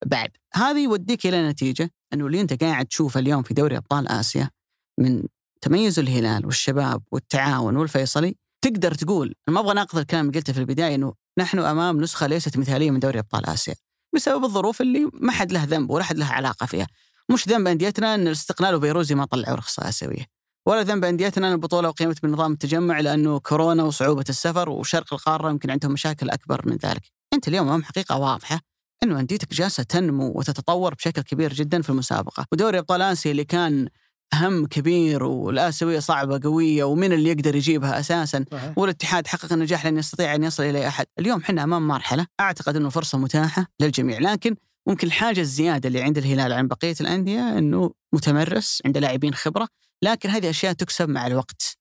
بعد. 0.06 0.30
هذه 0.54 0.84
يوديك 0.84 1.26
إلى 1.26 1.48
نتيجة 1.48 1.90
أنه 2.12 2.26
اللي 2.26 2.40
أنت 2.40 2.62
قاعد 2.62 2.86
تشوفه 2.86 3.20
اليوم 3.20 3.42
في 3.42 3.54
دوري 3.54 3.76
أبطال 3.76 4.08
آسيا 4.08 4.50
من 4.98 5.22
تميز 5.60 5.98
الهلال 5.98 6.46
والشباب 6.46 7.02
والتعاون 7.12 7.76
والفيصلي 7.76 8.36
تقدر 8.62 8.94
تقول 8.94 9.34
ما 9.48 9.60
أبغى 9.60 9.74
ناقض 9.74 9.98
الكلام 9.98 10.28
اللي 10.28 10.38
قلته 10.38 10.52
في 10.52 10.58
البداية 10.58 10.94
إنه 10.94 11.14
نحن 11.38 11.58
أمام 11.58 12.00
نسخة 12.00 12.26
ليست 12.26 12.58
مثالية 12.58 12.90
من 12.90 13.00
دوري 13.00 13.18
أبطال 13.18 13.46
آسيا 13.46 13.74
بسبب 14.14 14.44
الظروف 14.44 14.80
اللي 14.80 15.10
ما 15.12 15.32
حد 15.32 15.52
له 15.52 15.64
ذنب 15.64 15.90
ولا 15.90 16.04
حد 16.04 16.18
له 16.18 16.26
علاقة 16.26 16.66
فيها 16.66 16.86
مش 17.30 17.48
ذنب 17.48 17.66
أنديتنا 17.68 18.14
إن 18.14 18.26
الاستقلال 18.26 18.74
وبيروزي 18.74 19.14
ما 19.14 19.24
طلعوا 19.24 19.56
رخصة 19.56 19.88
آسيوية 19.88 20.26
ولا 20.66 20.82
ذنب 20.82 21.04
أنديتنا 21.04 21.48
إن 21.48 21.52
البطولة 21.52 21.88
اقيمت 21.88 22.22
بنظام 22.22 22.52
التجمع 22.52 23.00
لأنه 23.00 23.38
كورونا 23.38 23.82
وصعوبة 23.82 24.24
السفر 24.28 24.70
وشرق 24.70 25.14
القارة 25.14 25.50
يمكن 25.50 25.70
عندهم 25.70 25.92
مشاكل 25.92 26.30
أكبر 26.30 26.68
من 26.68 26.76
ذلك. 26.76 27.02
أنت 27.34 27.48
اليوم 27.48 27.68
أمام 27.68 27.84
حقيقة 27.84 28.18
واضحة 28.18 28.60
إنه 29.02 29.20
أنديتك 29.20 29.54
جالسة 29.54 29.82
تنمو 29.82 30.32
وتتطور 30.34 30.94
بشكل 30.94 31.22
كبير 31.22 31.52
جدا 31.52 31.82
في 31.82 31.90
المسابقة، 31.90 32.46
ودوري 32.52 32.78
أبطال 32.78 33.02
آسيا 33.02 33.30
اللي 33.30 33.44
كان 33.44 33.88
هم 34.34 34.66
كبير 34.66 35.24
والاسيويه 35.24 35.98
صعبة 35.98 36.40
قوية 36.42 36.84
ومن 36.84 37.12
اللي 37.12 37.30
يقدر 37.30 37.56
يجيبها 37.56 38.00
أساسا 38.00 38.44
صحيح. 38.52 38.78
والاتحاد 38.78 39.26
حقق 39.26 39.52
النجاح 39.52 39.86
لن 39.86 39.96
يستطيع 39.96 40.34
أن 40.34 40.44
يصل 40.44 40.62
إلى 40.62 40.88
أحد، 40.88 41.06
اليوم 41.18 41.40
إحنا 41.40 41.64
أمام 41.64 41.88
مرحلة 41.88 42.26
أعتقد 42.40 42.76
إنه 42.76 42.88
فرصة 42.88 43.18
متاحة 43.18 43.66
للجميع، 43.80 44.18
لكن 44.18 44.56
ممكن 44.88 45.06
الحاجة 45.06 45.40
الزيادة 45.40 45.88
اللي 45.88 46.02
عند 46.02 46.18
الهلال 46.18 46.52
عن 46.52 46.68
بقية 46.68 46.94
الأندية 47.00 47.58
إنه 47.58 47.90
متمرس 48.14 48.82
عنده 48.84 49.00
لاعبين 49.00 49.34
خبرة، 49.34 49.68
لكن 50.02 50.28
هذه 50.30 50.50
أشياء 50.50 50.72
تكسب 50.72 51.08
مع 51.08 51.26
الوقت. 51.26 51.76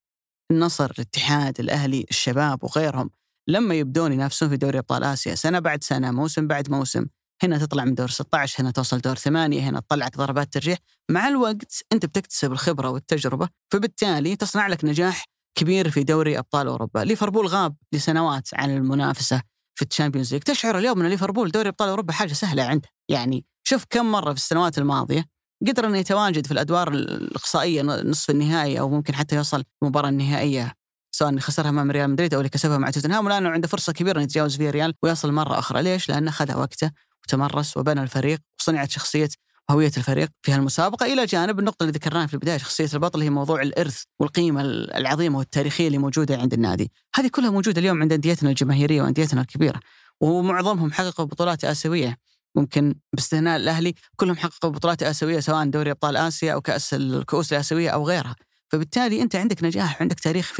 النصر، 0.51 0.91
الاتحاد، 0.91 1.59
الأهلي، 1.59 2.05
الشباب 2.09 2.63
وغيرهم 2.63 3.09
لما 3.47 3.75
يبدون 3.75 4.13
ينافسون 4.13 4.49
في 4.49 4.57
دوري 4.57 4.79
أبطال 4.79 5.03
آسيا 5.03 5.35
سنة 5.35 5.59
بعد 5.59 5.83
سنة، 5.83 6.11
موسم 6.11 6.47
بعد 6.47 6.71
موسم، 6.71 7.05
هنا 7.43 7.57
تطلع 7.57 7.85
من 7.85 7.95
دور 7.95 8.09
16 8.09 8.63
هنا 8.63 8.71
توصل 8.71 8.99
دور 8.99 9.15
ثمانية 9.15 9.61
هنا 9.69 9.79
تطلعك 9.79 10.17
ضربات 10.17 10.53
ترجيح. 10.53 10.77
مع 11.09 11.27
الوقت 11.27 11.83
أنت 11.93 12.05
بتكتسب 12.05 12.51
الخبرة 12.51 12.89
والتجربة 12.89 13.49
فبالتالي 13.71 14.35
تصنع 14.35 14.67
لك 14.67 14.85
نجاح 14.85 15.25
كبير 15.55 15.89
في 15.89 16.03
دوري 16.03 16.37
أبطال 16.37 16.67
أوروبا. 16.67 16.99
ليفربول 16.99 17.47
غاب 17.47 17.75
لسنوات 17.93 18.49
عن 18.53 18.77
المنافسة 18.77 19.41
في 19.75 19.85
ال 19.85 19.90
Champions 19.90 20.33
League. 20.33 20.41
تشعر 20.43 20.77
اليوم 20.77 21.01
إن 21.01 21.07
ليفربول 21.07 21.51
دوري 21.51 21.69
أبطال 21.69 21.89
أوروبا 21.89 22.13
حاجة 22.13 22.33
سهلة 22.33 22.63
عنده 22.63 22.89
يعني 23.09 23.45
شوف 23.63 23.85
كم 23.89 24.11
مرة 24.11 24.33
في 24.33 24.39
السنوات 24.39 24.77
الماضية 24.77 25.25
قدر 25.67 25.87
إنه 25.87 25.97
يتواجد 25.97 26.45
في 26.45 26.51
الأدوار 26.51 26.91
الإقصائية 26.93 27.81
نصف 27.81 28.29
النهائي 28.29 28.79
أو 28.79 28.89
ممكن 28.89 29.15
حتى 29.15 29.35
يوصل 29.35 29.63
المباراه 29.83 30.09
النهائيه 30.09 30.73
سواء 31.15 31.37
خسرها 31.37 31.69
امام 31.69 31.91
ريال 31.91 32.09
مدريد 32.09 32.33
أو 32.33 32.39
اللي 32.39 32.49
كسبها 32.49 32.77
مع 32.77 32.89
توتنهام. 32.89 33.25
والآن 33.25 33.45
عنده 33.45 33.67
فرصة 33.67 33.93
كبيرة 33.93 34.15
إنه 34.15 34.23
يتجاوز 34.23 34.57
فيها 34.57 34.71
ريال 34.71 34.93
ويصل 35.03 35.31
مرة 35.31 35.59
أخرى. 35.59 35.81
ليش؟ 35.81 36.09
لأنه 36.09 36.29
اخذ 36.29 36.57
وقته 36.57 36.91
وتمرس 37.25 37.77
وبنى 37.77 38.03
الفريق 38.03 38.39
وصنعت 38.59 38.91
شخصية 38.91 39.29
هوية 39.71 39.91
الفريق 39.97 40.29
في 40.41 40.51
هالمسابقة 40.51 41.05
إلى 41.05 41.25
جانب 41.25 41.59
النقطة 41.59 41.83
اللي 41.83 41.93
ذكرناها 41.93 42.27
في 42.27 42.33
البداية 42.33 42.57
شخصية 42.57 42.89
البطل 42.93 43.21
هي 43.21 43.29
موضوع 43.29 43.61
الإرث 43.61 44.03
والقيمة 44.19 44.61
العظيمة 44.61 45.37
والتاريخية 45.37 45.87
اللي 45.87 45.97
موجودة 45.97 46.37
عند 46.37 46.53
النادي. 46.53 46.91
هذه 47.15 47.27
كلها 47.27 47.49
موجودة 47.49 47.81
اليوم 47.81 48.01
عند 48.01 48.13
أنديتنا 48.13 48.49
الجماهيرية 48.49 49.01
وأنديتنا 49.01 49.41
الكبيرة 49.41 49.79
ومعظمهم 50.21 50.91
حققوا 50.91 51.25
بطولات 51.25 51.65
آسيوية. 51.65 52.17
ممكن 52.55 52.95
باستثناء 53.13 53.57
الأهلي 53.57 53.93
كلهم 54.15 54.35
حققوا 54.35 54.69
بطولات 54.69 55.03
آسيوية 55.03 55.39
سواء 55.39 55.69
دوري 55.69 55.91
أبطال 55.91 56.17
آسيا 56.17 56.53
أو 56.53 56.61
كأس 56.61 56.93
الكؤوس 56.93 57.53
الآسيوية 57.53 57.89
أو 57.89 58.07
غيرها. 58.07 58.35
فبالتالي 58.69 59.21
أنت 59.21 59.35
عندك 59.35 59.63
نجاح 59.63 60.01
عندك 60.01 60.19
تاريخ 60.19 60.53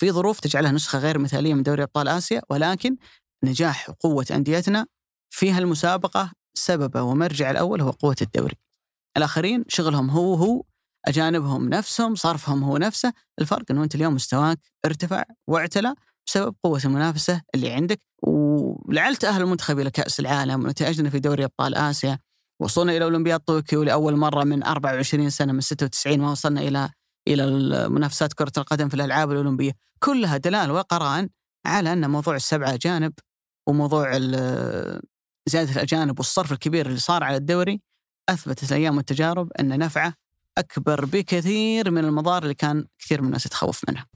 في 0.00 0.12
ظروف 0.12 0.40
تجعلها 0.40 0.72
نسخة 0.72 0.98
غير 0.98 1.18
مثالية 1.18 1.54
من 1.54 1.62
دوري 1.62 1.82
أبطال 1.82 2.08
آسيا 2.08 2.42
ولكن 2.50 2.96
نجاح 3.44 3.90
وقوة 3.90 4.26
أنديتنا 4.30 4.86
في 5.30 5.52
هالمسابقة 5.52 6.32
سببه 6.54 7.02
ومرجع 7.02 7.50
الأول 7.50 7.80
هو 7.80 7.90
قوة 7.90 8.16
الدوري. 8.22 8.56
الآخرين 9.16 9.64
شغلهم 9.68 10.10
هو 10.10 10.34
هو 10.34 10.62
أجانبهم 11.06 11.68
نفسهم 11.68 12.14
صرفهم 12.14 12.64
هو 12.64 12.76
نفسه. 12.76 13.12
الفرق 13.40 13.64
إنه 13.70 13.84
أنت 13.84 13.94
اليوم 13.94 14.14
مستواك 14.14 14.58
ارتفع 14.84 15.24
واعتلى 15.46 15.94
بسبب 16.26 16.54
قوة 16.64 16.80
المنافسة 16.84 17.42
اللي 17.54 17.70
عندك 17.70 17.98
ولعل 18.22 19.16
تاهل 19.16 19.42
المنتخب 19.42 19.78
إلى 19.78 19.90
كأس 19.90 20.20
العالم 20.20 20.64
ونتائجنا 20.64 21.10
في 21.10 21.18
دوري 21.18 21.44
أبطال 21.44 21.74
آسيا. 21.74 22.18
وصلنا 22.60 22.96
إلى 22.96 23.04
أولمبياد 23.04 23.40
طوكيو 23.40 23.82
لأول 23.82 24.16
مرة 24.16 24.44
من 24.44 24.62
24 24.62 25.30
سنة 25.30 25.52
من 25.52 25.60
96 25.60 26.18
ما 26.18 26.30
وصلنا 26.30 26.60
إلى 26.60 26.90
إلى 27.28 27.46
منافسات 27.88 28.32
كرة 28.32 28.52
القدم 28.58 28.88
في 28.88 28.94
الألعاب 28.94 29.30
الأولمبية 29.30 29.72
كلها 29.98 30.36
دلال 30.36 30.70
وقرائن 30.70 31.28
على 31.66 31.92
أن 31.92 32.10
موضوع 32.10 32.36
السبعه 32.36 32.74
أجانب 32.74 33.12
وموضوع 33.68 34.18
زياده 35.48 35.72
الأجانب 35.72 36.18
والصرف 36.18 36.52
الكبير 36.52 36.86
اللي 36.86 36.98
صار 36.98 37.24
على 37.24 37.36
الدوري 37.36 37.80
أثبتت 38.28 38.72
الأيام 38.72 38.96
والتجارب 38.96 39.52
أن 39.60 39.78
نفعه 39.78 40.14
أكبر 40.58 41.04
بكثير 41.04 41.90
من 41.90 42.04
المضار 42.04 42.42
اللي 42.42 42.54
كان 42.54 42.86
كثير 42.98 43.20
من 43.20 43.26
الناس 43.26 43.46
يتخوف 43.46 43.80
منها. 43.88 44.06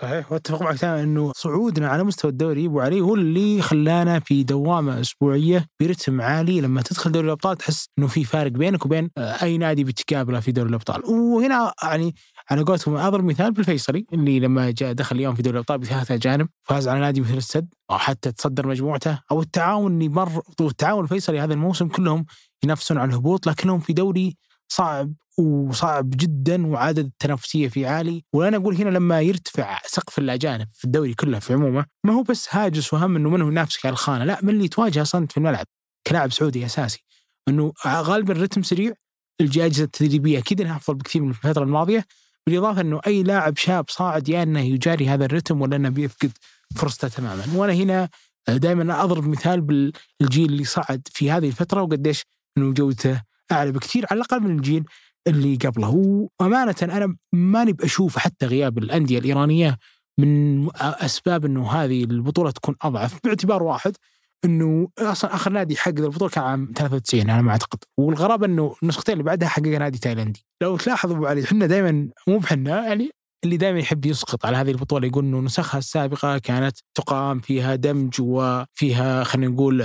صحيح. 0.00 0.32
واتفق 0.32 0.62
معك 0.62 0.78
تماما 0.78 1.02
إنه 1.02 1.32
صعودنا 1.36 1.88
على 1.88 2.04
مستوى 2.04 2.30
الدوري 2.30 2.66
ابو 2.66 2.80
علي 2.80 3.00
هو 3.00 3.14
اللي 3.14 3.62
خلانا 3.62 4.20
في 4.20 4.42
دوامة 4.42 5.00
أسبوعية 5.00 5.66
برتم 5.80 6.20
عالي. 6.20 6.60
لما 6.60 6.82
تدخل 6.82 7.12
دوري 7.12 7.26
الأبطال 7.26 7.56
تحس 7.56 7.88
إنه 7.98 8.06
في 8.06 8.24
فارق 8.24 8.50
بينك 8.52 8.86
وبين 8.86 9.10
أي 9.18 9.58
نادي 9.58 9.84
بتقابله 9.84 10.40
في 10.40 10.52
دوري 10.52 10.68
الأبطال. 10.68 11.04
وهنا 11.04 11.72
يعني 11.82 12.14
على 12.50 12.62
قولتهم 12.62 12.96
أضرب 12.96 13.24
مثال 13.24 13.52
بالفيصلي 13.52 14.06
اللي 14.12 14.40
لما 14.40 14.70
جاء 14.70 14.92
دخل 14.92 15.16
اليوم 15.16 15.34
في 15.34 15.42
دوري 15.42 15.54
الأبطال 15.54 15.78
بثلاثة 15.78 16.14
اجانب 16.14 16.48
فاز 16.62 16.88
على 16.88 17.00
نادي 17.00 17.20
مثل 17.20 17.36
السد 17.36 17.68
أو 17.90 17.98
حتى 17.98 18.32
تصدر 18.32 18.66
مجموعته 18.66 19.20
أو 19.30 19.40
التعاون 19.40 19.94
اللي 19.94 20.08
مر 20.08 20.42
والتعاون 20.60 21.04
الفيصلي 21.04 21.40
هذا 21.40 21.54
الموسم 21.54 21.88
كلهم 21.88 22.26
ينافسون 22.64 22.98
على 22.98 23.10
الهبوط 23.10 23.46
لكنهم 23.46 23.80
في 23.80 23.92
دوري 23.92 24.36
صعب. 24.68 25.12
وصعب 25.38 26.10
جدا 26.10 26.66
وعدد 26.66 26.98
التنافسية 27.04 27.68
فيه 27.68 27.86
عالي. 27.88 28.24
وأنا 28.32 28.56
أقول 28.56 28.76
هنا 28.76 28.90
لما 28.90 29.20
يرتفع 29.20 29.80
سقف 29.86 30.18
الاجانب 30.18 30.68
في 30.72 30.84
الدوري 30.84 31.14
كله 31.14 31.38
في 31.38 31.52
عمومه 31.52 31.84
ما 32.04 32.12
هو 32.12 32.22
بس 32.22 32.48
هاجس 32.50 32.92
وهم 32.94 33.16
إنه 33.16 33.30
من 33.30 33.42
هو 33.42 33.48
ينافسك 33.48 33.86
على 33.86 33.92
الخانة 33.92 34.24
لا 34.24 34.38
من 34.42 34.50
اللي 34.50 34.68
تواجهه 34.68 35.02
أصلا 35.02 35.26
في 35.26 35.36
الملعب 35.36 35.66
كلاعب 36.06 36.32
سعودي 36.32 36.66
أساسي. 36.66 37.04
إنه 37.48 37.72
غالبا 37.86 38.32
الرتم 38.32 38.62
سريع 38.62 38.92
الاجهزه 39.40 39.84
التدريبية 39.84 40.38
أكيد 40.38 40.60
إنها 40.60 40.76
أفضل 40.76 40.96
بكثير 40.98 41.22
من 41.22 41.30
الفترة 41.30 41.62
الماضية 41.62 42.04
بالإضافة 42.46 42.80
إنه 42.80 43.00
أي 43.06 43.22
لاعب 43.22 43.56
شاب 43.56 43.84
صاعد 43.88 44.28
يا 44.28 44.42
إنه 44.42 44.60
يجاري 44.60 45.08
هذا 45.08 45.24
الرتم 45.24 45.60
ولا 45.60 45.76
إنه 45.76 45.88
بيفقد 45.88 46.30
فرصته 46.76 47.08
تماما. 47.08 47.44
وأنا 47.54 47.72
هنا 47.72 48.08
دائما 48.48 49.04
أضرب 49.04 49.28
مثال 49.28 49.60
بالجيل 49.60 50.52
اللي 50.52 50.64
صعد 50.64 51.08
في 51.12 51.30
هذه 51.30 51.46
الفترة 51.48 51.82
وقديش 51.82 52.22
إنه 52.58 52.72
جودته 52.72 53.22
أعلى 53.52 53.72
بكثير 53.72 54.06
على 54.10 54.18
الأقل 54.18 54.40
من 54.40 54.56
الجيل 54.56 54.84
اللي 55.26 55.56
قبله. 55.56 56.28
وأمانة 56.40 56.74
أنا 56.82 57.16
ماني 57.32 57.72
بشوف 57.72 58.18
حتى 58.18 58.46
غياب 58.46 58.78
الأندية 58.78 59.18
الإيرانية 59.18 59.78
من 60.18 60.68
أسباب 60.76 61.44
إنه 61.44 61.72
هذه 61.72 62.04
البطولة 62.04 62.50
تكون 62.50 62.74
أضعف 62.82 63.18
باعتبار 63.24 63.62
واحد 63.62 63.96
إنه 64.44 64.88
أصلا 64.98 65.34
آخر 65.34 65.52
نادي 65.52 65.76
حقق 65.76 65.98
البطولة 65.98 66.30
كان 66.30 66.44
عام 66.44 66.72
93 66.76 67.30
على 67.30 67.42
ما 67.42 67.50
أعتقد. 67.50 67.78
والغرابة 67.98 68.46
إنه 68.46 68.74
النسختين 68.82 69.12
اللي 69.12 69.24
بعدها 69.24 69.48
حققها 69.48 69.78
نادي 69.78 69.98
تايلاندي. 69.98 70.44
لو 70.62 70.76
تلاحظ 70.76 71.12
أبو 71.12 71.26
علي 71.26 71.44
إحنا 71.44 71.66
دائما 71.66 72.08
مو 72.28 72.38
بحنا 72.38 72.86
يعني 72.86 73.10
اللي 73.44 73.56
دائما 73.56 73.78
يحب 73.78 74.06
يسقط 74.06 74.46
على 74.46 74.56
هذه 74.56 74.70
البطولة 74.70 75.06
يقول 75.06 75.24
إنه 75.24 75.40
نسخها 75.40 75.78
السابقة 75.78 76.38
كانت 76.38 76.78
تقام 76.94 77.40
فيها 77.40 77.74
دمج 77.74 78.14
وفيها 78.20 79.24
خلينا 79.24 79.52
نقول 79.52 79.84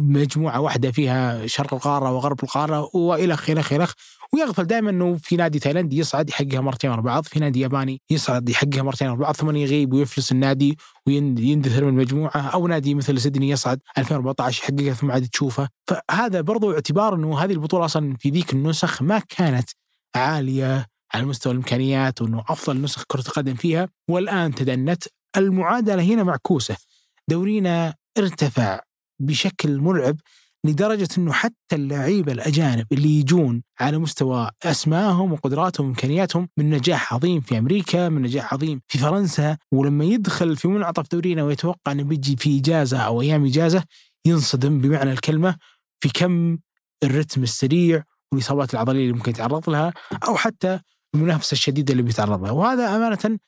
مجموعة 0.00 0.60
واحدة 0.60 0.90
فيها 0.90 1.46
شرق 1.46 1.74
القارة 1.74 2.12
وغرب 2.12 2.42
القارة 2.44 2.90
وإلى 2.94 3.34
آخره 3.34 3.52
إلى 3.52 3.60
ويغفل 4.32 4.64
دائما 4.64 4.90
إنه 4.90 5.14
في 5.14 5.36
نادي 5.36 5.58
تايلندي 5.58 5.98
يصعد 5.98 6.30
يحققها 6.30 6.60
مرتين 6.60 6.90
ورا 6.90 7.00
بعض، 7.00 7.24
في 7.24 7.40
نادي 7.40 7.60
ياباني 7.60 8.00
يصعد 8.10 8.48
يحققها 8.48 8.82
مرتين 8.82 9.08
ورا 9.08 9.16
بعض 9.16 9.36
ثم 9.36 9.56
يغيب 9.56 9.92
ويفلس 9.92 10.32
النادي 10.32 10.78
ويندثر 11.06 11.84
من 11.84 11.88
المجموعه 11.88 12.40
أو 12.40 12.66
نادي 12.66 12.94
مثل 12.94 13.20
سيدني 13.20 13.48
يصعد 13.50 13.80
2014 13.98 14.62
يحققها 14.62 14.94
ثم 14.94 15.10
عاد 15.10 15.28
تشوفه، 15.28 15.68
فهذا 15.86 16.40
برضو 16.40 16.72
اعتبار 16.72 17.14
إنه 17.14 17.38
هذه 17.38 17.52
البطولة 17.52 17.84
أصلا 17.84 18.16
في 18.18 18.30
ذيك 18.30 18.52
النسخ 18.52 19.02
ما 19.02 19.22
كانت 19.28 19.70
عالية 20.14 20.86
على 21.14 21.24
مستوى 21.24 21.52
الإمكانيات 21.52 22.22
وإنه 22.22 22.44
أفضل 22.48 22.80
نسخ 22.82 23.04
كرة 23.06 23.20
القدم 23.20 23.54
فيها 23.54 23.88
والآن 24.08 24.54
تدنت. 24.54 25.04
المعادلة 25.36 26.02
هنا 26.02 26.22
معكوسة. 26.22 26.76
دورينا 27.28 27.94
ارتفع 28.18 28.80
بشكل 29.20 29.78
مرعب 29.80 30.16
لدرجة 30.66 31.08
أنه 31.18 31.32
حتى 31.32 31.72
اللعيبة 31.72 32.32
الأجانب 32.32 32.86
اللي 32.92 33.08
يجون 33.20 33.62
على 33.80 33.98
مستوى 33.98 34.50
أسمائهم 34.62 35.32
وقدراتهم 35.32 35.86
وإمكانياتهم 35.86 36.48
من 36.56 36.70
نجاح 36.70 37.14
عظيم 37.14 37.40
في 37.40 37.58
أمريكا 37.58 38.08
من 38.08 38.22
نجاح 38.22 38.54
عظيم 38.54 38.80
في 38.88 38.98
فرنسا 38.98 39.56
ولما 39.72 40.04
يدخل 40.04 40.56
في 40.56 40.68
منعطف 40.68 41.10
دورينا 41.12 41.42
ويتوقع 41.42 41.92
أنه 41.92 42.02
بيجي 42.02 42.36
في 42.36 42.58
إجازة 42.58 42.98
أو 42.98 43.22
أيام 43.22 43.44
إجازة 43.44 43.84
ينصدم 44.26 44.80
بمعنى 44.80 45.12
الكلمة 45.12 45.56
في 46.00 46.08
كم 46.08 46.58
الرتم 47.04 47.42
السريع 47.42 48.02
والإصابات 48.32 48.74
العضلية 48.74 49.02
اللي 49.02 49.12
ممكن 49.12 49.30
يتعرض 49.30 49.70
لها 49.70 49.92
أو 50.28 50.36
حتى 50.36 50.80
المنافسة 51.14 51.52
الشديدة 51.52 51.92
اللي 51.92 52.02
بيتعرض 52.02 52.42
لها. 52.42 52.50
وهذا 52.50 52.96
أمانة 52.96 53.38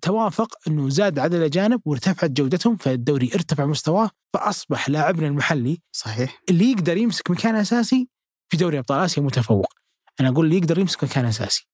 توافق 0.00 0.54
إنه 0.68 0.88
زاد 0.88 1.18
عدد 1.18 1.34
الأجانب 1.34 1.80
وارتفعت 1.84 2.30
جودتهم 2.30 2.76
فالدوري 2.76 3.30
ارتفع 3.34 3.66
مستواه 3.66 4.10
فأصبح 4.34 4.88
لاعبنا 4.88 5.26
المحلي 5.26 5.78
صحيح. 5.92 6.40
اللي 6.50 6.70
يقدر 6.70 6.96
يمسك 6.96 7.30
مكان 7.30 7.54
أساسي 7.54 8.08
في 8.48 8.56
دوري 8.56 8.78
أبطال 8.78 9.04
آسيا 9.04 9.22
متفوق. 9.22 9.72
أنا 10.20 10.28
أقول 10.28 10.44
اللي 10.44 10.56
يقدر 10.56 10.78
يمسك 10.78 11.04
مكان 11.04 11.24
أساسي. 11.24 11.66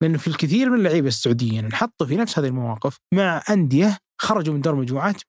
لأنه 0.00 0.18
في 0.18 0.28
الكثير 0.28 0.70
من 0.70 0.78
اللعيبة 0.78 1.08
السعوديين 1.08 1.64
انحطوا 1.64 2.06
في 2.06 2.16
نفس 2.16 2.38
هذه 2.38 2.46
المواقف 2.46 2.96
مع 3.14 3.42
أندية 3.50 3.98
خرجوا 4.18 4.54
من 4.54 4.60
دور 4.60 4.74
المجموعات 4.74 5.22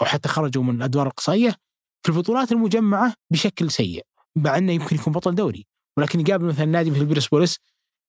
أو 0.00 0.06
حتى 0.06 0.28
خرجوا 0.28 0.62
من 0.62 0.76
الأدوار 0.76 1.06
الأقصائية 1.06 1.56
في 2.02 2.08
البطولات 2.08 2.52
المجمعة 2.52 3.14
بشكل 3.32 3.70
سيء 3.70 4.02
مع 4.36 4.58
إنه 4.58 4.72
يمكن 4.72 4.96
يكون 4.96 5.12
بطل 5.12 5.34
دوري. 5.34 5.66
ولكن 5.98 6.20
يقابل 6.20 6.44
مثلا 6.44 6.64
نادي 6.64 6.90
مثل 6.90 7.04
بيرسبوليس 7.04 7.58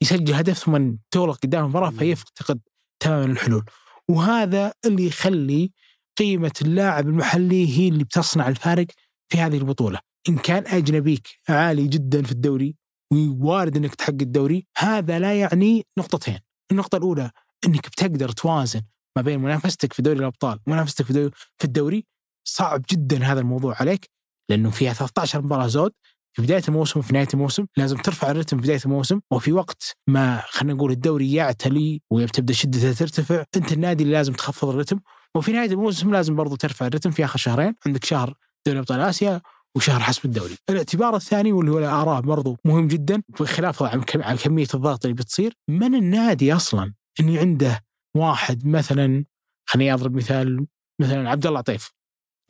يسجل 0.02 0.34
هدف 0.34 0.58
ثم 0.58 0.96
تغلق 1.12 1.38
قدام 1.38 1.64
المباراة 1.64 1.90
فيفتقد 1.90 2.60
تماما 3.00 3.32
الحلول. 3.32 3.66
وهذا 4.10 4.74
اللي 4.86 5.08
يخلي 5.08 5.72
قيمة 6.18 6.52
اللاعب 6.62 7.08
المحلي 7.08 7.80
هي 7.80 7.88
اللي 7.88 8.04
بتصنع 8.04 8.48
الفارق 8.48 8.88
في 9.30 9.38
هذه 9.38 9.58
البطولة. 9.58 10.00
إن 10.30 10.38
كان 10.38 10.68
أجنبيك 10.68 11.28
عالي 11.50 11.88
جدا 11.88 12.24
في 12.24 12.32
الدوري 12.32 12.76
ووارد 13.14 13.78
أنك 13.78 13.96
تحقق 13.96 14.22
الدوري 14.22 14.68
هذا 14.78 15.20
لا 15.20 15.40
يعني 15.40 15.86
نقطتين. 15.98 16.40
النقطة 16.72 16.96
الأولى 16.96 17.32
أنك 17.66 17.88
بتقدر 17.88 18.30
توازن 18.30 18.82
ما 19.16 19.22
بين 19.22 19.40
منافستك 19.40 19.94
في 19.94 20.02
دوري 20.02 20.20
الأبطال 20.20 20.60
ومنافستك 20.68 21.06
في, 21.06 21.32
في 21.58 21.66
الدوري. 21.66 22.06
صعب 22.48 22.86
جدا 22.92 23.24
هذا 23.26 23.40
الموضوع 23.40 23.76
عليك 23.80 24.10
لأنه 24.50 24.70
فيها 24.70 24.94
13 24.94 25.42
مباراة 25.42 25.68
زود. 25.68 25.92
في 26.34 26.42
بداية 26.42 26.64
الموسم 26.68 27.00
وفي 27.00 27.14
نهاية 27.14 27.28
الموسم. 27.34 27.66
لازم 27.78 27.98
ترفع 27.98 28.32
الرتم 28.32 28.58
في 28.58 28.64
بداية 28.64 28.80
الموسم. 28.86 29.20
وفي 29.32 29.54
وقت 29.54 29.96
ما 30.08 30.44
خلينا 30.50 30.74
نقول 30.74 30.92
الدوري 30.92 31.34
يعتلي 31.34 32.02
وتبدا 32.12 32.54
شدته 32.54 32.94
ترتفع 32.94 33.44
أنت 33.56 33.72
النادي 33.74 34.04
اللي 34.04 34.14
لازم 34.14 34.34
تخفض 34.34 34.70
الرتم. 34.70 35.00
وفي 35.36 35.52
نهاية 35.52 35.72
الموسم 35.72 36.12
لازم 36.12 36.36
برضو 36.36 36.56
ترفع 36.56 36.88
الرتم 36.88 37.12
في 37.12 37.26
آخر 37.26 37.40
شهرين. 37.40 37.76
عندك 37.86 38.06
شهر 38.06 38.34
دوري 38.68 38.80
أبطال 38.80 39.00
آسيا 39.00 39.42
وشهر 39.76 40.00
حسب 40.00 40.26
الدوري. 40.26 40.58
الاعتبار 40.70 41.16
الثاني 41.16 41.52
واللي 41.52 41.72
هو 41.72 41.80
الاراء 41.80 42.22
برضو 42.22 42.58
مهم 42.66 42.88
جدا 42.88 43.24
بخلاف 43.40 43.84
عن 43.84 44.36
كمية 44.36 44.68
الضغط 44.74 45.06
اللي 45.06 45.16
بتصير. 45.16 45.54
من 45.70 45.96
النادي 45.96 46.54
أصلا 46.54 46.94
اني 47.20 47.40
عنده 47.40 47.84
واحد 48.18 48.68
مثلا 48.68 49.26
خليني 49.66 49.94
أضرب 49.94 50.16
مثال 50.16 50.68
مثلا 51.02 51.30
عبد 51.30 51.48
الله 51.48 51.60
عطيف. 51.60 51.92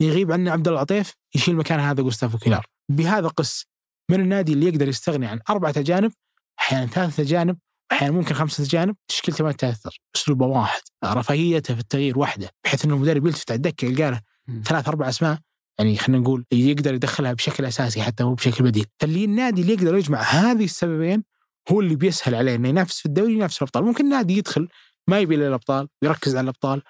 يغيب 0.02 0.32
عنا 0.32 0.52
عبد 0.52 0.68
الله 0.68 0.80
عطيف 0.80 1.14
يشيل 1.34 1.56
مكان 1.56 1.80
هذا 1.80 2.02
جوستافو 2.02 2.38
كيلار. 2.38 2.66
بهذا 2.90 3.28
قس 3.28 3.66
من 4.10 4.20
النادي 4.20 4.52
اللي 4.52 4.66
يقدر 4.66 4.88
يستغني 4.88 5.26
عن 5.26 5.40
أربعة 5.50 5.74
أجانب 5.76 6.12
أحيانا 6.60 6.86
ثلاثة 6.86 7.22
أجانب 7.22 7.58
أحيانا 7.92 8.12
ممكن 8.12 8.34
خمسة 8.34 8.64
أجانب 8.64 8.96
تشكيلته 9.08 9.44
ما 9.44 9.52
تأثر 9.52 10.00
أسلوبه 10.16 10.46
واحد 10.46 10.82
رفاهيته 11.04 11.74
في 11.74 11.80
التغيير 11.80 12.18
واحدة 12.18 12.50
بحيث 12.64 12.84
أنه 12.84 12.94
المدرب 12.94 13.26
يلتفت 13.26 13.50
على 13.50 13.56
الدكة 13.56 13.86
يلقى 13.86 14.10
له 14.10 14.20
ثلاث 14.64 14.88
أربع 14.88 15.08
أسماء 15.08 15.38
يعني 15.78 15.96
خلينا 15.96 16.22
نقول 16.22 16.44
يقدر 16.52 16.94
يدخلها 16.94 17.32
بشكل 17.32 17.64
أساسي 17.64 18.02
حتى 18.02 18.24
مو 18.24 18.34
بشكل 18.34 18.64
بديل. 18.64 18.86
فاللي 19.00 19.24
النادي 19.24 19.62
اللي 19.62 19.72
يقدر 19.72 19.96
يجمع 19.96 20.20
هذه 20.20 20.64
السببين 20.64 21.24
هو 21.72 21.80
اللي 21.80 21.96
بيسهل 21.96 22.34
عليه 22.34 22.54
إنه 22.54 22.68
ينافس 22.68 22.98
في 22.98 23.06
الدوري 23.06 23.32
ينافس 23.32 23.54
في 23.54 23.62
الأبطال. 23.62 23.84
ممكن 23.84 24.08
نادي 24.08 24.36
يدخل 24.36 24.68
ما 25.08 25.18
يبي 25.18 25.36
للابطال 25.36 25.88
ويركز 26.02 26.36
على 26.36 26.44
الأبطال 26.44 26.82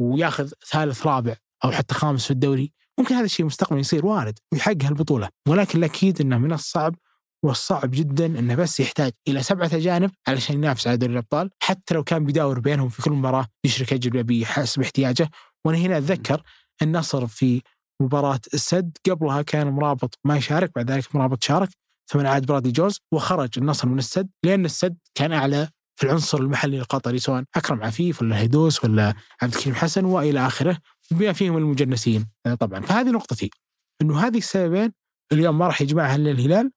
وياخذ 0.00 0.50
ثالث 0.70 1.06
رابع 1.06 1.36
أو 1.64 1.70
حتى 1.70 1.94
خامس 1.94 2.24
في 2.24 2.30
الدوري 2.30 2.72
ممكن 2.98 3.14
هذا 3.14 3.24
الشيء 3.24 3.46
مستقبلا 3.46 3.80
يصير 3.80 4.06
وارد 4.06 4.38
ويحقق 4.52 4.84
البطوله 4.84 5.28
ولكن 5.48 5.78
الأكيد 5.78 6.20
إنه 6.20 6.38
من 6.38 6.52
الصعب 6.52 6.94
والصعب 7.44 7.90
جدا 7.90 8.26
إنه 8.26 8.54
بس 8.54 8.80
يحتاج 8.80 9.12
إلى 9.28 9.42
سبعة 9.42 9.70
أجانب 9.72 10.10
علشان 10.28 10.56
ينافس 10.56 10.86
على 10.86 10.96
دوري 10.96 11.12
الأبطال 11.12 11.50
حتى 11.62 11.94
لو 11.94 12.04
كان 12.04 12.24
بيداور 12.24 12.60
بينهم 12.60 12.88
في 12.88 13.02
كل 13.02 13.10
مباراة 13.10 13.46
يشرك 13.64 13.92
أجنبي 13.92 14.46
حسب 14.46 14.82
احتياجه. 14.82 15.30
وأنا 15.64 15.78
هنا 15.78 15.98
أتذكر 15.98 16.42
النصر 16.82 17.26
في 17.26 17.62
مباراة 18.02 18.40
السد 18.54 18.96
قبلها 19.10 19.42
كان 19.42 19.66
مرابط 19.66 20.18
ما 20.24 20.36
يشارك 20.36 20.70
بعد 20.76 20.90
ذلك 20.90 21.16
مرابط 21.16 21.44
شارك 21.44 21.68
ثم 22.10 22.26
عاد 22.26 22.46
برادي 22.46 22.70
جوز 22.70 23.00
وخرج 23.12 23.50
النصر 23.56 23.88
من 23.88 23.98
السد 23.98 24.28
لأن 24.44 24.64
السد 24.64 24.96
كان 25.14 25.32
أعلى 25.32 25.68
في 25.96 26.06
العنصر 26.06 26.38
المحلي 26.38 26.78
القطري 26.78 27.18
سواء 27.18 27.44
أكرم 27.56 27.82
عفيف 27.82 28.22
ولا 28.22 28.38
هيدوس 28.38 28.84
ولا 28.84 29.14
عبد 29.42 29.54
الكريم 29.54 29.74
حسن 29.74 30.04
وإلى 30.04 30.46
آخره. 30.46 30.78
بما 31.12 31.32
فيهم 31.32 31.56
المجنسين. 31.56 32.26
آه، 32.46 32.54
طبعا. 32.54 32.80
فهذه 32.80 33.10
نقطتي 33.10 33.50
إنه 34.02 34.18
هذه 34.26 34.38
السببين 34.38 34.92
اليوم 35.32 35.58
ما 35.58 35.66
راح 35.66 35.82
يجمعها 35.82 36.16
إلا 36.16 36.30
الهلال 36.30 36.70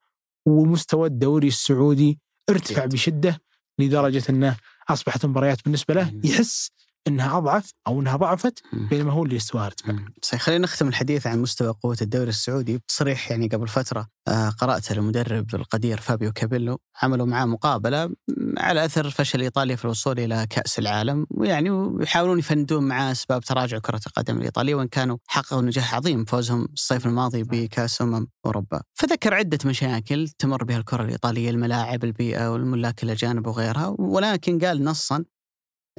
ومستوى 0.46 1.08
الدوري 1.08 1.48
السعودي 1.48 2.20
ارتفع 2.50 2.86
بشدة 2.86 3.42
لدرجة 3.80 4.24
إنه 4.30 4.58
أصبحت 4.90 5.26
المباريات 5.26 5.64
بالنسبة 5.66 5.94
له. 5.94 6.20
يحس 6.24 6.72
إنها 7.08 7.38
أضعف 7.38 7.72
أو 7.88 8.01
إنها 8.01 8.16
ضعفت. 8.16 8.62
بينما 8.74 9.12
هو 9.12 9.24
اللي 9.24 9.36
استوى 9.38 9.66
ارتفع. 9.66 9.93
صحيح 10.22 10.41
خلينا 10.41 10.64
نختم 10.64 10.88
الحديث 10.88 11.28
عن 11.28 11.39
مستوى 11.41 11.74
قوة 11.84 11.97
الدوري 12.01 12.30
السعودي. 12.30 12.78
بتصريح 12.78 13.32
يعني 13.32 13.47
قبل 13.47 13.68
فترة 13.68 14.08
آه، 14.28 14.49
قرأت 14.49 14.91
المدرب 14.91 15.56
القدير 15.56 15.99
فابيو 16.01 16.32
كابيلو. 16.32 16.78
عملوا 17.03 17.26
معاه 17.26 17.45
مقابلة 17.45 18.06
م، 18.08 18.14
على 18.58 18.86
أثر 18.86 19.10
فشل 19.10 19.41
إيطاليا 19.41 19.76
في 19.76 19.86
الوصول 19.86 20.20
إلى 20.20 20.47
كأس 20.49 20.80
العالم. 20.80 21.26
ويعني 21.32 21.70
ويحاولون 21.70 22.39
يفندون 22.39 22.84
معاه 22.88 23.12
أسباب 23.12 23.41
تراجع 23.43 23.80
كرة 23.80 24.01
القدم 24.08 24.38
الإيطالية 24.38 24.76
وإن 24.76 24.88
كانوا 24.88 25.18
حققوا 25.28 25.62
نجاح 25.62 25.95
عظيم 25.95 26.26
فوزهم 26.26 26.68
الصيف 26.74 27.06
الماضي 27.06 27.43
بكأس 27.43 28.01
أمم 28.01 28.28
أوروبا. 28.45 28.82
فذكر 28.93 29.34
عدة 29.34 29.60
مشاكل 29.66 30.28
تمر 30.28 30.64
بها 30.64 30.78
الكرة 30.78 31.03
الإيطالية 31.03 31.49
الملاعب 31.49 32.03
البيئة 32.03 32.51
والملاك 32.51 33.03
الأجانب 33.03 33.47
وغيرها. 33.47 33.95
ولكن 33.99 34.60
قال 34.60 34.84
نصا 34.84 35.24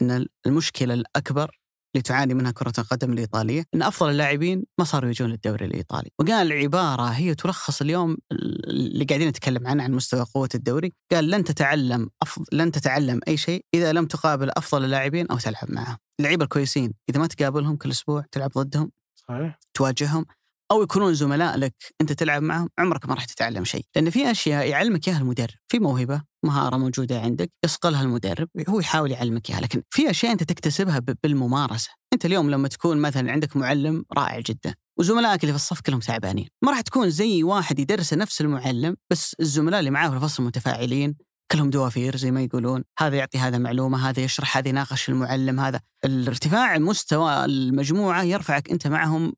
أن 0.03 0.27
المشكلة 0.47 0.95
الأكبر 0.95 1.59
اللي 1.95 2.03
تعاني 2.03 2.35
منها 2.35 2.51
كرة 2.51 2.73
القدم 2.79 3.13
الإيطالية 3.13 3.65
أن 3.75 3.83
أفضل 3.83 4.11
اللاعبين 4.11 4.65
ما 4.79 4.85
صاروا 4.85 5.11
يجون 5.11 5.31
للدوري 5.31 5.67
الإيطالي. 5.67 6.11
وقال 6.19 6.53
عبارة 6.53 7.03
هي 7.03 7.35
تلخص 7.35 7.81
اليوم 7.81 8.17
اللي 8.33 9.05
قاعدين 9.05 9.29
نتكلم 9.29 9.67
عنه 9.67 9.83
عن 9.83 9.93
مستوى 9.93 10.25
قوة 10.35 10.49
الدوري. 10.55 10.93
قال 11.13 11.31
لن 11.31 11.45
تتعلم 11.45 12.11
أفضل 12.23 12.47
لن 12.53 12.73
تتعلم 12.73 13.21
أي 13.29 13.37
شيء 13.37 13.65
إذا 13.75 13.93
لم 13.93 14.07
تقابل 14.07 14.51
أفضل 14.51 14.85
اللاعبين 14.85 15.27
أو 15.27 15.39
تلعب 15.39 15.71
معهم. 15.71 15.97
اللعيبة 16.21 16.45
الكويسين 16.45 16.93
إذا 17.11 17.21
ما 17.21 17.27
تقابلهم 17.27 17.77
كل 17.77 17.91
أسبوع 17.91 18.25
تلعب 18.33 18.51
ضدهم 18.51 18.91
صحيح. 19.15 19.59
تواجههم 19.75 20.27
أو 20.73 20.83
يكونون 20.83 21.15
زملاء 21.15 21.59
لك 21.59 21.75
أنت 22.01 22.13
تلعب 22.13 22.43
معهم 22.43 22.69
عمرك 22.79 23.09
ما 23.09 23.15
راح 23.15 23.25
تتعلم 23.25 23.65
شيء. 23.65 23.85
لأن 23.97 24.11
في 24.11 24.31
أشياء 24.31 24.69
يعلمك 24.69 25.09
إياها 25.09 25.19
المدرب 25.19 25.55
في 25.69 25.79
موهبة 25.79 26.23
مهارة 26.45 26.77
موجودة 26.77 27.21
عندك 27.21 27.51
يصقلها 27.65 28.03
المدرب 28.03 28.49
هو 28.69 28.81
يحاول 28.81 29.11
يعلمك 29.11 29.51
إياها. 29.51 29.61
لكن 29.61 29.83
في 29.91 30.11
أشياء 30.11 30.33
أنت 30.33 30.43
تكتسبها 30.43 31.03
بالممارسة. 31.23 31.91
أنت 32.13 32.25
اليوم 32.25 32.51
لما 32.51 32.69
تكون 32.69 32.99
مثلا 32.99 33.33
عندك 33.33 33.57
معلم 33.57 34.05
رائع 34.17 34.41
جدا 34.41 34.75
وزملائك 34.99 35.43
اللي 35.43 35.53
في 35.53 35.57
الصف 35.57 35.81
كلهم 35.81 36.01
تعبانين 36.01 36.49
ما 36.65 36.71
راح 36.71 36.81
تكون 36.81 37.11
زي 37.11 37.43
واحد 37.43 37.79
يدرس 37.79 38.15
نفس 38.15 38.41
المعلم 38.41 38.97
بس 39.11 39.37
الزملاء 39.41 39.81
اللي 39.81 39.91
معاه 39.91 40.09
في 40.09 40.17
الفصل 40.17 40.43
متفاعلين 40.43 41.17
كلهم 41.53 41.71
دوافير 41.71 42.17
زي 42.17 42.31
ما 42.31 42.43
يقولون 42.43 42.85
هذا 42.99 43.17
يعطي 43.17 43.39
هذا 43.39 43.59
معلومة 43.59 44.09
هذا 44.09 44.21
يشرح 44.21 44.57
هذا 44.57 44.69
يناقش 44.69 45.09
المعلم 45.09 45.61
هذا 45.61 45.81
الارتفاع 46.05 46.79
مستوى 46.79 47.45
المجموعة 47.45 48.23
يرفعك 48.23 48.71
أنت 48.71 48.87
معهم 48.87 49.33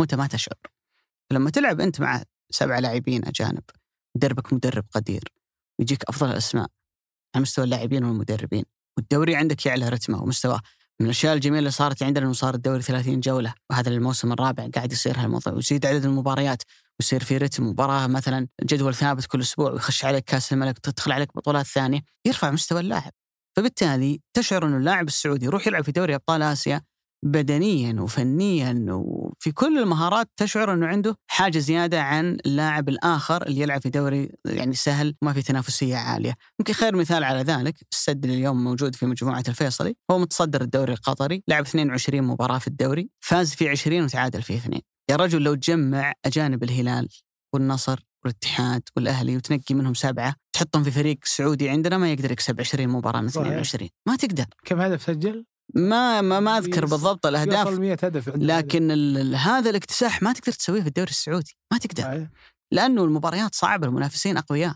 وانت 0.00 0.14
ما 0.14 0.26
تشعر. 0.26 0.56
لما 1.32 1.50
تلعب 1.50 1.80
انت 1.80 2.00
مع 2.00 2.22
سبعه 2.50 2.80
لاعبين 2.80 3.24
أجانب 3.24 3.62
مدربك 4.16 4.52
مدرب 4.52 4.84
قدير 4.92 5.24
ويجيك 5.78 6.04
أفضل 6.04 6.30
الأسماء 6.30 6.66
على 7.34 7.42
مستوى 7.42 7.64
اللاعبين 7.64 8.04
والمدربين 8.04 8.64
والدوري 8.96 9.36
عندك 9.36 9.66
يعلى 9.66 9.88
رتمه 9.88 10.22
ومستواه. 10.22 10.60
من 11.00 11.06
الأشياء 11.06 11.34
الجميلة 11.34 11.58
اللي 11.58 11.70
صارت 11.70 12.02
عندنا 12.02 12.24
إنه 12.24 12.32
صار 12.32 12.54
الدوري 12.54 12.82
30 12.82 13.20
جولة 13.20 13.54
وهذا 13.70 13.88
الموسم 13.88 14.32
الرابع 14.32 14.68
قاعد 14.74 14.92
يصير 14.92 15.18
هالموضوع 15.18 15.52
ويزيد 15.52 15.86
عدد 15.86 16.04
المباريات 16.04 16.62
ويصير 17.00 17.24
في 17.24 17.36
رتم 17.36 17.66
مباراة 17.66 18.06
مثلا 18.06 18.48
جدول 18.62 18.94
ثابت 18.94 19.26
كل 19.26 19.40
أسبوع 19.40 19.70
ويخش 19.70 20.04
عليك 20.04 20.24
كأس 20.24 20.52
الملك 20.52 20.78
تدخل 20.78 21.12
عليك 21.12 21.36
بطولات 21.36 21.66
ثانية 21.66 22.00
يرفع 22.26 22.50
مستوى 22.50 22.80
اللاعب. 22.80 23.12
فبالتالي 23.56 24.20
تشعر 24.34 24.66
إنه 24.66 24.76
اللاعب 24.76 25.08
السعودي 25.08 25.46
يروح 25.46 25.66
يلعب 25.66 25.84
في 25.84 25.92
دوري 25.92 26.14
أبطال 26.14 26.42
آسيا 26.42 26.82
بدنيا 27.22 28.00
وفنيا 28.00 28.86
وفي 28.90 29.52
كل 29.52 29.78
المهارات 29.78 30.28
تشعر 30.36 30.72
إنه 30.72 30.86
عنده 30.86 31.16
حاجة 31.30 31.58
زيادة 31.58 32.02
عن 32.02 32.36
اللاعب 32.46 32.88
الآخر 32.88 33.46
اللي 33.46 33.60
يلعب 33.60 33.82
في 33.82 33.90
دوري 33.90 34.32
يعني 34.44 34.74
سهل 34.74 35.14
وما 35.22 35.32
في 35.32 35.42
تنافسية 35.42 35.96
عالية، 35.96 36.34
يمكن 36.60 36.72
خير 36.72 36.96
مثال 36.96 37.24
على 37.24 37.42
ذلك 37.42 37.74
السد 37.92 38.24
اللي 38.24 38.36
اليوم 38.36 38.64
موجود 38.64 38.94
في 38.94 39.06
مجموعة 39.06 39.44
الفيصلي 39.48 39.94
هو 40.10 40.18
متصدر 40.18 40.60
الدوري 40.60 40.92
القطري، 40.92 41.42
لعب 41.48 41.62
22 41.64 42.22
مباراة 42.22 42.58
في 42.58 42.66
الدوري، 42.66 43.10
فاز 43.20 43.54
في 43.54 43.68
20 43.68 44.04
وتعادل 44.04 44.42
في 44.42 44.54
اثنين. 44.54 44.80
يا 45.10 45.16
رجل 45.16 45.42
لو 45.42 45.54
تجمع 45.54 46.12
أجانب 46.26 46.62
الهلال 46.62 47.08
والنصر 47.54 48.00
والاتحاد 48.24 48.82
والأهلي 48.96 49.36
وتنقي 49.36 49.74
منهم 49.74 49.94
سبعة 49.94 50.34
تحطهم 50.52 50.82
في 50.82 50.90
فريق 50.90 51.18
سعودي 51.24 51.68
عندنا 51.68 51.98
ما 51.98 52.12
يقدر 52.12 52.32
يكسب 52.32 52.60
20 52.60 52.88
مباراة 52.88 53.20
من 53.20 53.28
صحيح. 53.28 53.46
22 53.46 53.88
ما 54.08 54.16
تقدر 54.16 54.44
كم 54.64 54.80
هدف 54.80 55.02
سجل؟ 55.02 55.44
ما 55.74 56.20
ما, 56.20 56.40
ما 56.40 56.58
أذكر 56.58 56.86
بالضبط 56.86 57.26
الأهداف 57.26 57.66
يوصل 57.68 57.80
100 57.80 57.92
هدف. 58.02 58.28
لكن 58.36 58.90
ال- 58.90 59.34
هذا 59.36 59.70
الاكتساح 59.70 60.22
ما 60.22 60.32
تقدر 60.32 60.52
تسويه 60.52 60.80
في 60.82 60.88
الدوري 60.88 61.10
السعودي 61.10 61.56
ما 61.72 61.78
تقدر. 61.78 62.04
لأنه 62.72 63.04
المباريات 63.04 63.54
صعبة 63.54 63.86
المنافسين 63.86 64.36
أقوياء 64.36 64.74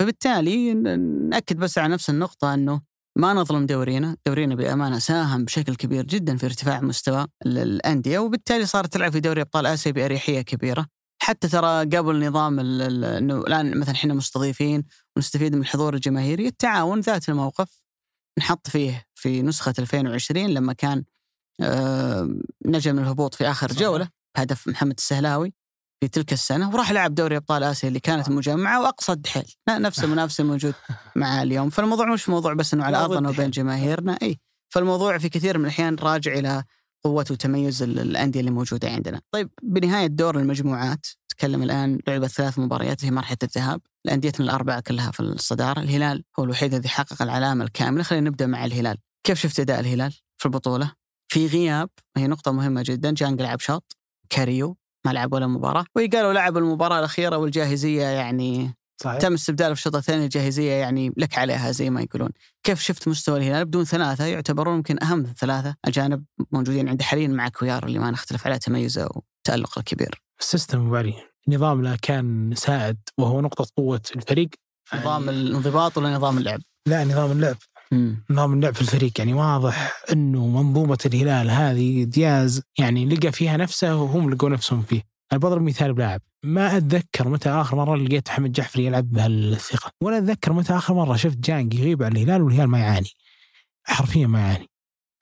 فبالتالي 0.00 0.74
نأكد 0.74 1.56
بس 1.56 1.78
على 1.78 1.92
نفس 1.92 2.10
النقطة 2.10 2.54
إنه 2.54 2.80
ما 3.18 3.32
نظلم 3.32 3.66
دورينا، 3.66 4.16
دورينا 4.26 4.54
بأمانة 4.54 4.98
ساهم 4.98 5.44
بشكل 5.44 5.74
كبير 5.74 6.04
جدا 6.04 6.36
في 6.36 6.46
ارتفاع 6.46 6.80
مستوى 6.80 7.26
ال- 7.46 7.58
الأندية 7.58 8.18
وبالتالي 8.18 8.66
صارت 8.66 8.92
تلعب 8.92 9.12
في 9.12 9.20
دوري 9.20 9.40
أبطال 9.40 9.66
آسيا 9.66 9.92
بأريحية 9.92 10.40
كبيرة. 10.40 10.86
حتى 11.22 11.48
ترى 11.48 11.84
قبل 11.84 12.26
نظام 12.26 12.60
إنه 12.60 13.38
الآن 13.38 13.78
مثلا 13.80 13.94
إحنا 13.94 14.14
مستضيفين 14.14 14.84
ونستفيد 15.16 15.54
من 15.54 15.60
الحضور 15.60 15.94
الجماهيري، 15.94 16.46
التعاون 16.46 17.00
ذات 17.00 17.28
الموقف 17.28 17.79
نحط 18.38 18.68
فيه 18.68 19.06
في 19.14 19.42
نسخة 19.42 19.74
2020 19.78 20.46
لما 20.50 20.72
كان 20.72 21.04
آه، 21.60 22.28
نجا 22.66 22.92
من 22.92 22.98
الهبوط 22.98 23.34
في 23.34 23.44
صحيح. 23.54 23.72
جولة 23.72 24.08
بهدف 24.36 24.68
محمد 24.68 24.94
السهلاوي 24.98 25.52
في 26.00 26.08
تلك 26.08 26.32
السنة 26.32 26.70
وراح 26.74 26.90
لعب 26.92 27.14
دوري 27.14 27.36
أبطال 27.36 27.62
آسيا 27.62 27.88
اللي 27.88 28.00
كانت 28.00 28.28
مجمعة 28.28 28.80
وأقصد 28.82 29.26
حيل 29.26 29.54
نفس 29.68 29.98
المنافس 30.04 30.40
الموجود 30.40 30.74
مع 31.16 31.42
اليوم 31.42 31.70
فالموضوع 31.70 32.12
مش 32.12 32.28
موضوع 32.28 32.54
بس 32.54 32.74
إنه 32.74 32.84
على 32.84 32.96
أرضنا 32.96 33.28
وبين. 33.28 33.50
جماهيرنا 33.50 34.18
إي 34.22 34.38
فالموضوع 34.68 35.18
في 35.18 35.28
كثير 35.28 35.58
من 35.58 35.64
الأحيان 35.64 35.94
راجع 35.94 36.32
إلى 36.32 36.64
قوة 37.04 37.26
وتميز 37.30 37.82
ال- 37.82 37.98
الأندية 38.00 38.40
اللي 38.40 38.50
موجودة 38.50 38.90
عندنا. 38.90 39.20
طيب 39.32 39.50
بنهاية 39.62 40.06
دور 40.06 40.38
المجموعات 40.38 41.06
تكلم 41.28 41.62
الآن 41.62 41.98
لعبت 42.08 42.28
ثلاث 42.30 42.58
مباريات 42.58 43.00
في 43.00 43.10
مرحلة 43.10 43.38
الذهاب، 43.42 43.80
الانديتنا 44.06 44.46
الأربعة 44.46 44.80
كلها 44.80 45.10
في 45.10 45.20
الصدارة، 45.20 45.80
الهلال 45.80 46.24
هو 46.38 46.44
الوحيد 46.44 46.74
الذي 46.74 46.88
حقق 46.88 47.22
العلامة 47.22 47.64
الكاملة، 47.64 48.02
خلينا 48.02 48.30
نبدأ 48.30 48.46
مع 48.46 48.64
الهلال. 48.64 48.96
كيف 49.26 49.40
شفت 49.40 49.60
أداء 49.60 49.80
الهلال 49.80 50.12
في 50.38 50.46
البطولة؟ 50.46 50.92
في 51.32 51.46
غياب 51.46 51.90
هي 52.16 52.26
نقطة 52.26 52.52
مهمة 52.52 52.82
جدا 52.86 53.10
جانج 53.10 53.42
لعب 53.42 53.60
شوط 53.60 53.96
كاريو 54.30 54.76
ما 55.06 55.10
لعب 55.10 55.32
ولا 55.32 55.46
مباراة. 55.46 55.84
وقالوا 55.96 56.32
لعب 56.32 56.56
المباراة 56.56 56.98
الأخيرة 56.98 57.36
والجاهزية 57.36 58.04
يعني 58.04 58.74
صحيح. 59.02 59.18
تم 59.18 59.32
استبداله 59.32 59.74
في 59.74 59.80
الشوط 59.80 59.96
الثاني 59.96 60.24
الجاهزية 60.24 60.72
يعني 60.72 61.12
لك 61.16 61.38
عليها 61.38 61.70
زي 61.70 61.90
ما 61.90 62.02
يقولون. 62.02 62.30
كيف 62.62 62.80
شفت 62.80 63.08
مستوى 63.08 63.38
الهلال؟ 63.38 63.64
بدون 63.64 63.84
ثلاثة 63.84 64.24
يعتبرون 64.24 64.76
يمكن 64.76 65.02
أهم 65.02 65.22
ثلاثة 65.38 65.74
أجانب 65.84 66.24
موجودين 66.52 66.88
عند 66.88 67.02
حاليا 67.02 67.28
مع 67.28 67.48
كويار 67.48 67.86
اللي 67.86 67.98
ما 67.98 68.10
نختلف 68.10 68.46
على 68.46 68.58
تميزه 68.58 69.08
وتألقه 69.14 69.78
الكبير. 69.78 70.22
ال 70.40 70.47
system 70.47 70.86
ابو 70.86 70.96
علي 70.96 71.29
نظام 71.48 71.82
له 71.82 71.96
كان 72.02 72.52
سائد 72.56 72.96
وهو 73.18 73.40
نقطة 73.40 73.66
قوة 73.76 74.00
الفريق 74.16 74.48
نظام 74.94 75.24
يعني- 75.24 75.40
الانضباط 75.40 75.98
ولا 75.98 76.14
نظام 76.16 76.38
اللعب؟ 76.38 76.60
لا 76.86 77.04
نظام 77.04 77.32
اللعب 77.32 77.56
مم. 77.92 78.24
نظام 78.30 78.52
اللعب 78.52 78.74
في 78.74 78.80
الفريق 78.80 79.12
يعني 79.18 79.34
واضح 79.34 80.02
إنه 80.12 80.46
منظومة 80.46 80.98
الهلال 81.06 81.50
هذه 81.50 82.04
دياز 82.04 82.62
يعني 82.78 83.06
لقى 83.06 83.32
فيها 83.32 83.56
نفسه 83.56 83.96
وهم 83.96 84.30
لقوا 84.30 84.48
نفسهم 84.48 84.82
فيه. 84.82 85.02
أنا 85.32 85.40
بضرب 85.40 85.62
مثال 85.62 85.92
بلاعب 85.92 86.20
ما 86.44 86.76
أتذكر 86.76 87.28
متى 87.28 87.48
آخر 87.48 87.76
مرة 87.76 87.96
لقيت 87.96 88.28
محمد 88.28 88.52
جعفر 88.52 88.80
يلعب 88.80 89.10
بهالثقة 89.12 89.90
ولا 90.02 90.18
أتذكر 90.18 90.52
متى 90.52 90.72
آخر 90.72 90.94
مرة 90.94 91.16
شفت 91.16 91.36
جانج 91.38 91.74
يغيب 91.74 92.02
عن 92.02 92.12
الهلال 92.16 92.42
والهلال 92.42 92.66
ما 92.68 92.78
يعاني. 92.78 93.10
حرفيا 93.84 94.26
ما 94.26 94.38
يعاني. 94.40 94.66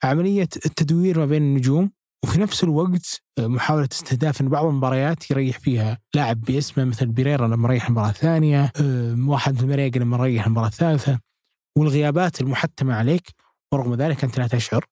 عملية 0.03 0.49
التدوير 0.65 1.19
ما 1.19 1.25
بين 1.25 1.41
النجوم 1.41 1.91
وفي 2.23 2.39
نفس 2.41 2.63
الوقت 2.63 3.21
محاولة 3.39 3.87
استهداف 3.91 4.41
أن 4.41 4.49
بعض 4.49 4.65
المباريات 4.65 5.31
يريح 5.31 5.59
فيها 5.59 5.97
لاعب 6.15 6.41
باسمه 6.41 6.83
مثل 6.83 7.05
بيريرا 7.07 7.47
لما 7.47 7.67
ريح 7.67 7.85
المباراة 7.85 8.09
الثانية 8.09 8.71
أم، 8.79 9.29
واحد 9.29 9.53
مثل 9.55 9.67
مريقا 9.67 9.99
لما 9.99 10.17
ريح 10.17 10.45
المباراة 10.45 10.67
الثالثة 10.67 11.19
والغيابات 11.77 12.41
المحتمة 12.41 12.93
عليك 12.95 13.33
ورغم 13.73 13.95
ذلك 13.95 14.23
أنت 14.23 14.37
لا 14.39 14.47
تشعر. 14.47 14.85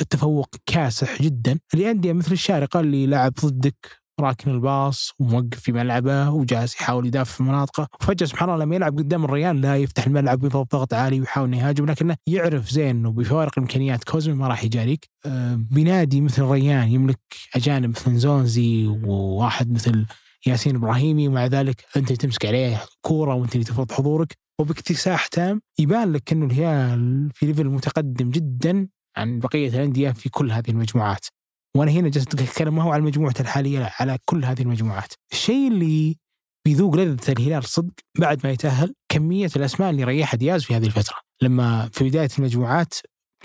التفوق 0.00 0.48
كاسح 0.66 1.22
جدا. 1.22 1.58
لأندية 1.74 2.12
مثل 2.12 2.32
الشارقة 2.32 2.80
اللي 2.80 3.06
لعب 3.06 3.32
ضدك 3.44 4.00
راكن 4.20 4.50
الباص 4.50 5.12
وموقف 5.18 5.60
في 5.60 5.72
ملعبه 5.72 6.30
وجالس 6.30 6.74
يحاول 6.74 7.06
يدافع 7.06 7.36
في 7.36 7.42
مناطقه 7.42 7.88
وفجأة 8.00 8.26
سبحان 8.26 8.50
الله 8.50 8.64
لما 8.64 8.76
يلعب 8.76 8.98
قدام 8.98 9.24
الريان 9.24 9.60
لا 9.60 9.76
يفتح 9.76 10.06
الملعب 10.06 10.42
ويضغط 10.42 10.72
ضغط 10.72 10.94
عالي 10.94 11.20
ويحاول 11.20 11.54
يهاجم 11.54 11.86
لكنه 11.86 12.16
يعرف 12.26 12.70
زين 12.70 12.96
إنه 12.96 13.10
بفوارق 13.10 13.52
الإمكانيات 13.56 14.04
كوزمي 14.04 14.34
ما 14.34 14.48
راح 14.48 14.64
يجاريك. 14.64 15.08
آه، 15.26 15.54
بنادي 15.54 16.20
مثل 16.20 16.42
الريان 16.42 16.88
يملك 16.88 17.18
أجانب 17.56 17.90
مثل 17.90 18.16
زونزي 18.16 18.86
وواحد 18.86 19.72
مثل 19.72 20.06
ياسين 20.46 20.76
إبراهيمي 20.76 21.28
ومع 21.28 21.46
ذلك 21.46 21.84
أنت 21.96 22.12
تمسك 22.12 22.46
عليه 22.46 22.82
كورة 23.00 23.34
وأنت 23.34 23.54
اللي 23.54 23.64
تفرض 23.64 23.92
حضورك. 23.92 24.32
وباكتساح 24.60 25.26
تام 25.26 25.60
يبان 25.78 26.12
لك 26.12 26.32
إنه 26.32 26.46
الهلال 26.46 27.30
في 27.34 27.46
ليفل 27.46 27.66
متقدم 27.68 28.30
جدا 28.30 28.88
عن 29.16 29.38
بقية 29.38 29.68
الأندية 29.68 30.10
في 30.10 30.28
كل 30.28 30.52
هذه 30.52 30.70
المجموعات. 30.70 31.26
وأنا 31.76 31.90
هنا 31.90 32.08
جالس 32.08 32.26
أتكلم 32.26 32.74
ما 32.76 32.82
هو 32.82 32.92
على 32.92 33.00
المجموعه 33.00 33.34
الحالية 33.40 33.78
لا 33.78 33.90
على 34.00 34.18
كل 34.24 34.44
هذه 34.44 34.62
المجموعات. 34.62 35.12
الشيء 35.32 35.68
اللي 35.68 36.16
بيذوق 36.66 36.96
لذة 36.96 37.32
الهلال 37.32 37.64
صدق 37.64 37.92
بعد 38.18 38.40
ما 38.46 38.52
يتأهل 38.52 38.94
كمية 39.08 39.50
الأسماء 39.56 39.90
اللي 39.90 40.04
ريحها 40.04 40.36
دياز 40.38 40.64
في 40.64 40.76
هذه 40.76 40.86
الفترة 40.86 41.16
لما 41.42 41.88
في 41.92 42.04
بداية 42.04 42.28
المجموعات 42.38 42.94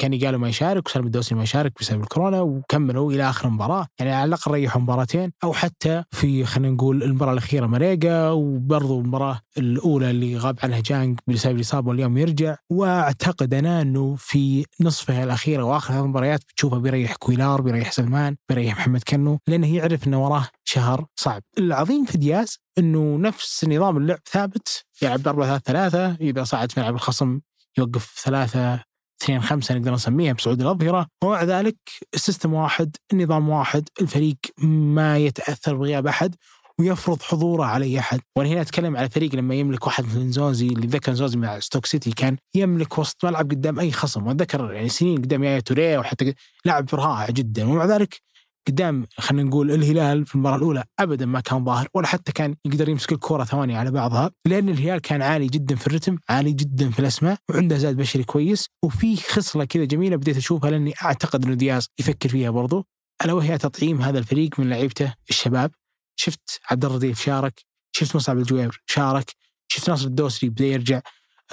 كان 0.02 0.20
قالوا 0.26 0.40
ما 0.40 0.50
يشارك 0.50 0.88
وسالم 0.88 1.06
الدوسري 1.06 1.38
ما 1.38 1.44
يشارك 1.44 1.74
بسبب 1.80 2.02
الكورونا 2.02 2.42
وكملوا 2.42 3.12
إلى 3.12 3.30
آخر 3.30 3.50
مباراة. 3.50 3.88
يعني 4.00 4.12
على 4.12 4.28
الأقل 4.28 4.52
ريحوا 4.52 4.82
مباراتين 4.82 5.32
أو 5.44 5.54
حتى 5.54 6.04
في 6.12 6.46
خلينا 6.46 6.74
نقول 6.74 7.04
المباراة 7.04 7.34
الأخيرة 7.34 7.66
مريقا 7.66 8.30
وبرضو 8.30 9.00
المباراة 9.00 9.42
الأولى 9.58 10.12
اللي 10.12 10.38
غاب 10.38 10.60
عنها 10.64 10.80
جانج 10.80 11.20
بسبب 11.28 11.56
الاصابه 11.56 11.90
واليوم 11.90 12.18
يرجع. 12.18 12.56
وأعتقد 12.70 13.54
أنا 13.54 13.82
إنه 13.82 14.16
في 14.16 14.66
نصفها 14.80 15.24
الأخيرة 15.24 15.64
وآخر 15.64 15.94
هذه 15.94 16.00
المباريات 16.04 16.40
بتشوفه 16.44 16.78
بيريح 16.78 17.16
كويلار 17.16 17.62
بيريح 17.62 17.92
سلمان 17.92 18.36
بيريح 18.50 18.78
محمد 18.78 19.04
كنو 19.08 19.40
لأنه 19.48 19.76
يعرف 19.76 20.08
إنه 20.08 20.26
وراه 20.26 20.48
شهر 20.64 21.06
صعب. 21.16 21.42
العظيم 21.58 22.06
في 22.06 22.18
دياز 22.18 22.60
إنه 22.78 23.18
نفس 23.18 23.66
نظام 23.66 23.98
اللعب 23.98 24.20
ثابت 24.32 24.86
يلعب 25.02 25.24
ب 25.24 25.28
4 25.28 25.58
3 25.58 25.90
3 25.90 26.16
إذا 26.22 26.44
صعد 26.44 26.72
في 26.72 26.80
ملعب 26.80 26.96
الخصم 26.96 27.40
يوقف 27.78 28.22
ثلاثة 28.24 28.91
اثنين 29.22 29.42
خمسة 29.42 29.76
نقدر 29.76 29.94
نسميها 29.94 30.34
بصعود 30.34 30.62
الأظهرة. 30.62 31.08
ومع 31.24 31.44
ذلك 31.44 31.78
ال 32.14 32.19
system 32.19 32.54
واحد 32.54 32.96
النظام 33.14 33.50
واحد 33.50 33.90
الفريق 34.02 34.38
ما 34.58 35.18
يتأثر 35.18 35.76
بغياب 35.76 36.08
أحد 36.08 36.36
ويفرض 36.80 37.22
حضوره 37.22 37.66
على 37.66 37.86
أي 37.86 38.00
أحد، 38.00 38.20
وأنا 38.38 38.50
هنا 38.50 38.62
أتكلم 38.62 38.98
على 38.98 39.10
فريق 39.10 39.36
لما 39.36 39.56
يملك 39.56 39.88
واحد 39.88 40.06
مثل 40.06 40.20
نزونزي 40.20 40.68
اللي 40.68 40.88
ذكر 40.88 41.12
نزونزي 41.12 41.38
مع 41.38 41.60
ستوك 41.60 41.86
سيتي 41.86 42.12
كان 42.12 42.38
يملك 42.56 42.98
وسط 42.98 43.26
ملعب 43.26 43.52
قدام 43.52 43.80
أي 43.80 43.92
خصم، 43.92 44.28
وأتذكر 44.28 44.74
يعني 44.74 44.90
سنين 44.90 45.18
قدام 45.18 45.44
يايا 45.44 45.60
توريه 45.60 45.98
وحتى 45.98 46.34
لاعب 46.66 46.86
رائع 46.94 47.30
جدا. 47.30 47.70
ومع 47.70 47.86
ذلك 47.86 48.22
قدام 48.68 49.08
خلينا 49.18 49.50
نقول 49.50 49.72
الهلال 49.72 50.26
في 50.26 50.36
المباراة 50.36 50.56
الأولى 50.56 50.84
ابدا 51.00 51.26
ما 51.26 51.40
كان 51.40 51.66
ظاهر 51.66 51.88
ولا 51.94 52.08
حتى 52.08 52.32
كان 52.32 52.56
يقدر 52.66 52.90
يمسك 52.90 53.12
الكرة 53.12 53.44
ثواني 53.44 53.78
على 53.78 53.92
بعضها 53.92 54.32
لأن 54.48 54.70
الهلال 54.70 55.00
كان 55.02 55.22
عالي 55.22 55.48
جدا 55.48 55.76
في 55.76 55.88
الرتم 55.88 56.18
عالي 56.30 56.52
جدا 56.52 56.90
في 56.90 57.00
الأسماء 57.00 57.38
وعنده 57.50 57.78
زاد 57.78 57.98
بشري 57.98 58.24
كويس 58.24 58.68
وفي 58.84 59.18
خصلة 59.18 59.66
كذا 59.66 59.86
جميلة 59.86 60.16
بديت 60.16 60.38
أشوفها 60.38 60.72
لأني 60.72 60.94
أعتقد 61.04 61.46
إنه 61.46 61.54
دياز 61.54 61.88
يفكر 62.00 62.30
فيها 62.30 62.50
برضو. 62.50 62.86
ألا 63.26 63.34
وهي 63.34 63.58
تطعيم 63.58 64.02
هذا 64.02 64.20
الفريق 64.20 64.60
من 64.60 64.70
لعيبته 64.70 65.14
الشباب. 65.30 65.72
شفت 66.16 66.60
عبد 66.72 66.86
الله 66.86 67.01
رديف 67.01 67.22
شارك 67.22 67.62
شفت 67.92 68.16
مصعب 68.16 68.38
الجوير 68.38 68.82
شارك 68.86 69.32
شفت 69.68 69.90
ناصر 69.90 70.08
الدوسري 70.08 70.50
بدا 70.50 70.66
يرجع. 70.66 71.02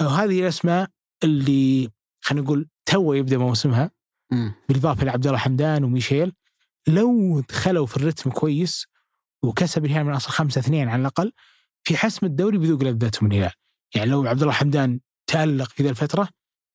وهذه 0.01 0.39
الأسماء 0.41 0.89
اللي 1.23 1.89
خلينا 2.21 2.45
نقول 2.45 2.67
تو 2.85 3.13
يبدأ 3.13 3.37
موسمها. 3.37 3.91
بالإضافة 4.69 5.05
لعبد 5.05 5.27
الله 5.27 5.37
حمدان 5.39 5.83
وميشيل. 5.83 6.33
لو 6.89 7.39
دخلوا 7.39 7.85
في 7.85 7.97
الرتم 7.97 8.29
كويس 8.29 8.85
وكسب 9.43 9.85
الهلال 9.85 10.05
من 10.05 10.13
اصل 10.13 10.29
خمسة 10.29 10.59
اثنين 10.59 10.89
على 10.89 11.01
الأقل 11.01 11.31
في 11.83 11.97
حسم 11.97 12.25
الدوري 12.25 12.57
بذوق 12.57 12.83
لذتهم 12.83 13.31
الهلال. 13.31 13.51
يعني 13.95 14.11
لو 14.11 14.27
عبد 14.27 14.41
الله 14.41 14.53
حمدان 14.53 14.99
تألق 15.27 15.69
في 15.69 15.83
ذا 15.83 15.89
الفترة 15.89 16.29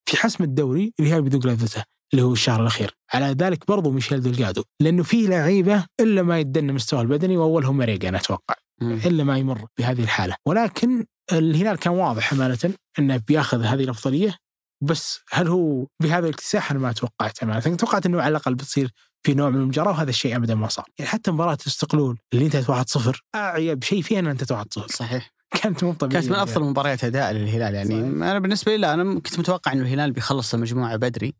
في 0.08 0.16
حسم 0.16 0.44
الدوري 0.44 0.92
الهلال 1.00 1.22
بذوق 1.22 1.46
لذته 1.46 1.84
اللي 2.12 2.22
هو 2.22 2.32
الشهر 2.32 2.60
الأخير. 2.60 2.96
على 3.12 3.26
ذلك 3.26 3.66
برضو 3.66 3.90
ميشيل 3.90 4.20
دلجادو 4.20 4.62
لأنه 4.80 5.02
في 5.02 5.26
لعيبة 5.26 5.86
إلا 6.00 6.22
ما 6.22 6.38
يدن 6.38 6.72
مستواه 6.72 7.02
البدني 7.02 7.36
وأولهم 7.36 7.76
مريقا 7.76 8.08
أنا 8.08 8.18
أتوقع. 8.18 8.54
مم. 8.80 8.92
إلا 8.92 9.24
ما 9.24 9.38
يمر 9.38 9.66
بهذه 9.78 10.02
الحالة. 10.02 10.36
ولكن 10.46 11.06
الهلال 11.32 11.76
كان 11.76 11.92
واضح 11.92 12.32
أمانة 12.32 12.74
إنه 12.98 13.16
بياخذ 13.28 13.62
هذه 13.62 13.84
الأفضلية 13.84 14.36
بس 14.84 15.20
هل 15.30 15.48
هو 15.48 15.86
بهذا 16.02 16.26
الاكتساح؟ 16.26 16.70
أنا 16.70 16.80
ما 16.80 16.92
توقعت 16.92 17.42
امانه 17.42 17.60
توقعت 17.60 18.06
إنه 18.06 18.22
على 18.22 18.30
الأقل 18.30 18.54
بتصير 18.54 18.90
في 19.26 19.34
نوع 19.34 19.50
من 19.50 19.60
المجاراه 19.60 19.90
وهذا 19.90 20.10
الشيء 20.10 20.36
ابدا 20.36 20.54
ما 20.54 20.68
صار. 20.68 20.84
يعني 20.98 21.10
حتى 21.10 21.30
مباراة 21.30 21.58
الاستقلول 21.62 22.18
اللي 22.32 22.44
انتهت 22.44 22.70
1-0 22.70 23.20
أعيب 23.34 23.84
شيء 23.84 24.02
فيها 24.02 24.18
إن 24.18 24.26
أنت 24.26 24.52
1-0 24.52 24.86
صحيح. 24.86 25.30
كانت 25.62 25.84
مو 25.84 25.92
طبيعيه 25.92 26.20
كانت 26.20 26.36
من 26.36 26.42
أفضل 26.42 26.64
مباريات 26.64 27.04
أداء 27.04 27.32
للهلال 27.32 27.74
يعني 27.74 27.88
صحيح. 27.88 28.04
أنا 28.04 28.38
بالنسبة 28.38 28.72
لي 28.72 28.78
لا 28.78 28.94
أنا 28.94 29.14
كنت 29.14 29.38
متوقع 29.38 29.72
إنه 29.72 29.82
الهلال 29.82 30.12
بيخلص 30.12 30.54
المجموعة 30.54 30.96
بدري. 30.96 31.34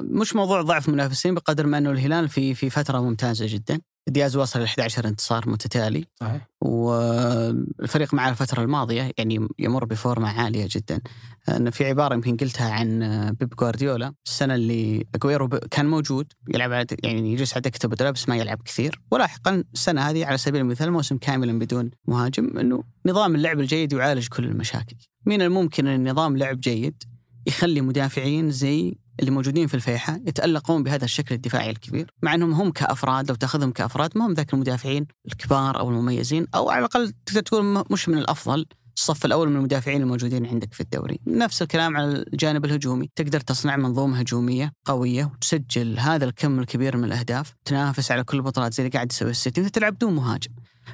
مش 0.00 0.36
موضوع 0.36 0.62
ضعف 0.62 0.88
منافسين 0.88 1.34
بقدر 1.34 1.66
ما 1.66 1.78
إنه 1.78 1.90
الهلال 1.90 2.28
في 2.28 2.54
في 2.54 2.70
فترة 2.70 3.00
ممتازة 3.00 3.46
جدا. 3.48 3.80
دياز 4.08 4.36
وصل 4.36 4.60
ل 4.60 4.64
11 4.64 5.08
انتصار 5.08 5.48
متتالي. 5.48 6.04
صحيح. 6.20 6.48
والفريق 6.60 8.14
مع 8.14 8.28
الفترة 8.28 8.62
الماضية 8.62 9.12
يعني 9.18 9.48
يمر 9.58 9.84
بفورمة 9.84 10.28
عالية 10.28 10.68
جدا. 10.70 11.00
أنا 11.48 11.70
في 11.70 11.84
عبارة 11.84 12.14
يمكن 12.14 12.36
قلتها 12.36 12.70
عن 12.70 13.00
بيب 13.40 13.48
جوارديولا. 13.48 14.14
السنة 14.26 14.54
اللي 14.54 15.06
أجويرو 15.14 15.48
كان 15.48 15.86
موجود 15.86 16.32
يلعب 16.54 16.72
على 16.72 16.86
يعني 17.02 17.32
يجلس 17.32 17.52
على 17.52 17.60
دكة 17.60 17.86
البدلاء 17.86 18.12
بس 18.12 18.28
ما 18.28 18.36
يلعب 18.36 18.62
كثير. 18.62 19.00
ولاحقا 19.10 19.64
السنة 19.74 20.00
هذه 20.00 20.26
على 20.26 20.38
سبيل 20.38 20.60
المثال 20.60 20.90
موسم 20.90 21.18
كاملا 21.18 21.58
بدون 21.58 21.90
مهاجم 22.08 22.58
أنه 22.58 22.84
نظام 23.06 23.34
اللعب 23.34 23.60
الجيد 23.60 23.92
يعالج 23.92 24.28
كل 24.28 24.44
المشاكل. 24.44 24.96
من 25.26 25.42
الممكن 25.42 25.86
أن 25.86 26.10
نظام 26.10 26.36
لعب 26.36 26.60
جيد 26.60 27.02
يخلي 27.46 27.80
مدافعين 27.80 28.50
زي 28.50 28.98
اللي 29.20 29.30
موجودين 29.30 29.66
في 29.66 29.74
الفيحة 29.74 30.20
يتألقون 30.26 30.82
بهذا 30.82 31.04
الشكل 31.04 31.34
الدفاعي 31.34 31.70
الكبير 31.70 32.10
مع 32.22 32.34
أنهم 32.34 32.52
هم 32.52 32.70
كأفراد 32.70 33.28
لو 33.28 33.34
تأخذهم 33.34 33.70
كأفراد 33.70 34.18
ما 34.18 34.26
هم 34.26 34.32
ذاك 34.32 34.54
المدافعين 34.54 35.06
الكبار 35.26 35.78
أو 35.78 35.90
المميزين 35.90 36.46
أو 36.54 36.70
على 36.70 36.78
الأقل 36.78 37.12
تقدر 37.26 37.40
تقول 37.40 37.84
مش 37.90 38.08
من 38.08 38.18
الأفضل 38.18 38.66
الصف 38.96 39.24
الأول 39.24 39.48
من 39.48 39.56
المدافعين 39.56 40.02
الموجودين 40.02 40.46
عندك 40.46 40.74
في 40.74 40.80
الدوري. 40.80 41.20
نفس 41.26 41.62
الكلام 41.62 41.96
على 41.96 42.24
الجانب 42.32 42.64
الهجومي 42.64 43.10
تقدر 43.16 43.40
تصنع 43.40 43.76
منظومة 43.76 44.18
هجومية 44.18 44.72
قوية 44.84 45.24
وتسجل 45.24 45.98
هذا 45.98 46.24
الكم 46.24 46.58
الكبير 46.58 46.96
من 46.96 47.04
الأهداف 47.04 47.54
تنافس 47.64 48.10
على 48.10 48.24
كل 48.24 48.36
البطولات 48.36 48.74
زي 48.74 48.82
اللي 48.82 48.92
قاعد 48.92 49.12
يسوي 49.12 49.30
السيتي 49.30 49.68
تلعب 49.68 49.94
بدون 49.94 50.14
مهاجم. 50.14 50.50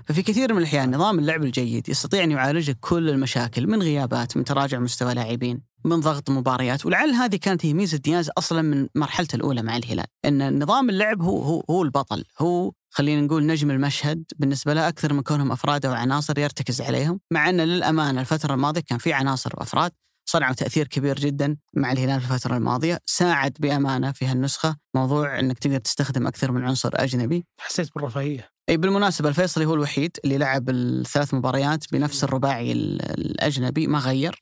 ففي 0.07 0.22
كثير 0.22 0.53
من 0.53 0.59
الأحيان 0.59 0.95
نظام 0.95 1.18
اللعب 1.18 1.43
الجيد 1.43 1.88
يستطيع 1.88 2.24
أن 2.24 2.30
يعالج 2.30 2.70
كل 2.80 3.09
المشاكل 3.09 3.66
من 3.66 3.82
غيابات 3.82 4.36
من 4.36 4.45
تراجع 4.45 4.78
مستوى 4.78 5.14
لاعبين 5.14 5.62
من 5.84 6.01
ضغط 6.01 6.30
مباريات 6.30 6.86
ولعل 6.86 7.11
هذه 7.11 7.36
كانت 7.36 7.66
هي 7.66 7.74
ميزة 7.74 7.99
دياز 7.99 8.30
أصلا 8.38 8.62
من 8.62 8.88
مرحلته 8.95 9.36
الأولى 9.36 9.62
مع 9.62 9.76
الهلال 9.76 10.07
إن 10.24 10.62
نظام 10.62 10.90
اللعب 10.90 11.22
هو 11.22 11.43
هو 11.43 11.64
هو 11.70 11.82
البطل 11.82 12.24
هو 12.38 12.72
خلينا 12.90 13.20
نقول 13.20 13.47
نجم 13.47 13.70
المشهد 13.70 14.24
بالنسبة 14.36 14.74
له 14.74 14.88
أكثر 14.88 15.12
من 15.12 15.22
كونهم 15.22 15.53
أفراد 15.53 15.86
أو 15.86 15.93
عناصر 15.93 16.38
يرتكز 16.38 16.80
عليهم 16.80 17.20
مع 17.30 17.51
إن 17.51 17.61
للأمانة 17.61 18.20
الفترة 18.20 18.55
الماضية 18.55 18.80
كان 18.80 18.99
في 18.99 19.12
عناصر 19.12 19.51
وأفراد 19.55 19.93
صنعوا 20.24 20.55
تأثير 20.55 20.86
كبير 20.88 21.18
جدا 21.18 21.57
مع 21.74 21.93
الهلال 21.93 22.20
في 22.20 22.34
الفترة 22.34 22.57
الماضية 22.57 22.99
ساعد 23.07 23.57
بأمانة 23.61 24.12
في 24.12 24.26
هالنسخة 24.26 24.76
موضوع 24.95 25.38
إنك 25.40 25.59
تقدر 25.59 25.78
تستخدم 25.78 26.26
أكثر 26.26 26.53
من 26.53 26.64
عنصر 26.64 26.90
أجنبي. 26.95 27.45
حسيت 27.61 27.88
بالرفاهية. 27.95 28.52
أي 28.69 28.77
بالمناسبة 28.77 29.29
الفيصلي 29.29 29.65
هو 29.67 29.75
الوحيد 29.75 30.17
اللي 30.25 30.39
لعب 30.39 30.71
الثلاث 30.71 31.35
مباريات 31.35 31.93
بنفس 31.93 32.25
الرباعي 32.25 32.73
ال- 32.73 33.03
الأجنبي 33.21 33.87
ما 33.87 33.99
غير 33.99 34.41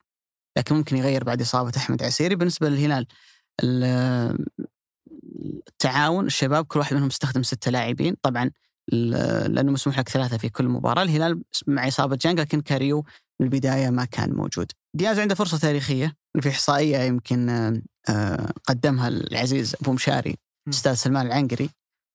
لكن 0.59 0.75
ممكن 0.75 0.97
يغير 0.97 1.25
بعد 1.25 1.41
إصابة 1.41 1.73
أحمد 1.77 2.03
عسيري. 2.03 2.35
بالنسبة 2.35 2.69
للهلال 2.69 3.07
ال- 3.63 4.47
التعاون 5.69 6.27
الشباب 6.27 6.65
كل 6.65 6.79
واحد 6.79 6.97
منهم 6.97 7.07
استخدم 7.09 7.43
ستة 7.43 7.71
لاعبين. 7.71 8.17
طبعا 8.23 8.51
لأنه 8.93 9.73
مسموح 9.73 9.99
لك 9.99 10.09
ثلاثة 10.09 10.37
في 10.39 10.49
كل 10.49 10.69
مباراة. 10.69 11.03
الهلال 11.03 11.43
مع 11.67 11.89
إصابة 11.89 12.19
جانج 12.23 12.41
لكن 12.41 12.61
كاريو 12.61 13.05
من 13.41 13.47
البداية 13.47 13.91
ما 13.91 14.05
كان 14.05 14.35
موجود. 14.35 14.73
دياز 14.97 15.19
عنده 15.19 15.35
فرصة 15.35 15.59
تاريخية 15.59 16.17
في 16.41 16.49
إحصائية 16.49 16.99
يمكن 16.99 17.49
آه، 18.09 18.53
قدمها 18.69 19.09
العزيز 19.09 19.77
أبو 19.83 19.93
مشاري 19.93 20.37
الاستاذ 20.69 20.95
سلمان 20.95 21.27
العنقري. 21.27 21.71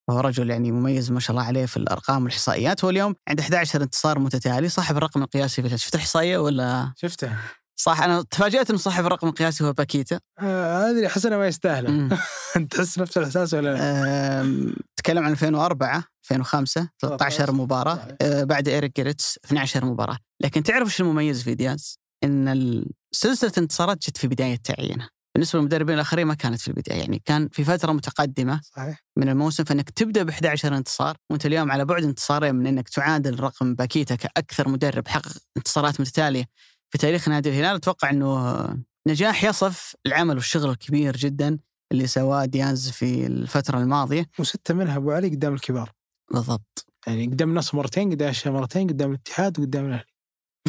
وهو 0.09 0.19
رجل 0.19 0.49
يعني 0.49 0.71
مميز 0.71 1.11
ما 1.11 1.19
شاء 1.19 1.31
الله 1.31 1.47
عليه 1.47 1.65
في 1.65 1.77
الأرقام 1.77 2.23
والإحصائيات 2.23 2.83
هو 2.83 2.89
اليوم 2.89 3.15
عنده 3.27 3.43
11 3.43 3.81
انتصار 3.83 4.19
متتالي 4.19 4.69
صاحب 4.69 4.97
الرقم 4.97 5.23
القياسي 5.23 5.61
في. 5.61 5.77
شفت 5.77 5.95
الاحصائيه 5.95 6.37
ولا 6.37 6.93
شفته 6.97 7.31
صح 7.79 8.01
أنا 8.01 8.21
تفاجأت 8.21 8.69
إنه 8.69 8.79
صاحب 8.79 9.05
الرقم 9.05 9.27
القياسي 9.27 9.63
هو 9.63 9.73
باكيتا 9.73 10.19
آه 10.39 11.05
أحس 11.07 11.25
انها 11.25 11.37
ما 11.37 11.47
يستاهله. 11.47 12.09
تحس 12.71 12.99
نفس 12.99 13.17
الاحساس 13.17 13.53
ولا 13.53 13.73
لا؟ 13.73 14.41
أم، 14.41 14.75
تكلم 14.97 15.23
عن 15.23 15.31
2004 15.31 16.03
2005 16.23 16.89
13 17.01 17.51
مباراة. 17.51 18.17
أه، 18.21 18.43
بعد 18.43 18.67
إيريك 18.67 18.95
جيريتس 18.95 19.39
12 19.45 19.85
مباراة 19.85 20.17
لكن 20.43 20.63
تعرف 20.63 20.87
إيش 20.87 21.01
المميز 21.01 21.43
في 21.43 21.55
دياز؟ 21.55 21.99
إن 22.23 22.85
سلسلة 23.11 23.51
الانتصارات 23.57 23.97
جت 23.97 24.17
في 24.17 24.27
بداية 24.27 24.55
تعيينه 24.55 25.07
بالنسبة 25.35 25.59
للمدربين 25.59 25.95
الآخرين 25.95 26.27
ما 26.27 26.33
كانت 26.33 26.61
في 26.61 26.67
البداية. 26.67 26.99
يعني 26.99 27.21
كان 27.25 27.49
في 27.49 27.63
فترة 27.63 27.91
متقدمة 27.91 28.61
صحيح. 28.63 29.03
من 29.17 29.29
الموسم 29.29 29.63
فإنك 29.63 29.89
تبدأ 29.89 30.23
ب 30.23 30.29
11 30.29 30.77
انتصار 30.77 31.17
وأنت 31.29 31.45
اليوم 31.45 31.71
على 31.71 31.85
بعد 31.85 32.03
انتصارين 32.03 32.55
من 32.55 32.67
إنك 32.67 32.89
تعادل 32.89 33.39
رقم 33.39 33.75
باكيتا 33.75 34.15
كأكثر 34.15 34.69
مدرب 34.69 35.07
حقق 35.07 35.31
انتصارات 35.57 36.01
متتالية 36.01 36.45
في 36.89 36.97
تاريخ 36.97 37.29
نادي 37.29 37.49
الهلال. 37.49 37.75
أتوقع 37.75 38.09
إنه 38.09 38.67
نجاح 39.07 39.43
يصف 39.43 39.95
العمل 40.05 40.35
والشغل 40.35 40.69
الكبير 40.69 41.17
جدا 41.17 41.59
اللي 41.91 42.07
سواه 42.07 42.45
دياز 42.45 42.89
في 42.89 43.25
الفترة 43.25 43.77
الماضية. 43.77 44.25
وستة 44.39 44.73
منها 44.73 44.97
أبو 44.97 45.11
علي 45.11 45.29
قدام 45.29 45.53
الكبار. 45.53 45.91
بالضبط. 46.33 46.85
يعني 47.07 47.27
قدام 47.27 47.49
النصر 47.49 47.77
مرتين 47.77 48.11
قدام 48.11 48.29
الشام 48.29 48.53
مرتين 48.53 48.87
قدام 48.87 49.09
الاتحاد 49.09 49.59
وقدام 49.59 49.85
الأهلي. 49.85 50.14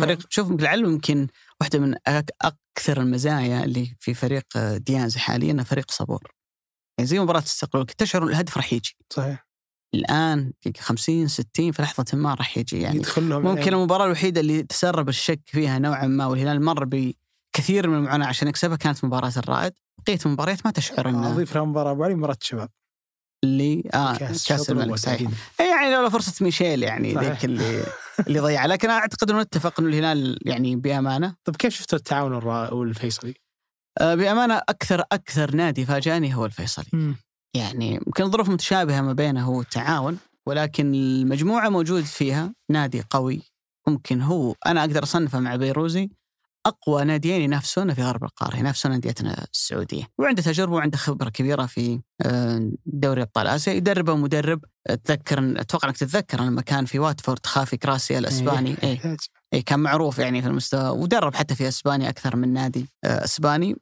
فريق 0.01 0.18
شوف 0.30 0.51
لعله 0.51 0.88
يمكن 0.88 1.26
واحدة 1.61 1.78
من 1.78 1.94
أكثر 2.42 3.01
المزايا 3.01 3.64
اللي 3.64 3.97
في 4.01 4.14
فريق 4.14 4.44
آه، 4.57 4.76
ديانز 4.76 5.16
حاليا 5.16 5.53
إنه 5.53 5.62
فريق 5.62 5.90
صبور. 5.90 6.32
يعني 6.99 7.09
زي 7.09 7.18
مباراة 7.18 7.40
استقلال 7.40 7.86
كنت 7.86 8.01
تشعر 8.01 8.24
الهدف 8.24 8.57
راح 8.57 8.72
يجي. 8.72 8.97
صحيح. 9.11 9.47
الآن 9.94 10.53
دقيقة 10.62 10.80
50 10.80 11.28
60 11.28 11.72
في 11.72 11.82
لحظة 11.82 12.05
ما 12.12 12.34
راح 12.34 12.59
يجي. 12.59 12.80
يعني 12.80 13.03
ممكن 13.18 13.59
يعني 13.59 13.68
المباراة 13.68 14.07
الوحيدة 14.07 14.40
اللي 14.40 14.62
تسرب 14.62 15.09
الشك 15.09 15.40
فيها 15.47 15.78
نوعا 15.78 16.07
ما 16.07 16.26
والهلال 16.26 16.64
مر 16.64 16.84
بكثير 16.84 17.88
من 17.88 17.97
المعاناة 17.97 18.26
عشان 18.26 18.49
يكسبها 18.49 18.76
كانت 18.76 19.05
مباراة 19.05 19.32
الرائد. 19.36 19.72
بقية 20.07 20.18
المباريات 20.26 20.66
ما 20.66 20.72
تشعر 20.72 21.09
إنه 21.09 21.30
أضيف 21.30 21.55
لها 21.55 21.64
مباراة 21.64 21.92
ابو 21.92 22.05
علي 22.05 22.14
مباراة 22.14 22.36
الشباب. 22.40 22.70
اللي 23.44 23.90
آه 23.94 24.16
كأس 24.16 24.49
كأس 24.49 24.70
الملك 24.70 24.97
صحيح. 24.97 25.30
إيه 25.61 25.66
يعني 25.66 25.94
لولا 25.94 26.09
فرصه 26.09 26.44
ميشيل 26.44 26.82
يعني. 26.82 27.14
ذيك 27.14 27.44
اللي 27.44 27.86
اللي 28.26 28.40
ضيعها 28.40 28.66
لكن 28.66 28.90
أعتقد 28.90 29.30
إنه 29.30 29.42
نتفق 29.42 29.80
إنه 29.80 29.88
الهلال 29.88 30.38
يعني 30.42 30.76
بأمانة. 30.76 31.34
طيب 31.44 31.56
كيف 31.56 31.74
شفت 31.74 31.94
التعاون 31.94 32.32
والفيصلي؟ 32.72 33.34
آه، 34.00 34.14
بأمانة 34.14 34.54
أكثر 34.68 35.04
أكثر 35.12 35.56
نادي 35.56 35.86
فاجأني 35.86 36.34
هو 36.34 36.46
الفيصلي. 36.46 37.14
يعني 37.56 37.94
يمكن 37.94 38.30
ظروف 38.30 38.48
متشابهة 38.48 39.00
ما 39.00 39.12
بينه 39.12 39.44
هو 39.44 39.60
التعاون 39.60 40.18
ولكن 40.46 40.94
المجموعة 40.94 41.68
موجود 41.68 42.02
فيها 42.02 42.54
نادي 42.70 43.02
قوي. 43.10 43.42
ممكن 43.88 44.20
هو 44.22 44.54
أنا 44.66 44.80
أقدر 44.80 45.02
أصنفه 45.02 45.40
مع 45.40 45.56
بيروزي. 45.56 46.10
أقوى 46.66 47.04
ناديين 47.04 47.40
ينافسونا 47.42 47.94
في 47.94 48.02
غرب 48.02 48.24
القارة 48.24 48.56
ينافسون 48.56 48.92
انديتنا 48.92 49.46
السعودية. 49.52 50.04
وعنده 50.18 50.42
تجربة 50.42 50.72
وعنده 50.74 50.96
خبرة 50.98 51.28
كبيرة 51.28 51.66
في 51.66 52.00
آه، 52.22 52.70
دوري 52.86 53.22
أبطال 53.22 53.46
آسيا. 53.46 53.72
يدربه 53.72 54.16
مدرب 54.16 54.64
أتذكر 54.86 55.60
أتوقع 55.60 55.88
إنك 55.88 55.96
تتذكر 55.96 56.40
لما 56.40 56.62
كان 56.62 56.84
في 56.84 56.98
واتفورد 56.98 57.46
خافي 57.46 57.76
كراسي 57.76 58.18
الإسباني. 58.18 58.76
إيه. 58.82 59.00
إيه 59.04 59.16
اي 59.54 59.62
كان 59.62 59.80
معروف 59.80 60.18
يعني 60.18 60.42
في 60.42 60.48
المستوى. 60.48 60.88
ودرب 60.88 61.34
حتى 61.34 61.54
في 61.54 61.68
إسبانيا 61.68 62.08
أكثر 62.08 62.36
من 62.36 62.52
نادي 62.52 62.86
آه، 63.04 63.24
إسباني. 63.24 63.76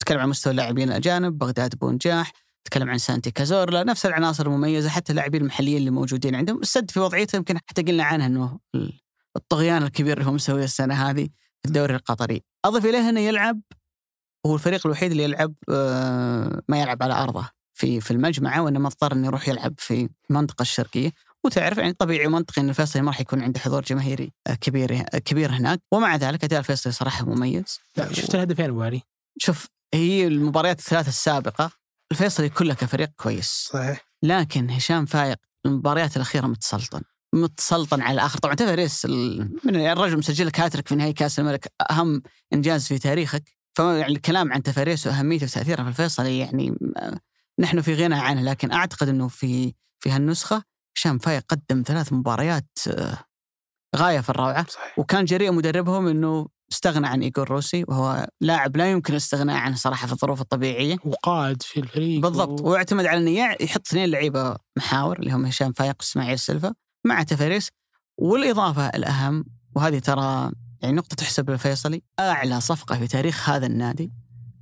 تكلم 0.00 0.18
عن 0.20 0.28
مستوى 0.28 0.50
اللاعبين 0.50 0.88
الأجانب 0.88 1.38
بغداد 1.38 1.74
بونجاح 1.78 2.32
تكلم 2.64 2.90
عن 2.90 2.98
سانتي 2.98 3.30
كازورلا. 3.30 3.84
نفس 3.84 4.06
العناصر 4.06 4.46
المميزة 4.46 4.88
حتى 4.88 5.10
اللاعبين 5.12 5.40
المحليين 5.42 5.76
اللي 5.78 5.90
موجودين 5.90 6.34
عندهم. 6.34 6.58
السد 6.58 6.90
في 6.90 7.00
وضعيته 7.00 7.36
يمكن 7.36 7.58
حتى 7.58 7.82
قلنا 7.82 8.04
عنها 8.04 8.26
إنه 8.26 8.58
ال- 8.74 9.00
الطغيان 9.36 9.82
الكبير 9.82 10.18
اللي 10.18 10.28
هو 10.28 10.32
مسويه 10.32 10.64
السنة 10.64 10.94
هذه. 11.10 11.28
في 11.62 11.68
الدوري 11.68 11.94
القطري. 11.94 12.42
أضف 12.64 12.86
إليه 12.86 13.08
أنه 13.08 13.20
يلعب 13.20 13.60
هو 14.46 14.54
الفريق 14.54 14.86
الوحيد 14.86 15.10
اللي 15.10 15.22
يلعب 15.22 15.54
آه، 15.70 16.62
ما 16.68 16.80
يلعب 16.80 17.02
على 17.02 17.14
أرضه 17.14 17.48
في 17.74 18.00
في 18.00 18.10
المجمعه 18.10 18.62
وإنما 18.62 18.88
اضطر 18.88 19.12
إنه 19.12 19.26
يروح 19.26 19.48
يلعب 19.48 19.74
في 19.78 20.08
المنطقة 20.30 20.62
الشرقية. 20.62 21.12
وتعرف 21.44 21.78
يعني 21.78 21.92
طبيعي 21.92 22.26
ومنطقي 22.26 22.62
إن 22.62 22.68
الفيصلي 22.68 23.02
ما 23.02 23.08
راح 23.08 23.20
يكون 23.20 23.42
عنده 23.42 23.60
حضور 23.60 23.82
جماهيري 23.82 24.32
آه، 24.46 24.54
كبير 24.54 24.92
آه، 25.14 25.18
كبير 25.18 25.50
هناك. 25.50 25.80
ومع 25.92 26.16
ذلك 26.16 26.44
أداء 26.44 26.58
الفيصلي 26.58 26.92
صراحة 26.92 27.24
مميز. 27.24 27.80
لا 27.96 28.12
شفت 28.12 28.34
الهدفين 28.34 28.68
ابو 28.68 28.82
علي؟ 28.82 29.02
شوف 29.38 29.66
هي 29.94 30.26
المباريات 30.26 30.78
الثلاثة 30.78 31.08
السابقة 31.08 31.70
الفيصلي 32.12 32.48
كله 32.48 32.74
كفريق 32.74 33.08
كويس. 33.16 33.68
صحيح. 33.72 34.08
لكن 34.22 34.70
هشام 34.70 35.06
فايق 35.06 35.36
المباريات 35.66 36.16
الأخيرة 36.16 36.46
متسلطن. 36.46 37.02
متسلطن 37.34 38.00
على 38.02 38.14
الآخر. 38.14 38.38
طبعا 38.38 38.54
تفريس 38.54 39.04
ال- 39.04 39.56
من 39.64 39.76
الرجل 39.76 40.18
مسجل 40.18 40.46
لك 40.46 40.60
هاتريك 40.60 40.88
في 40.88 40.94
نهائي 40.94 41.12
كأس 41.12 41.38
الملك. 41.38 41.72
أهم 41.90 42.22
إنجاز 42.52 42.86
في 42.86 42.98
تاريخك. 42.98 43.42
فيعني 43.74 44.12
الكلام 44.12 44.52
عن 44.52 44.62
تفاريس 44.62 45.06
وأهميته 45.06 45.44
وتاثيره 45.46 45.82
في 45.82 45.88
الفيصل 45.88 46.26
يعني 46.26 46.74
آه، 46.96 47.18
نحن 47.60 47.80
في 47.80 47.94
غنى 47.94 48.14
عنه. 48.14 48.42
لكن 48.42 48.72
أعتقد 48.72 49.08
إنه 49.08 49.28
في 49.28 49.74
في 50.00 50.10
هالنسخة 50.10 50.62
هشام 50.96 51.18
فايق 51.18 51.44
قدم 51.48 51.82
ثلاث 51.86 52.12
مباريات 52.12 52.68
آه، 52.88 53.18
غاية 53.96 54.20
في 54.20 54.30
الروعة. 54.30 54.66
صحيح. 54.68 54.98
وكان 54.98 55.24
جريء 55.24 55.52
مدربهم 55.52 56.06
إنه 56.06 56.48
استغنى 56.72 57.06
عن 57.06 57.22
ايجور 57.22 57.50
روسي. 57.50 57.84
وهو 57.88 58.26
لاعب 58.40 58.76
لا 58.76 58.90
يمكن 58.90 59.12
الاستغناء 59.12 59.56
عنه 59.56 59.76
صراحة 59.76 60.06
في 60.06 60.12
الظروف 60.12 60.40
الطبيعية. 60.40 60.96
وقائد 61.04 61.62
في 61.62 61.80
الفريق 61.80 62.20
بالضبط. 62.20 62.60
و... 62.60 62.64
واعتمد 62.68 63.06
على 63.06 63.18
إنه 63.18 63.56
يحط 63.60 63.86
اثنين 63.86 64.10
لعيبة 64.10 64.56
محاور 64.76 65.18
اللي 65.18 65.32
هم 65.32 65.46
هشام 65.46 65.72
فايق 65.72 65.94
وإسماعيل 66.00 66.38
سلفا 66.38 66.74
مع 67.08 67.22
تفاريس 67.22 67.68
والإضافة 68.18 68.88
الأهم 68.88 69.44
وهذه 69.76 69.98
ترى 69.98 70.50
يعني 70.82 70.96
نقطة 70.96 71.14
تحسب 71.14 71.50
للفيصلي 71.50 72.02
أعلى 72.20 72.60
صفقة 72.60 72.98
في 72.98 73.06
تاريخ 73.06 73.50
هذا 73.50 73.66
النادي 73.66 74.12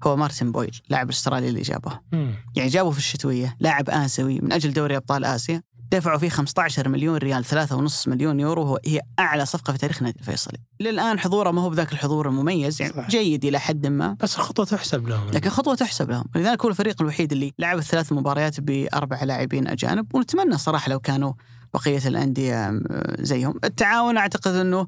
هو 0.05 0.17
مارتن 0.17 0.53
بويل 0.53 0.81
لاعب 0.89 1.07
الاسترالي 1.07 1.49
اللي 1.49 1.63
جابه 1.63 2.01
مم. 2.13 2.35
يعني 2.57 2.69
جابه 2.69 2.91
في 2.91 2.99
الشتوية 2.99 3.57
لاعب 3.61 3.91
آسيوي 3.91 4.41
من 4.41 4.53
أجل 4.53 4.73
دوري 4.73 4.97
أبطال 4.97 5.25
آسيا 5.25 5.63
دفعوا 5.93 6.19
فيه 6.19 6.29
15 6.29 6.89
مليون 6.89 7.17
ريال 7.17 7.45
3.5 7.45 8.09
مليون 8.09 8.41
يورو 8.41 8.79
هي 8.85 9.01
أعلى 9.19 9.47
صفقة 9.47 9.73
في 9.73 9.79
تاريخ 9.79 9.99
النادي 9.99 10.19
الفيصلي 10.21 10.59
للآن 10.81 11.19
حضوره 11.19 11.51
ما 11.51 11.63
هو 11.63 11.71
بذاك 11.71 11.93
الحضور 11.93 12.29
المميز 12.29 12.83
يعني 12.83 12.95
صح. 12.95 13.09
جيد 13.09 13.45
إلى 13.45 13.59
حد 13.61 13.87
ما. 13.87 14.17
بس 14.21 14.37
الخطوة 14.37 14.65
تحسب 14.65 15.09
لهم. 15.09 15.31
لكن 15.31 15.51
خطوة 15.51 15.75
تحسب 15.75 16.11
لهم. 16.11 16.25
لذلك 16.37 16.63
هو 16.63 16.69
الفريق 16.69 17.03
الوحيد 17.03 17.33
اللي 17.33 17.53
لعب 17.59 17.79
الثلاث 17.79 18.13
مباريات 18.13 18.61
بأربع 18.61 19.25
لاعبين 19.25 19.69
أجانب 19.69 20.15
ونتمنى 20.15 20.59
صراحة 20.59 20.91
لو 20.91 21.01
كانوا 21.01 21.33
بقية 21.75 22.09
الأندية 22.09 22.81
زيهم. 23.21 23.55
التعاون 23.65 24.17
أعتقد 24.17 24.55
إنه 24.55 24.87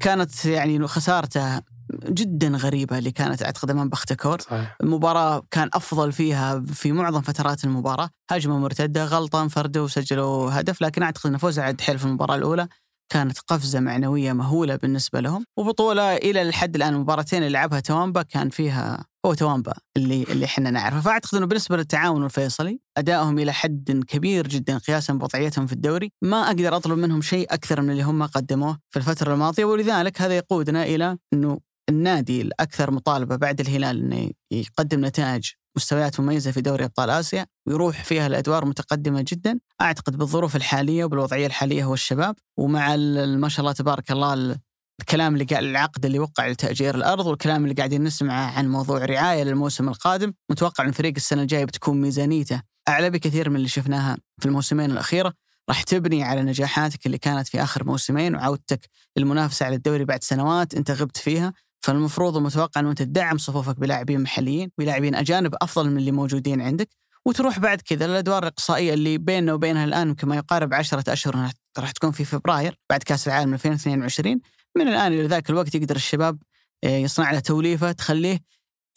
كانت 0.00 0.44
يعني 0.44 0.86
خسارته 0.86 1.60
جدا 2.08 2.48
غريبة 2.48 2.98
اللي 2.98 3.10
كانت 3.10 3.42
أعتقد 3.42 3.70
أمام 3.70 3.88
بختكور 3.88 4.40
صحيح. 4.40 4.76
المباراة 4.80 5.42
كان 5.50 5.70
أفضل 5.74 6.12
فيها 6.12 6.60
في 6.66 6.92
معظم 6.92 7.20
فترات 7.20 7.64
المباراة. 7.64 8.10
هجمة 8.30 8.58
مرتدة 8.58 9.04
غلطة 9.04 9.42
انفردوا 9.42 9.84
وسجلوا 9.84 10.60
هدف 10.60 10.82
لكن 10.82 11.02
أعتقد 11.02 11.30
أن 11.30 11.36
فوزه 11.36 11.62
عد 11.62 11.80
حيل 11.80 11.98
في 11.98 12.04
المباراة 12.04 12.36
الأولى. 12.36 12.68
كانت 13.12 13.38
قفزة 13.38 13.80
معنوية 13.80 14.32
مهولة 14.32 14.76
بالنسبة 14.76 15.20
لهم. 15.20 15.44
وبطولة 15.58 16.16
إلى 16.16 16.42
الحد 16.42 16.76
الآن 16.76 16.94
المباراتين 16.94 17.38
اللي 17.38 17.52
لعبها 17.52 17.80
توامبا 17.80 18.22
كان 18.22 18.50
فيها 18.50 19.04
هو 19.26 19.34
توامبا 19.34 19.72
اللي 19.96 20.22
اللي 20.22 20.44
إحنا 20.44 20.70
نعرفه. 20.70 21.00
فأعتقد 21.00 21.34
أنه 21.34 21.46
بالنسبة 21.46 21.76
للتعاون 21.76 22.24
الفيصلي 22.24 22.80
أدائهم 22.96 23.38
إلى 23.38 23.52
حد 23.52 24.04
كبير 24.08 24.48
جدا 24.48 24.78
قياسا 24.78 25.12
بوضعيتهم 25.12 25.66
في 25.66 25.72
الدوري. 25.72 26.10
ما 26.22 26.46
أقدر 26.46 26.76
أطلب 26.76 26.98
منهم 26.98 27.22
شيء 27.22 27.54
أكثر 27.54 27.80
من 27.80 27.90
اللي 27.90 28.02
هم 28.02 28.22
قدموه 28.22 28.78
في 28.90 28.98
الفترة 28.98 29.34
الماضية 29.34 29.64
ولذلك 29.64 30.22
هذا 30.22 30.36
يقودنا 30.36 30.82
إلى 30.82 31.18
أنه 31.32 31.58
النادي 31.88 32.42
الأكثر 32.42 32.90
مطالبة 32.90 33.36
بعد 33.36 33.60
الهلال 33.60 33.98
أنه 34.04 34.30
يقدم 34.50 35.04
نتائج 35.04 35.50
مستويات 35.76 36.20
مميزة 36.20 36.50
في 36.50 36.60
دوري 36.60 36.84
أبطال 36.84 37.10
آسيا 37.10 37.46
ويروح 37.66 38.04
فيها 38.04 38.26
الأدوار 38.26 38.64
متقدمة 38.64 39.24
جدا. 39.28 39.58
أعتقد 39.80 40.16
بالظروف 40.16 40.56
الحالية 40.56 41.04
وبالوضعية 41.04 41.46
الحالية 41.46 41.84
هو 41.84 41.94
الشباب 41.94 42.36
ومع 42.56 42.96
ما 43.36 43.48
شاء 43.48 43.60
الله 43.60 43.72
تبارك 43.72 44.10
الله 44.10 44.34
ال- 44.34 44.56
الكلام 45.00 45.34
اللي 45.34 45.44
قاعد 45.44 45.64
العقد 45.64 46.04
اللي 46.04 46.18
وقع 46.18 46.46
لتأجير 46.48 46.94
الأرض 46.94 47.26
والكلام 47.26 47.64
اللي 47.64 47.74
قاعدين 47.74 48.04
نسمعه 48.04 48.58
عن 48.58 48.68
موضوع 48.68 49.04
رعاية 49.04 49.42
للموسم 49.42 49.88
القادم. 49.88 50.32
متوقع 50.50 50.84
أن 50.84 50.92
فريق 50.92 51.12
السنة 51.16 51.42
الجاية 51.42 51.64
بتكون 51.64 52.00
ميزانيته 52.00 52.62
أعلى 52.88 53.10
بكثير 53.10 53.50
من 53.50 53.56
اللي 53.56 53.68
شفناها 53.68 54.16
في 54.40 54.46
الموسمين 54.46 54.90
الأخيرة. 54.90 55.32
راح 55.68 55.82
تبني 55.82 56.22
على 56.22 56.42
نجاحاتك 56.42 57.06
اللي 57.06 57.18
كانت 57.18 57.48
في 57.48 57.62
آخر 57.62 57.84
موسمين 57.84 58.34
وعودتك 58.34 58.80
للمنافسة 59.16 59.66
على 59.66 59.76
الدوري 59.76 60.04
بعد 60.04 60.24
سنوات 60.24 60.74
أنت 60.74 60.90
غبت 60.90 61.16
فيها. 61.16 61.52
فالمفروض 61.80 62.36
ومتوقع 62.36 62.80
أنه 62.80 62.90
أنت 62.90 63.02
تدعم 63.02 63.38
صفوفك 63.38 63.80
بلاعبين 63.80 64.20
محليين 64.20 64.70
ولاعبين 64.78 65.14
أجانب 65.14 65.54
أفضل 65.62 65.90
من 65.90 65.96
اللي 65.96 66.12
موجودين 66.12 66.60
عندك 66.60 66.88
وتروح 67.26 67.58
بعد 67.58 67.80
كذا 67.80 68.04
الأدوار 68.04 68.42
الإقصائية 68.42 68.94
اللي 68.94 69.18
بيننا 69.18 69.52
وبينها 69.54 69.84
الآن 69.84 70.08
يمكن 70.08 70.28
ما 70.28 70.36
يقارب 70.36 70.74
عشرة 70.74 71.12
أشهر 71.12 71.50
راح 71.78 71.90
تكون 71.90 72.10
في 72.10 72.24
فبراير 72.24 72.78
بعد 72.90 73.02
كأس 73.02 73.28
العالم 73.28 73.54
2022 73.54 74.40
من 74.76 74.88
الآن 74.88 75.12
إلى 75.12 75.26
ذاك 75.26 75.50
الوقت 75.50 75.74
يقدر 75.74 75.96
الشباب 75.96 76.38
آه، 76.84 76.96
يصنع 76.96 77.30
له 77.30 77.40
توليفة 77.40 77.92
تخليه 77.92 78.40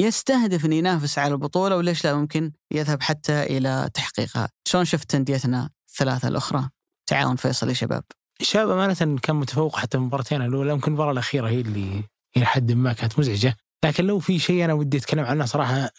يستهدف 0.01 0.65
أن 0.65 0.73
ينافس 0.73 1.19
على 1.19 1.33
البطولة 1.33 1.77
وليش 1.77 2.03
لا 2.03 2.15
ممكن 2.15 2.51
يذهب 2.71 3.01
حتى 3.01 3.43
إلى 3.43 3.89
تحقيقها. 3.93 4.49
شلون 4.67 4.85
شفت 4.85 5.15
أنديتنا 5.15 5.69
الثلاثة 5.89 6.27
الأخرى؟ 6.27 6.69
تعاون 7.05 7.35
فيصلي 7.35 7.75
شباب. 7.75 8.03
الشباب 8.41 8.69
أمانة 8.69 9.19
كان 9.19 9.35
متفوق 9.35 9.75
حتى 9.75 9.97
المباراتين 9.97 10.41
الأولى 10.41 10.71
يمكن 10.71 10.87
المباراة 10.87 11.11
الأخيرة 11.11 11.49
هي 11.49 11.61
اللي 11.61 12.03
إلى 12.37 12.45
حد 12.45 12.71
ما 12.71 12.93
كانت 12.93 13.19
مزعجة. 13.19 13.57
لكن 13.85 14.05
لو 14.05 14.19
في 14.19 14.39
شيء 14.39 14.65
أنا 14.65 14.73
ودي 14.73 14.97
أتكلم 14.97 15.25
عنه 15.25 15.45
صراحة 15.45 15.89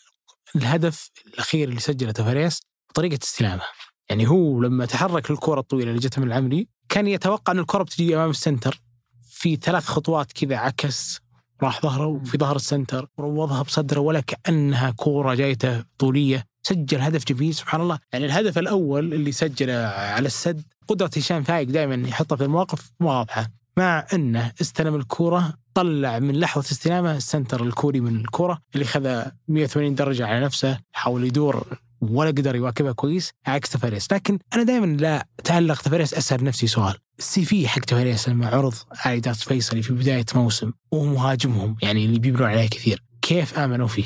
الهدف 0.57 1.11
الأخير 1.26 1.68
اللي 1.68 1.80
سجله 1.80 2.12
تفاريس 2.12 2.61
طريقة 2.95 3.18
استلامه. 3.22 3.62
يعني 4.11 4.28
هو 4.28 4.61
لما 4.62 4.87
تحرك 4.87 5.30
الكرة 5.30 5.61
الطويلة 5.61 5.91
اللي 5.91 6.01
جت 6.01 6.18
من 6.18 6.26
العمري 6.26 6.68
كان 6.89 7.07
يتوقع 7.07 7.53
إن 7.53 7.59
الكرة 7.59 7.83
بتجي 7.83 8.16
أمام 8.16 8.30
ال 8.30 8.37
center. 8.37 8.80
في 9.22 9.57
ثلاث 9.57 9.87
خطوات 9.87 10.33
كذا 10.33 10.57
عكس 10.57 11.20
راح 11.62 11.83
ظهره 11.83 12.07
وفي 12.07 12.39
ظهر 12.39 12.57
ال 12.57 12.64
center 12.64 13.09
وروضها 13.16 13.62
بصدره 13.62 14.01
ولا 14.01 14.20
كانها 14.20 14.91
كورة 14.91 15.35
جايته 15.35 15.85
طولية. 15.99 16.47
سجل 16.62 17.01
هدف 17.01 17.24
جميل 17.24 17.55
سبحان 17.55 17.80
الله. 17.80 17.99
يعني 18.12 18.26
الهدف 18.26 18.59
الأول 18.59 19.14
اللي 19.14 19.33
سجله 19.33 19.74
على 19.87 20.26
السد 20.26 20.62
قدرة 20.89 21.11
هشام 21.16 21.43
فايق 21.43 21.68
دائما 21.68 22.09
يحطها 22.09 22.37
في 22.37 22.45
المواقف 22.45 22.93
واضحة. 23.01 23.61
مع 23.76 24.06
أنه 24.14 24.52
استلم 24.60 24.94
الكورة 24.94 25.54
طلع 25.74 26.18
من 26.18 26.40
لحظة 26.40 26.60
استلامه 26.60 27.16
السنتر 27.16 27.62
الكوري 27.62 28.00
من 28.00 28.16
الكورة 28.16 28.58
اللي 28.74 28.84
خذ 28.84 29.22
180 29.48 29.94
درجة 29.94 30.26
على 30.26 30.40
نفسه 30.40 30.78
حاول 30.92 31.24
يدور 31.24 31.66
ولا 32.00 32.28
قدر 32.28 32.56
يواكبها 32.56 32.92
كويس 32.92 33.30
عكس 33.46 33.70
تفاريس. 33.70 34.12
لكن 34.12 34.38
أنا 34.54 34.62
دائما 34.62 34.86
لا 34.86 35.26
تعلق 35.44 35.82
تفاريس 35.82 36.14
أسأل 36.14 36.44
نفسي 36.44 36.66
سؤال. 36.66 36.94
السي 37.18 37.44
في 37.44 37.68
حق 37.68 37.80
تفاريس 37.80 38.28
لما 38.28 38.48
عرض 38.48 38.74
علي 39.04 39.20
داس 39.20 39.42
فيصلي 39.42 39.82
في 39.82 39.92
بداية 39.92 40.26
موسم 40.34 40.72
وهو 40.90 41.04
مهاجمهم 41.04 41.76
يعني 41.82 42.04
اللي 42.04 42.18
بيبنون 42.18 42.48
عليه 42.48 42.68
كثير 42.68 43.02
كيف 43.22 43.58
آمنوا 43.58 43.88
فيه؟ 43.88 44.04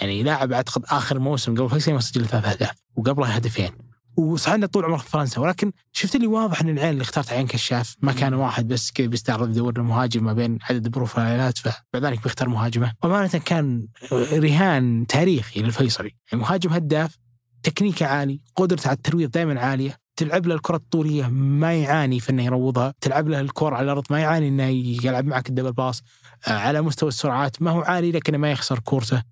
يعني 0.00 0.22
لاعب 0.22 0.52
أعتقد 0.52 0.84
آخر 0.86 1.18
موسم 1.18 1.54
قبل 1.54 1.70
فيصلي 1.70 1.94
ما 1.94 2.00
سجل 2.00 2.26
ثلاث 2.26 2.44
أهداف 2.44 2.76
وقبله 2.96 3.26
هدفين. 3.26 3.87
وصعدنا 4.18 4.66
طول 4.66 4.84
عمره 4.84 4.96
في 4.96 5.10
فرنسا 5.10 5.40
ولكن 5.40 5.72
شفت 5.92 6.14
اللي 6.14 6.26
واضح 6.26 6.60
إن 6.60 6.68
العين 6.68 6.90
اللي 6.90 7.02
اخترت 7.02 7.32
عين 7.32 7.46
كشاف 7.46 7.96
ما 8.02 8.12
كان 8.12 8.34
واحد 8.34 8.68
بس 8.68 8.90
كذا 8.90 9.06
بيستعرض 9.06 9.50
يدور 9.50 9.76
المهاجم 9.76 10.24
ما 10.24 10.32
بين 10.32 10.58
عدد 10.70 10.88
بروفايلات 10.88 11.58
فبعد 11.58 12.04
ذلك 12.04 12.22
بيختار 12.22 12.48
مهاجمه. 12.48 12.92
وأمانة 13.02 13.28
كان 13.28 13.86
رهان 14.12 15.06
تاريخي 15.06 15.62
للفيصلي. 15.62 16.10
يعني 16.32 16.42
مهاجم 16.42 16.72
هداف 16.72 17.18
تكنيكه 17.62 18.06
عالي 18.06 18.40
قدرته 18.56 18.88
على 18.88 18.96
الترويض 18.96 19.30
دائما 19.30 19.60
عالية 19.60 19.96
تلعب 20.16 20.46
له 20.46 20.54
الكرة 20.54 20.76
الطولية 20.76 21.26
ما 21.28 21.74
يعاني 21.74 22.20
في 22.20 22.30
إنه 22.30 22.44
يروضها، 22.44 22.94
تلعب 23.00 23.28
له 23.28 23.40
الكرة 23.40 23.76
على 23.76 23.84
الأرض 23.84 24.04
ما 24.10 24.20
يعاني 24.20 24.48
إنه 24.48 24.64
يلعب 25.04 25.24
معك 25.24 25.48
الدبل 25.48 25.72
باص، 25.72 26.02
آه، 26.48 26.50
على 26.50 26.82
مستوى 26.82 27.08
السرعات 27.08 27.62
ما 27.62 27.70
هو 27.70 27.80
عالي 27.80 28.12
لكنه 28.12 28.38
ما 28.38 28.50
يخسر 28.50 28.78
كورته. 28.78 29.22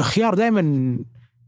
خيار 0.00 0.34
دائما 0.34 0.98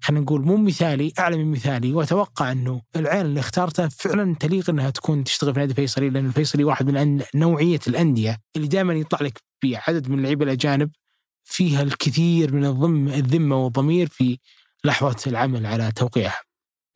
خلينا 0.05 0.23
نقول 0.23 0.43
مو 0.43 0.57
مثالي 0.57 1.13
أعلى 1.19 1.37
من 1.37 1.51
مثالي 1.51 1.93
وأتوقع 1.93 2.53
أنه 2.53 2.83
العين 2.97 3.27
اللي 3.27 3.41
اختارته 3.41 3.89
فعلا 3.89 4.35
تليق 4.35 4.71
إنها 4.71 4.91
تكون 4.91 5.25
تشتغل 5.25 5.55
في 5.55 5.61
نادي 5.61 5.71
الفيصلي 5.71 6.11
لأن 6.11 6.27
الفيصلي 6.27 6.65
واحد 6.65 6.91
من 6.91 7.23
نوعية 7.35 7.81
الأندية 7.89 8.39
اللي 8.57 8.69
دائما 8.69 8.95
يطلع 8.95 9.19
لك 9.23 9.39
بعدد 9.65 10.09
من 10.09 10.19
اللعيبه 10.19 10.45
الأجانب 10.45 10.91
فيها 11.45 11.83
الكثير 11.83 12.55
من 12.55 12.65
الضم 12.65 13.09
الذمة 13.09 13.65
والضمير 13.65 14.07
في 14.07 14.39
لحظة 14.85 15.17
العمل 15.27 15.67
على 15.67 15.93
توقيعها. 15.93 16.41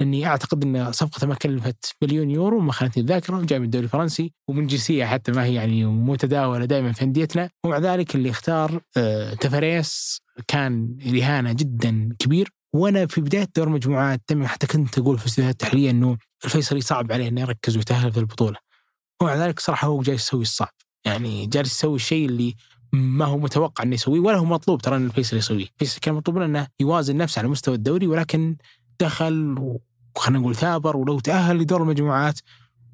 لأني 0.00 0.26
أعتقد 0.26 0.64
إن 0.64 0.92
صفقته 0.92 1.26
ما 1.26 1.34
كلفت 1.34 1.96
مليون 2.02 2.30
يورو 2.30 2.60
ما 2.60 2.72
خانتني 2.72 3.02
الذاكرة 3.02 3.40
جاي 3.40 3.58
من 3.58 3.64
الدوري 3.64 3.84
الفرنسي 3.84 4.32
ومن 4.48 4.66
جنسيه 4.66 5.04
حتى 5.04 5.32
ما 5.32 5.44
هي 5.44 5.54
يعني 5.54 5.84
متداولة 5.84 6.64
دائما 6.64 6.92
في 6.92 7.02
أنديتنا 7.02 7.50
ومع 7.64 7.78
ذلك 7.78 8.14
اللي 8.14 8.30
اختار 8.30 8.80
آه 8.96 9.34
تفاريس 9.34 10.22
كان 10.48 10.98
رهانة 11.12 11.52
جدا 11.52 12.16
كبير 12.18 12.57
وأنا 12.72 13.06
في 13.06 13.20
بداية 13.20 13.48
دور 13.56 13.66
المجموعات 13.66 14.20
حتى 14.42 14.66
كنت 14.66 14.98
أقول 14.98 15.18
في 15.18 15.24
الاستديوهات 15.24 15.54
التحليلية 15.54 15.90
إنه 15.90 16.18
الفيصلي 16.44 16.80
صعب 16.80 17.12
عليه 17.12 17.28
إنه 17.28 17.40
يركز 17.40 17.76
ويتأهل 17.76 18.12
في 18.12 18.20
البطولة. 18.20 18.56
ومع 19.22 19.34
ذلك 19.34 19.60
صراحة 19.60 19.88
هو 19.88 20.02
جاي 20.02 20.14
يسوي 20.14 20.42
الصعب، 20.42 20.74
يعني 21.04 21.46
جالس 21.46 21.72
يسوي 21.72 21.96
الشيء 21.96 22.26
اللي 22.26 22.54
ما 22.92 23.24
هو 23.24 23.38
متوقع 23.38 23.84
إنه 23.84 23.94
يسويه 23.94 24.20
ولا 24.20 24.36
هو 24.36 24.44
مطلوب 24.44 24.82
ترى 24.82 24.96
إن 24.96 25.06
الفيصل 25.06 25.36
يسويه، 25.36 25.66
الفيصل 25.74 26.00
كان 26.00 26.14
مطلوب 26.14 26.38
إنه 26.38 26.66
يوازن 26.80 27.16
نفسه 27.16 27.38
على 27.38 27.48
مستوى 27.48 27.74
الدوري 27.74 28.06
ولكن 28.06 28.56
دخل 29.00 29.56
وخلينا 30.16 30.40
نقول 30.40 30.56
ثابر 30.56 30.96
ولو 30.96 31.20
تأهل 31.20 31.58
لدور 31.58 31.82
المجموعات 31.82 32.40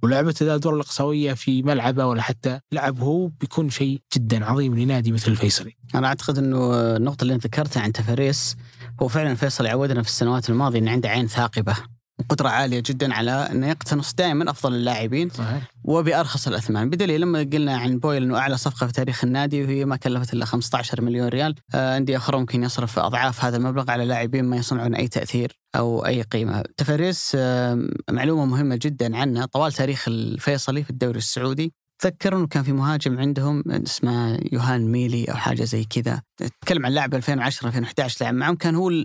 ولعبت 0.03 0.43
الادوار 0.43 0.75
الاقصائيه 0.75 1.33
في 1.33 1.62
ملعبه 1.62 2.07
ولا 2.07 2.22
حتى 2.22 2.61
لعب 2.72 3.01
هو 3.01 3.27
بيكون 3.27 3.70
شيء 3.70 4.01
جدا 4.14 4.45
عظيم 4.45 4.79
لنادي 4.79 5.12
مثل 5.12 5.31
الفيصلي. 5.31 5.77
أنا 5.95 6.07
أعتقد 6.07 6.39
إنه 6.39 6.75
النقطة 6.97 7.22
اللي 7.22 7.35
ذكرتها 7.35 7.83
عن 7.83 7.93
تفاريس 7.93 8.57
هو 9.03 9.09
فعلا 9.09 9.34
فيصل 9.34 9.66
عودنا 9.66 10.03
في 10.03 10.09
السنوات 10.09 10.51
الماضية 10.51 10.78
إن 10.78 10.88
عنده 10.88 11.09
عين 11.09 11.26
ثاقبة 11.26 11.76
وقدرة 12.18 12.49
عالية 12.49 12.82
جدا 12.86 13.14
على 13.14 13.30
إنه 13.30 13.68
يقتنص 13.68 14.14
دائما 14.14 14.51
أفضل 14.51 14.74
اللاعبين 14.74 15.28
صحيح. 15.30 15.70
وبأرخص 15.84 16.49
الأثمان، 16.49 16.90
بدليل 16.90 17.20
لما 17.20 17.38
قلنا 17.38 17.76
عن 17.76 17.99
بويل 17.99 18.22
إنه 18.22 18.38
أعلى 18.38 18.57
صفقة 18.57 18.86
في 18.86 18.92
تاريخ 18.92 19.24
النادي 19.24 19.64
وهي 19.64 19.84
ما 19.84 19.97
كلفت 19.97 20.32
إلا 20.32 20.45
15 20.45 21.03
مليون 21.03 21.28
ريال، 21.28 21.55
آه، 21.74 21.97
أندية 21.97 22.16
أخرى 22.16 22.38
ممكن 22.38 22.62
يصرف 22.64 22.99
أضعاف 22.99 23.45
هذا 23.45 23.57
المبلغ 23.57 23.90
على 23.90 24.05
لاعبين 24.05 24.45
ما 24.45 24.57
يصنعون 24.57 24.95
أي 24.95 25.09
تأثير 25.09 25.59
أو 25.76 26.07
أي 26.07 26.22
قيمة. 26.22 26.64
تفاريس 26.76 27.32
آه، 27.34 27.88
معلومة 28.11 28.45
مهمة 28.45 28.78
جدا 28.82 29.16
عنه 29.16 29.45
طوال 29.45 29.72
تاريخ 29.72 30.05
الفيصلي 30.09 30.84
في 30.84 30.90
الدوري 30.90 31.18
السعودي 31.18 31.72
تذكر 32.05 32.36
انه 32.36 32.46
كان 32.46 32.62
في 32.62 32.72
مهاجم 32.72 33.18
عندهم 33.18 33.62
اسمه 33.70 34.40
يوهان 34.52 34.92
ميلي 34.92 35.24
أو 35.24 35.34
حاجة 35.34 35.64
زي 35.64 35.84
كذا 35.84 36.22
تتكلم 36.36 36.86
عن 36.86 36.92
لاعب 36.92 37.14
2010 37.14 37.68
2011 37.68 38.24
لعب 38.24 38.34
معهم 38.34 38.57
كان 38.57 38.74
هو 38.74 39.05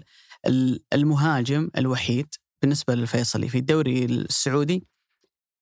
المهاجم 0.93 1.69
الوحيد 1.77 2.27
بالنسبة 2.61 2.95
للفيصلي 2.95 3.49
في 3.49 3.57
الدوري 3.57 4.05
السعودي 4.05 4.87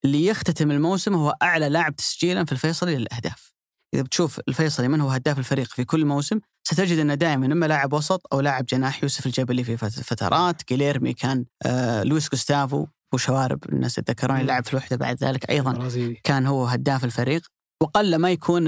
اللي 0.05 0.25
يختتم 0.25 0.71
الموسم 0.71 1.13
هو 1.13 1.35
أعلى 1.41 1.69
لاعب 1.69 1.95
تسجيلا 1.95 2.45
في 2.45 2.51
الفيصلي 2.51 2.95
للأهداف. 2.95 3.53
إذا 3.93 4.01
بتشوف 4.01 4.39
الفيصلي 4.47 4.87
من 4.87 5.01
هو 5.01 5.09
هداف 5.09 5.39
الفريق 5.39 5.67
في 5.67 5.85
كل 5.85 6.05
موسم 6.05 6.39
ستجد 6.63 6.97
أنه 6.97 7.13
دائما 7.13 7.45
إما 7.45 7.65
لاعب 7.65 7.93
وسط 7.93 8.33
أو 8.33 8.39
لاعب 8.39 8.65
جناح 8.65 9.03
يوسف 9.03 9.25
الجبلي 9.25 9.63
في 9.63 9.77
فترات، 9.89 10.67
جيليرمي 10.69 11.13
كان 11.13 11.45
آه 11.65 12.03
لويس 12.03 12.29
جوستافو 12.29 12.87
وشوارب 13.13 13.59
الناس 13.69 13.97
يتذكرون 13.97 14.37
لعب 14.37 14.65
في 14.65 14.73
الوحدة 14.73 14.95
بعد 14.95 15.23
ذلك 15.23 15.49
أيضا. 15.49 15.89
كان 16.23 16.45
هو 16.45 16.65
هداف 16.65 17.05
الفريق. 17.05 17.41
وقل 17.81 18.15
ما 18.15 18.31
يكون 18.31 18.63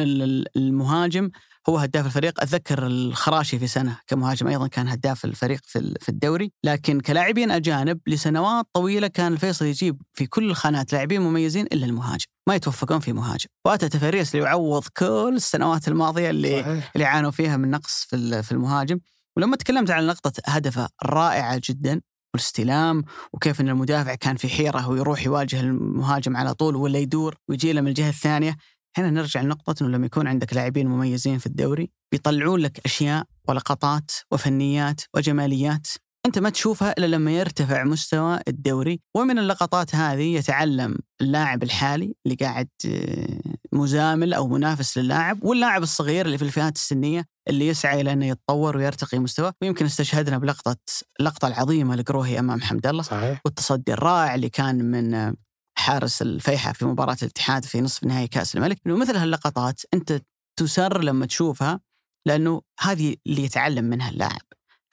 المهاجم 0.57 1.29
هو 1.69 1.77
هداف 1.77 2.05
الفريق. 2.05 2.41
أتذكر 2.41 2.87
الخراشي 2.87 3.59
في 3.59 3.67
سنة 3.67 3.99
كمهاجم 4.07 4.47
أيضا 4.47 4.67
كان 4.67 4.87
هداف 4.87 5.25
الفريق 5.25 5.61
في 5.99 6.09
الدوري. 6.09 6.51
لكن 6.63 6.99
كلاعبين 6.99 7.51
أجانب 7.51 7.99
لسنوات 8.07 8.65
طويلة 8.73 9.07
كان 9.07 9.33
الفيصل 9.33 9.65
يجيب 9.65 10.01
في 10.13 10.27
كل 10.27 10.49
الخانات 10.49 10.93
لاعبين 10.93 11.21
مميزين 11.21 11.65
إلا 11.65 11.85
المهاجم. 11.85 12.25
ما 12.47 12.55
يتوفقون 12.55 12.99
في 12.99 13.13
مهاجم. 13.13 13.47
واتى 13.65 13.89
تفاريس 13.89 14.35
ليعوض 14.35 14.83
كل 14.97 15.33
السنوات 15.35 15.87
الماضية 15.87 16.29
اللي 16.29 16.61
صحيح. 16.61 16.91
اللي 16.95 17.05
عانوا 17.05 17.31
فيها 17.31 17.57
من 17.57 17.71
نقص 17.71 18.05
في 18.09 18.43
في 18.43 18.51
المهاجم. 18.51 18.99
ولما 19.37 19.55
تكلمت 19.55 19.91
عن 19.91 20.07
نقطة 20.07 20.31
هدفه 20.45 20.89
رائعة 21.03 21.61
جدا 21.69 22.01
والاستلام 22.33 23.03
وكيف 23.33 23.61
إن 23.61 23.69
المدافع 23.69 24.15
كان 24.15 24.35
في 24.35 24.49
حيرة 24.49 24.89
ويروح 24.89 25.25
يواجه 25.25 25.59
المهاجم 25.59 26.37
على 26.37 26.53
طول 26.53 26.75
ولا 26.75 26.99
يدور 26.99 27.35
ويجي 27.47 27.73
له 27.73 27.81
من 27.81 27.87
الجهة 27.87 28.09
الثانية. 28.09 28.57
هنا 28.97 29.09
نرجع 29.09 29.41
لنقطة 29.41 29.83
أنه 29.83 29.89
لما 29.89 30.05
يكون 30.05 30.27
عندك 30.27 30.53
لاعبين 30.53 30.87
مميزين 30.87 31.37
في 31.37 31.45
الدوري 31.45 31.89
بيطلعون 32.11 32.59
لك 32.59 32.79
أشياء 32.85 33.25
ولقطات 33.47 34.11
وفنيات 34.31 35.01
وجماليات 35.15 35.87
أنت 36.25 36.39
ما 36.39 36.49
تشوفها 36.49 36.93
إلا 36.97 37.05
لما 37.05 37.31
يرتفع 37.31 37.83
مستوى 37.83 38.39
الدوري 38.47 38.99
ومن 39.17 39.39
اللقطات 39.39 39.95
هذه 39.95 40.35
يتعلم 40.35 40.95
اللاعب 41.21 41.63
الحالي 41.63 42.15
اللي 42.25 42.35
قاعد 42.35 42.67
آه، 42.85 43.39
مزامل 43.73 44.33
أو 44.33 44.47
منافس 44.47 44.97
للاعب 44.97 45.43
واللاعب 45.43 45.83
الصغير 45.83 46.25
اللي 46.25 46.37
في 46.37 46.43
الفئات 46.43 46.75
السنية 46.75 47.25
اللي 47.49 47.67
يسعى 47.67 48.01
إلى 48.01 48.13
أنه 48.13 48.25
يتطور 48.25 48.77
ويرتقي 48.77 49.19
مستواه 49.19 49.53
ويمكن 49.61 49.85
استشهدنا 49.85 50.37
بلقطة 50.37 50.77
اللقطة 51.19 51.47
العظيمة 51.47 51.95
لقروهي 51.95 52.39
أمام 52.39 52.61
حمد 52.61 52.87
الله 52.87 53.03
صحيح. 53.03 53.41
والتصدي 53.45 53.93
الرائع 53.93 54.35
اللي 54.35 54.49
كان 54.49 54.85
من 54.85 55.35
حارس 55.77 56.21
الفيحة 56.21 56.73
في 56.73 56.85
مباراة 56.85 57.17
الاتحاد 57.21 57.65
في 57.65 57.81
نصف 57.81 58.03
نهائي 58.03 58.27
كأس 58.27 58.55
الملك 58.55 58.77
إنه 58.87 58.97
مثل 58.97 59.15
هاللقطات 59.15 59.81
أنت 59.93 60.21
تسر 60.59 61.03
لما 61.03 61.25
تشوفها 61.25 61.79
لأنه 62.27 62.61
هذه 62.79 63.15
اللي 63.27 63.43
يتعلم 63.43 63.85
منها 63.85 64.09
اللاعب 64.09 64.41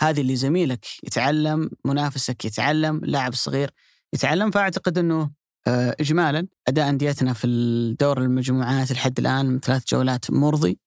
هذه 0.01 0.20
اللي 0.20 0.36
زميلك 0.36 0.86
يتعلم 1.05 1.70
منافسك 1.84 2.44
يتعلم 2.44 3.01
لاعب 3.05 3.34
صغير 3.34 3.70
يتعلم 4.12 4.51
فأعتقد 4.51 4.99
أنه 4.99 5.30
آه، 5.68 5.97
إجمالا 6.01 6.47
أداء 6.68 6.88
أنديتنا 6.88 7.32
في 7.32 7.47
الدور 7.47 8.18
المجموعات 8.18 8.92
لحد 8.92 9.18
الآن 9.18 9.47
من 9.47 9.61
ثلاث 9.61 9.84
جولات 9.88 10.30
مرضي 10.30 10.78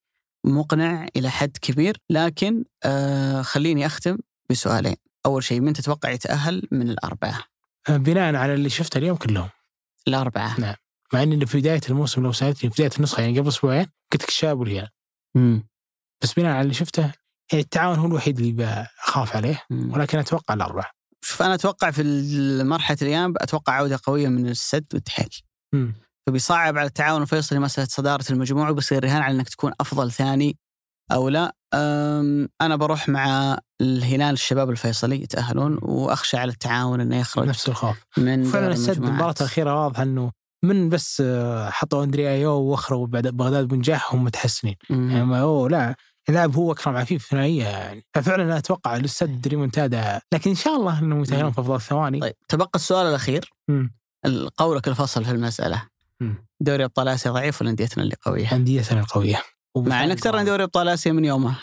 مقنع 0.46 1.08
إلى 1.16 1.30
حد 1.30 1.58
كبير 1.62 1.98
لكن 2.10 2.64
آه، 2.86 3.42
خليني 3.42 3.86
أختم 3.86 4.18
بسؤالين. 4.50 4.96
أول 5.26 5.44
شيء 5.44 5.60
من 5.60 5.74
تتوقع 5.74 6.10
يتأهل 6.10 6.68
من 6.72 6.90
الأربعة؟ 6.90 7.44
بناء 7.90 8.36
على 8.36 8.54
اللي 8.54 8.70
شفته 8.70 8.98
اليوم 8.98 9.18
كلهم. 9.18 9.50
الأربعة. 10.08 10.60
نعم. 10.60 10.76
مع 11.14 11.24
إني 11.24 11.46
في 11.46 11.60
بداية 11.60 11.82
الموسم 11.90 12.24
لو 12.24 12.32
سألتني 12.32 12.70
في 12.70 12.76
بداية 12.76 12.98
النسخة 12.98 13.22
يعني 13.22 13.40
قبل 13.40 13.48
أسبوعين 13.48 13.86
قلت 14.12 14.24
لك 14.24 14.30
الشباب 14.30 14.60
والهلال 14.60 14.90
بس 16.22 16.34
بناء 16.34 16.52
على 16.52 16.62
اللي 16.62 16.74
شفته 16.74 17.12
التعاون 17.54 18.00
هو 18.00 18.08
الوحيد 18.08 18.40
اللي 18.40 18.52
بخاف 18.52 19.36
عليه. 19.36 19.62
ولكن 19.72 20.18
أتوقع 20.20 20.54
الاربعه 20.54 20.92
شوف 21.26 21.42
أنا 21.42 21.54
أتوقع 21.54 21.92
في 21.92 22.04
مرحله 22.64 22.98
الأيام 23.02 23.34
أتوقع 23.38 23.74
عودة 23.74 24.00
قوية 24.04 24.28
من 24.28 24.48
السد 24.48 24.86
والتحيل. 24.94 25.30
فبيصعب 26.28 26.78
على 26.78 26.88
التعاون 26.88 27.22
الفيصلي 27.22 27.60
مسألة 27.60 27.88
صدارة 27.88 28.26
المجموعة 28.30 28.72
وبيصير 28.72 29.04
رهان 29.04 29.22
على 29.22 29.36
إنك 29.36 29.50
تكون 29.50 29.72
أفضل 29.82 30.12
ثاني 30.12 30.58
أو 31.12 31.30
لا. 31.30 31.56
أنا 32.62 32.76
بروح 32.76 33.10
مع 33.10 33.58
الهلال 33.82 34.34
الشباب 34.34 34.70
الفيصلي 34.70 35.24
يتأهلون 35.24 35.80
وأخشى 35.82 36.38
على 36.38 36.52
التعاون 36.52 37.02
إنه 37.02 37.20
يخرج 37.20 37.48
نفس 37.48 37.70
الخوف. 37.70 37.98
من 38.18 38.44
فعلا 38.44 38.72
السد 38.72 39.04
المباراة 39.04 39.36
الأخيرة 39.40 39.84
واضح 39.84 40.00
إنه 40.00 40.32
من 40.64 40.90
بس 40.90 41.24
آه، 41.26 41.70
حطوا 41.70 42.04
أندريا 42.04 42.32
يو 42.32 42.52
وأخروا 42.52 43.08
بغداد 43.08 43.68
بنجاح 43.68 44.14
هم 44.14 44.24
متحسنين. 44.24 44.76
يعني 44.90 45.26
ما 45.26 45.42
أوه 45.42 45.70
لا. 45.70 45.96
اللاعب 46.30 46.56
هو 46.56 46.72
اكرم 46.72 46.98
عفيف 46.98 47.28
ثنائية 47.30 47.64
يعني. 47.64 48.06
ففعلا 48.14 48.58
أتوقع 48.58 48.98
للسد 48.98 49.48
ريمونتادا 49.48 50.22
لكن 50.34 50.50
إن 50.50 50.56
شاء 50.56 50.76
الله 50.76 51.00
انهم 51.00 51.22
يتاهلون 51.22 51.52
في 51.52 51.62
أفضل 51.62 51.76
الثواني 51.76 52.20
طيب 52.20 52.34
تبقى 52.48 52.70
السؤال 52.76 53.08
الأخير. 53.08 53.54
قولك 54.58 54.88
الفصل 54.88 55.26
في 55.26 55.32
المسألة. 55.32 55.84
دوري 56.60 56.86
أبطال 56.86 57.08
آسيا 57.08 57.32
ضعيف 57.32 57.62
ولا 57.62 57.70
أنديتنا 57.70 58.04
اللي 58.04 58.16
قوية؟ 58.26 58.56
أنديتنا 58.56 59.00
القوية. 59.00 59.42
مع 59.78 60.04
إنك 60.04 60.20
ترى 60.20 60.44
دوري 60.44 60.64
أبطال 60.64 60.88
آسيا 60.88 61.12
من 61.12 61.26
يومه 61.26 61.56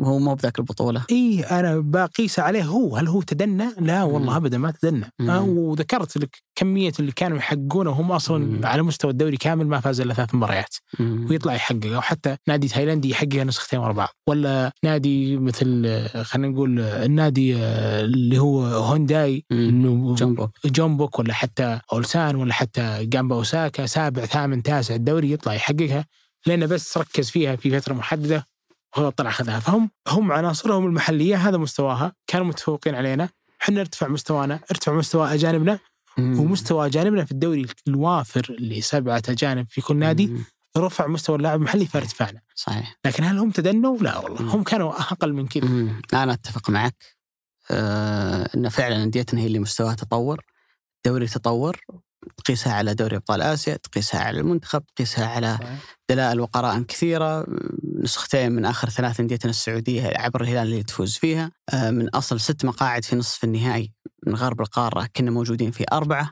هو 0.00 0.18
مو 0.18 0.34
بذاك 0.34 0.58
البطولة. 0.58 1.04
إي 1.10 1.42
أنا 1.42 1.78
بقيس 1.78 2.38
عليه 2.38 2.62
هو. 2.62 2.96
هل 2.96 3.08
هو 3.08 3.22
تدنى؟ 3.22 3.68
لا 3.80 4.02
والله. 4.02 4.36
ابدا 4.36 4.58
ما 4.58 4.70
تدنى. 4.70 5.12
آه 5.20 5.42
وذكرت 5.42 6.16
لك 6.16 6.42
كمية 6.54 6.92
اللي 7.00 7.12
كانوا 7.12 7.38
يحققونه 7.38 7.90
وهم 7.90 8.12
أصلا 8.12 8.38
مم. 8.38 8.66
على 8.66 8.82
مستوى 8.82 9.10
الدوري 9.10 9.36
كامل 9.36 9.66
ما 9.66 9.80
فاز 9.80 10.00
إلا 10.00 10.14
ثلاث 10.14 10.34
مباريات. 10.34 10.74
ويطلع 11.00 11.54
يحقق 11.54 11.86
أو 11.94 12.00
حتى 12.00 12.36
نادي 12.48 12.68
تايلاندي 12.68 13.10
يحققها 13.10 13.44
نسختين 13.44 13.78
ورا 13.78 13.92
بعض. 13.92 14.08
ولا 14.26 14.72
نادي 14.84 15.36
مثل 15.36 16.00
خلينا 16.22 16.48
نقول 16.48 16.80
النادي 16.80 17.56
آه، 17.56 18.00
اللي 18.00 18.38
هو 18.38 18.64
هونداي 18.64 19.44
جنبو 19.52 20.48
جومبوك 20.64 21.18
ولا 21.18 21.34
حتى 21.34 21.80
أولسان 21.92 22.36
ولا 22.36 22.52
حتى 22.52 23.06
جامبا 23.06 23.36
أوساكا 23.36 23.86
سابع 23.86 24.24
ثامن 24.24 24.62
تاسع 24.62 24.94
الدوري 24.94 25.32
يطلع 25.32 25.54
يحققها. 25.54 26.04
لأنه 26.46 26.66
بس 26.66 26.98
ركز 26.98 27.30
فيها 27.30 27.56
في 27.56 27.80
فترة 27.80 27.94
محددة 27.94 28.46
وهو 28.96 29.10
طلع 29.10 29.30
أخذها. 29.30 29.60
فهم 29.60 29.90
هم 30.08 30.32
عناصرهم 30.32 30.86
المحلية 30.86 31.36
هذا 31.36 31.56
مستواها. 31.56 32.12
كانوا 32.26 32.46
متفوقين 32.46 32.94
علينا. 32.94 33.28
إحنا 33.62 33.80
ارتفع 33.80 34.08
مستوانا 34.08 34.60
ارتفع 34.70 34.92
مستوى 34.92 35.34
أجانبنا. 35.34 35.78
مم. 36.18 36.40
ومستوى 36.40 36.86
أجانبنا 36.86 37.24
في 37.24 37.32
الدوري 37.32 37.66
الوافر 37.88 38.46
اللي 38.58 38.80
سبعة 38.80 39.22
أجانب 39.28 39.66
في 39.66 39.80
كل 39.80 39.96
نادي. 39.96 40.36
رفع 40.76 41.06
مستوى 41.06 41.36
اللاعب 41.36 41.58
المحلي 41.58 41.86
فارتفعنا 41.86 42.40
صحيح. 42.54 42.96
لكن 43.04 43.24
هل 43.24 43.38
هم 43.38 43.50
تدنوا؟ 43.50 43.98
لا 43.98 44.18
والله. 44.18 44.42
مم. 44.42 44.48
هم 44.48 44.62
كانوا 44.62 45.00
أقل 45.00 45.32
من 45.32 45.46
كذا. 45.46 45.64
مم. 45.64 46.02
أنا 46.14 46.32
أتفق 46.32 46.70
معك. 46.70 47.04
إن 47.70 48.68
فعلا 48.68 49.02
انديتنا 49.02 49.40
هي 49.40 49.46
اللي 49.46 49.58
مستواها 49.58 49.94
تطور. 49.94 50.44
الدوري 50.96 51.26
تطور. 51.26 51.80
تقيسها 52.36 52.72
على 52.72 52.94
دوري 52.94 53.16
أبطال 53.16 53.42
آسيا 53.42 53.76
تقيسها 53.76 54.20
على 54.20 54.40
المنتخب 54.40 54.82
تقيسها 54.96 55.26
على 55.26 55.58
دلائل 56.10 56.40
وقرائن 56.40 56.84
كثيرة 56.84 57.46
نسختين 58.02 58.52
من 58.52 58.64
آخر 58.64 58.88
ثلاث 58.90 59.20
أنديتنا 59.20 59.50
السعودية 59.50 60.12
عبر 60.16 60.40
الهلال 60.40 60.62
اللي 60.66 60.82
تفوز 60.82 61.16
فيها. 61.16 61.50
آه، 61.74 61.90
من 61.90 62.08
أصل 62.08 62.40
ست 62.40 62.64
مقاعد 62.64 63.04
في 63.04 63.16
نصف 63.16 63.44
النهائي 63.44 63.92
من 64.26 64.34
غرب 64.34 64.60
القارة 64.60 65.08
كنا 65.16 65.30
موجودين 65.30 65.70
في 65.70 65.84
أربعة. 65.92 66.30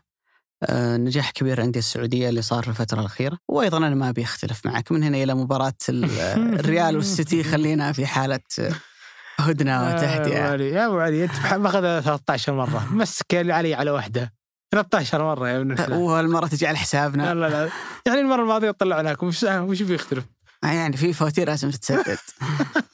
آه، 0.62 0.96
نجاح 0.96 1.30
كبير 1.30 1.58
الأندية 1.58 1.80
السعودية 1.80 2.28
اللي 2.28 2.42
صار 2.42 2.62
في 2.62 2.68
الفترة 2.68 3.00
الأخيرة. 3.00 3.38
وأيضا 3.48 3.78
أنا 3.78 3.94
ما 3.94 4.10
بيختلف 4.10 4.66
معك 4.66 4.92
من 4.92 5.02
هنا 5.02 5.22
إلى 5.22 5.34
مباراة 5.34 5.72
ال- 5.88 6.04
الريال 6.60 6.96
والسيتي 6.96 7.42
خلينا 7.44 7.92
في 7.92 8.06
حالة 8.06 8.40
آه، 8.60 8.72
هدنه 9.40 9.88
وتهدئه 9.88 10.62
يا 10.62 10.86
أبو 10.86 10.98
علي 10.98 11.24
أنت 11.24 11.54
ماخذها 11.54 12.00
13 12.00 12.54
مرة 12.54 12.88
مسك 12.92 13.34
علي 13.34 13.74
على 13.74 13.90
واحدة 13.90 14.37
13 14.70 15.24
مرة 15.24 15.48
يا 15.48 15.56
ابن 15.60 15.72
الحلال 15.72 15.98
وهالمره 15.98 16.46
تجي 16.46 16.66
على 16.66 16.78
حسابنا. 16.78 17.34
لا 17.34 17.40
لا 17.40 17.48
لا. 17.64 17.70
يعني 18.06 18.20
المرة 18.20 18.42
الماضية 18.42 18.70
طلعناكم. 18.70 19.26
وش 19.26 19.42
وش 19.44 19.82
بيختلف؟ 19.82 20.24
آه، 20.64 20.66
يعني 20.66 20.96
في 20.96 21.12
فواتير 21.12 21.46
لازم 21.48 21.70
تتسدد 21.70 22.18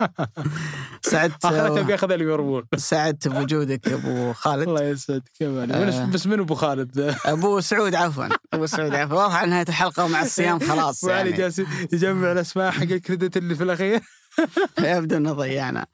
سعدت 1.11 1.45
اخرتها 1.45 1.83
بياخذها 1.83 2.16
ليفربول 2.16 2.66
سعدت 2.77 3.29
بوجودك 3.29 3.87
يا 3.87 3.95
أبو 3.95 4.33
خالد. 4.33 4.68
الله 4.68 4.83
يسعدك. 4.83 5.22
آه. 5.43 6.05
بس- 6.07 6.27
من 6.27 6.41
أبو 6.41 6.55
خالد؟ 6.55 7.14
أبو 7.27 7.61
سعود 7.61 7.95
عفوا. 7.95 8.27
أبو 8.53 8.66
سعود 8.66 8.95
عفوا. 8.95 9.16
واضح 9.16 9.35
على 9.35 9.51
نهايه 9.51 9.64
الحلقة 9.68 10.05
ومع 10.05 10.22
الصيام 10.22 10.59
خلاص 10.61 11.05
يعني. 11.09 11.33
جالس 11.33 11.62
يجمع 11.93 12.33
الأسماء 12.33 12.70
حق 12.70 12.83
الكريدت 12.83 13.37
اللي 13.37 13.55
في 13.55 13.62
الأخير. 13.64 14.01
يبدو 14.78 15.16
إنه 15.16 15.32
ضيعنا 15.32 15.87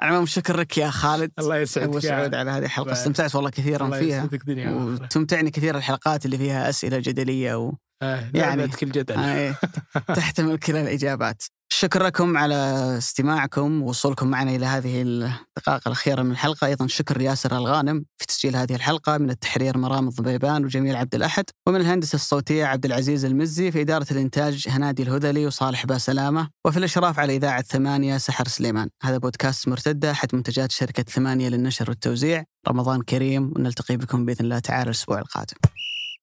على 0.00 0.10
العموم 0.10 0.26
شكر 0.26 0.56
لك 0.56 0.78
يا 0.78 0.90
خالد 0.90 1.32
الله 1.38 1.54
ابو 1.54 1.62
يسعدك 1.62 1.94
يا 1.94 2.00
سعود. 2.00 2.34
على 2.34 2.50
هذه 2.50 2.64
الحلقة 2.64 2.92
استمتعت 2.92 3.34
والله 3.34 3.50
كثيرا 3.50 3.86
الله 3.86 3.98
فيها. 3.98 4.28
وتمتعني 4.72 5.50
كثير 5.50 5.76
الحلقات 5.76 6.26
اللي 6.26 6.38
فيها 6.38 6.68
أسئلة 6.68 6.98
جدلية 6.98 7.54
و... 7.54 7.72
آه، 8.02 8.30
يعني. 8.34 8.68
كل 8.68 8.90
جدل 8.90 9.14
آه، 9.14 9.54
تحتمل 10.16 10.58
كل 10.58 10.76
الإجابات 10.76 11.42
شكرا 11.68 12.06
لكم 12.06 12.36
على 12.36 12.54
استماعكم 12.98 13.82
ووصولكم 13.82 14.28
معنا 14.28 14.56
إلى 14.56 14.66
هذه 14.66 15.02
الدقائق 15.02 15.82
الأخيرة 15.86 16.22
من 16.22 16.30
الحلقة، 16.30 16.66
أيضا 16.66 16.86
شكر 16.86 17.20
ياسر 17.20 17.56
الغانم 17.56 18.04
في 18.18 18.26
تسجيل 18.26 18.56
هذه 18.56 18.74
الحلقة، 18.74 19.18
من 19.18 19.30
التحرير 19.30 19.78
مرام 19.78 20.08
الضبيبان 20.08 20.64
وجميل 20.64 20.96
عبد 20.96 21.14
الأحد، 21.14 21.44
ومن 21.66 21.80
الهندسة 21.80 22.16
الصوتية 22.16 22.64
عبد 22.64 22.84
العزيز 22.84 23.24
المزي، 23.24 23.72
في 23.72 23.80
إدارة 23.80 24.06
الإنتاج 24.10 24.68
هنادي 24.68 25.02
الهذلي 25.02 25.46
وصالح 25.46 25.86
باسلامة، 25.86 26.48
وفي 26.64 26.76
الإشراف 26.76 27.18
على 27.18 27.36
إذاعة 27.36 27.62
ثمانية 27.62 28.16
سحر 28.16 28.48
سليمان، 28.48 28.88
هذا 29.02 29.18
بودكاست 29.18 29.68
مرتدة 29.68 30.10
احد 30.10 30.34
منتجات 30.34 30.72
شركة 30.72 31.02
ثمانية 31.02 31.48
للنشر 31.48 31.90
والتوزيع، 31.90 32.44
رمضان 32.68 33.02
كريم 33.02 33.52
ونلتقي 33.56 33.96
بكم 33.96 34.24
بإذن 34.24 34.44
الله 34.44 34.58
تعالى 34.58 34.84
الأسبوع 34.84 35.18
القادم. 35.18 35.56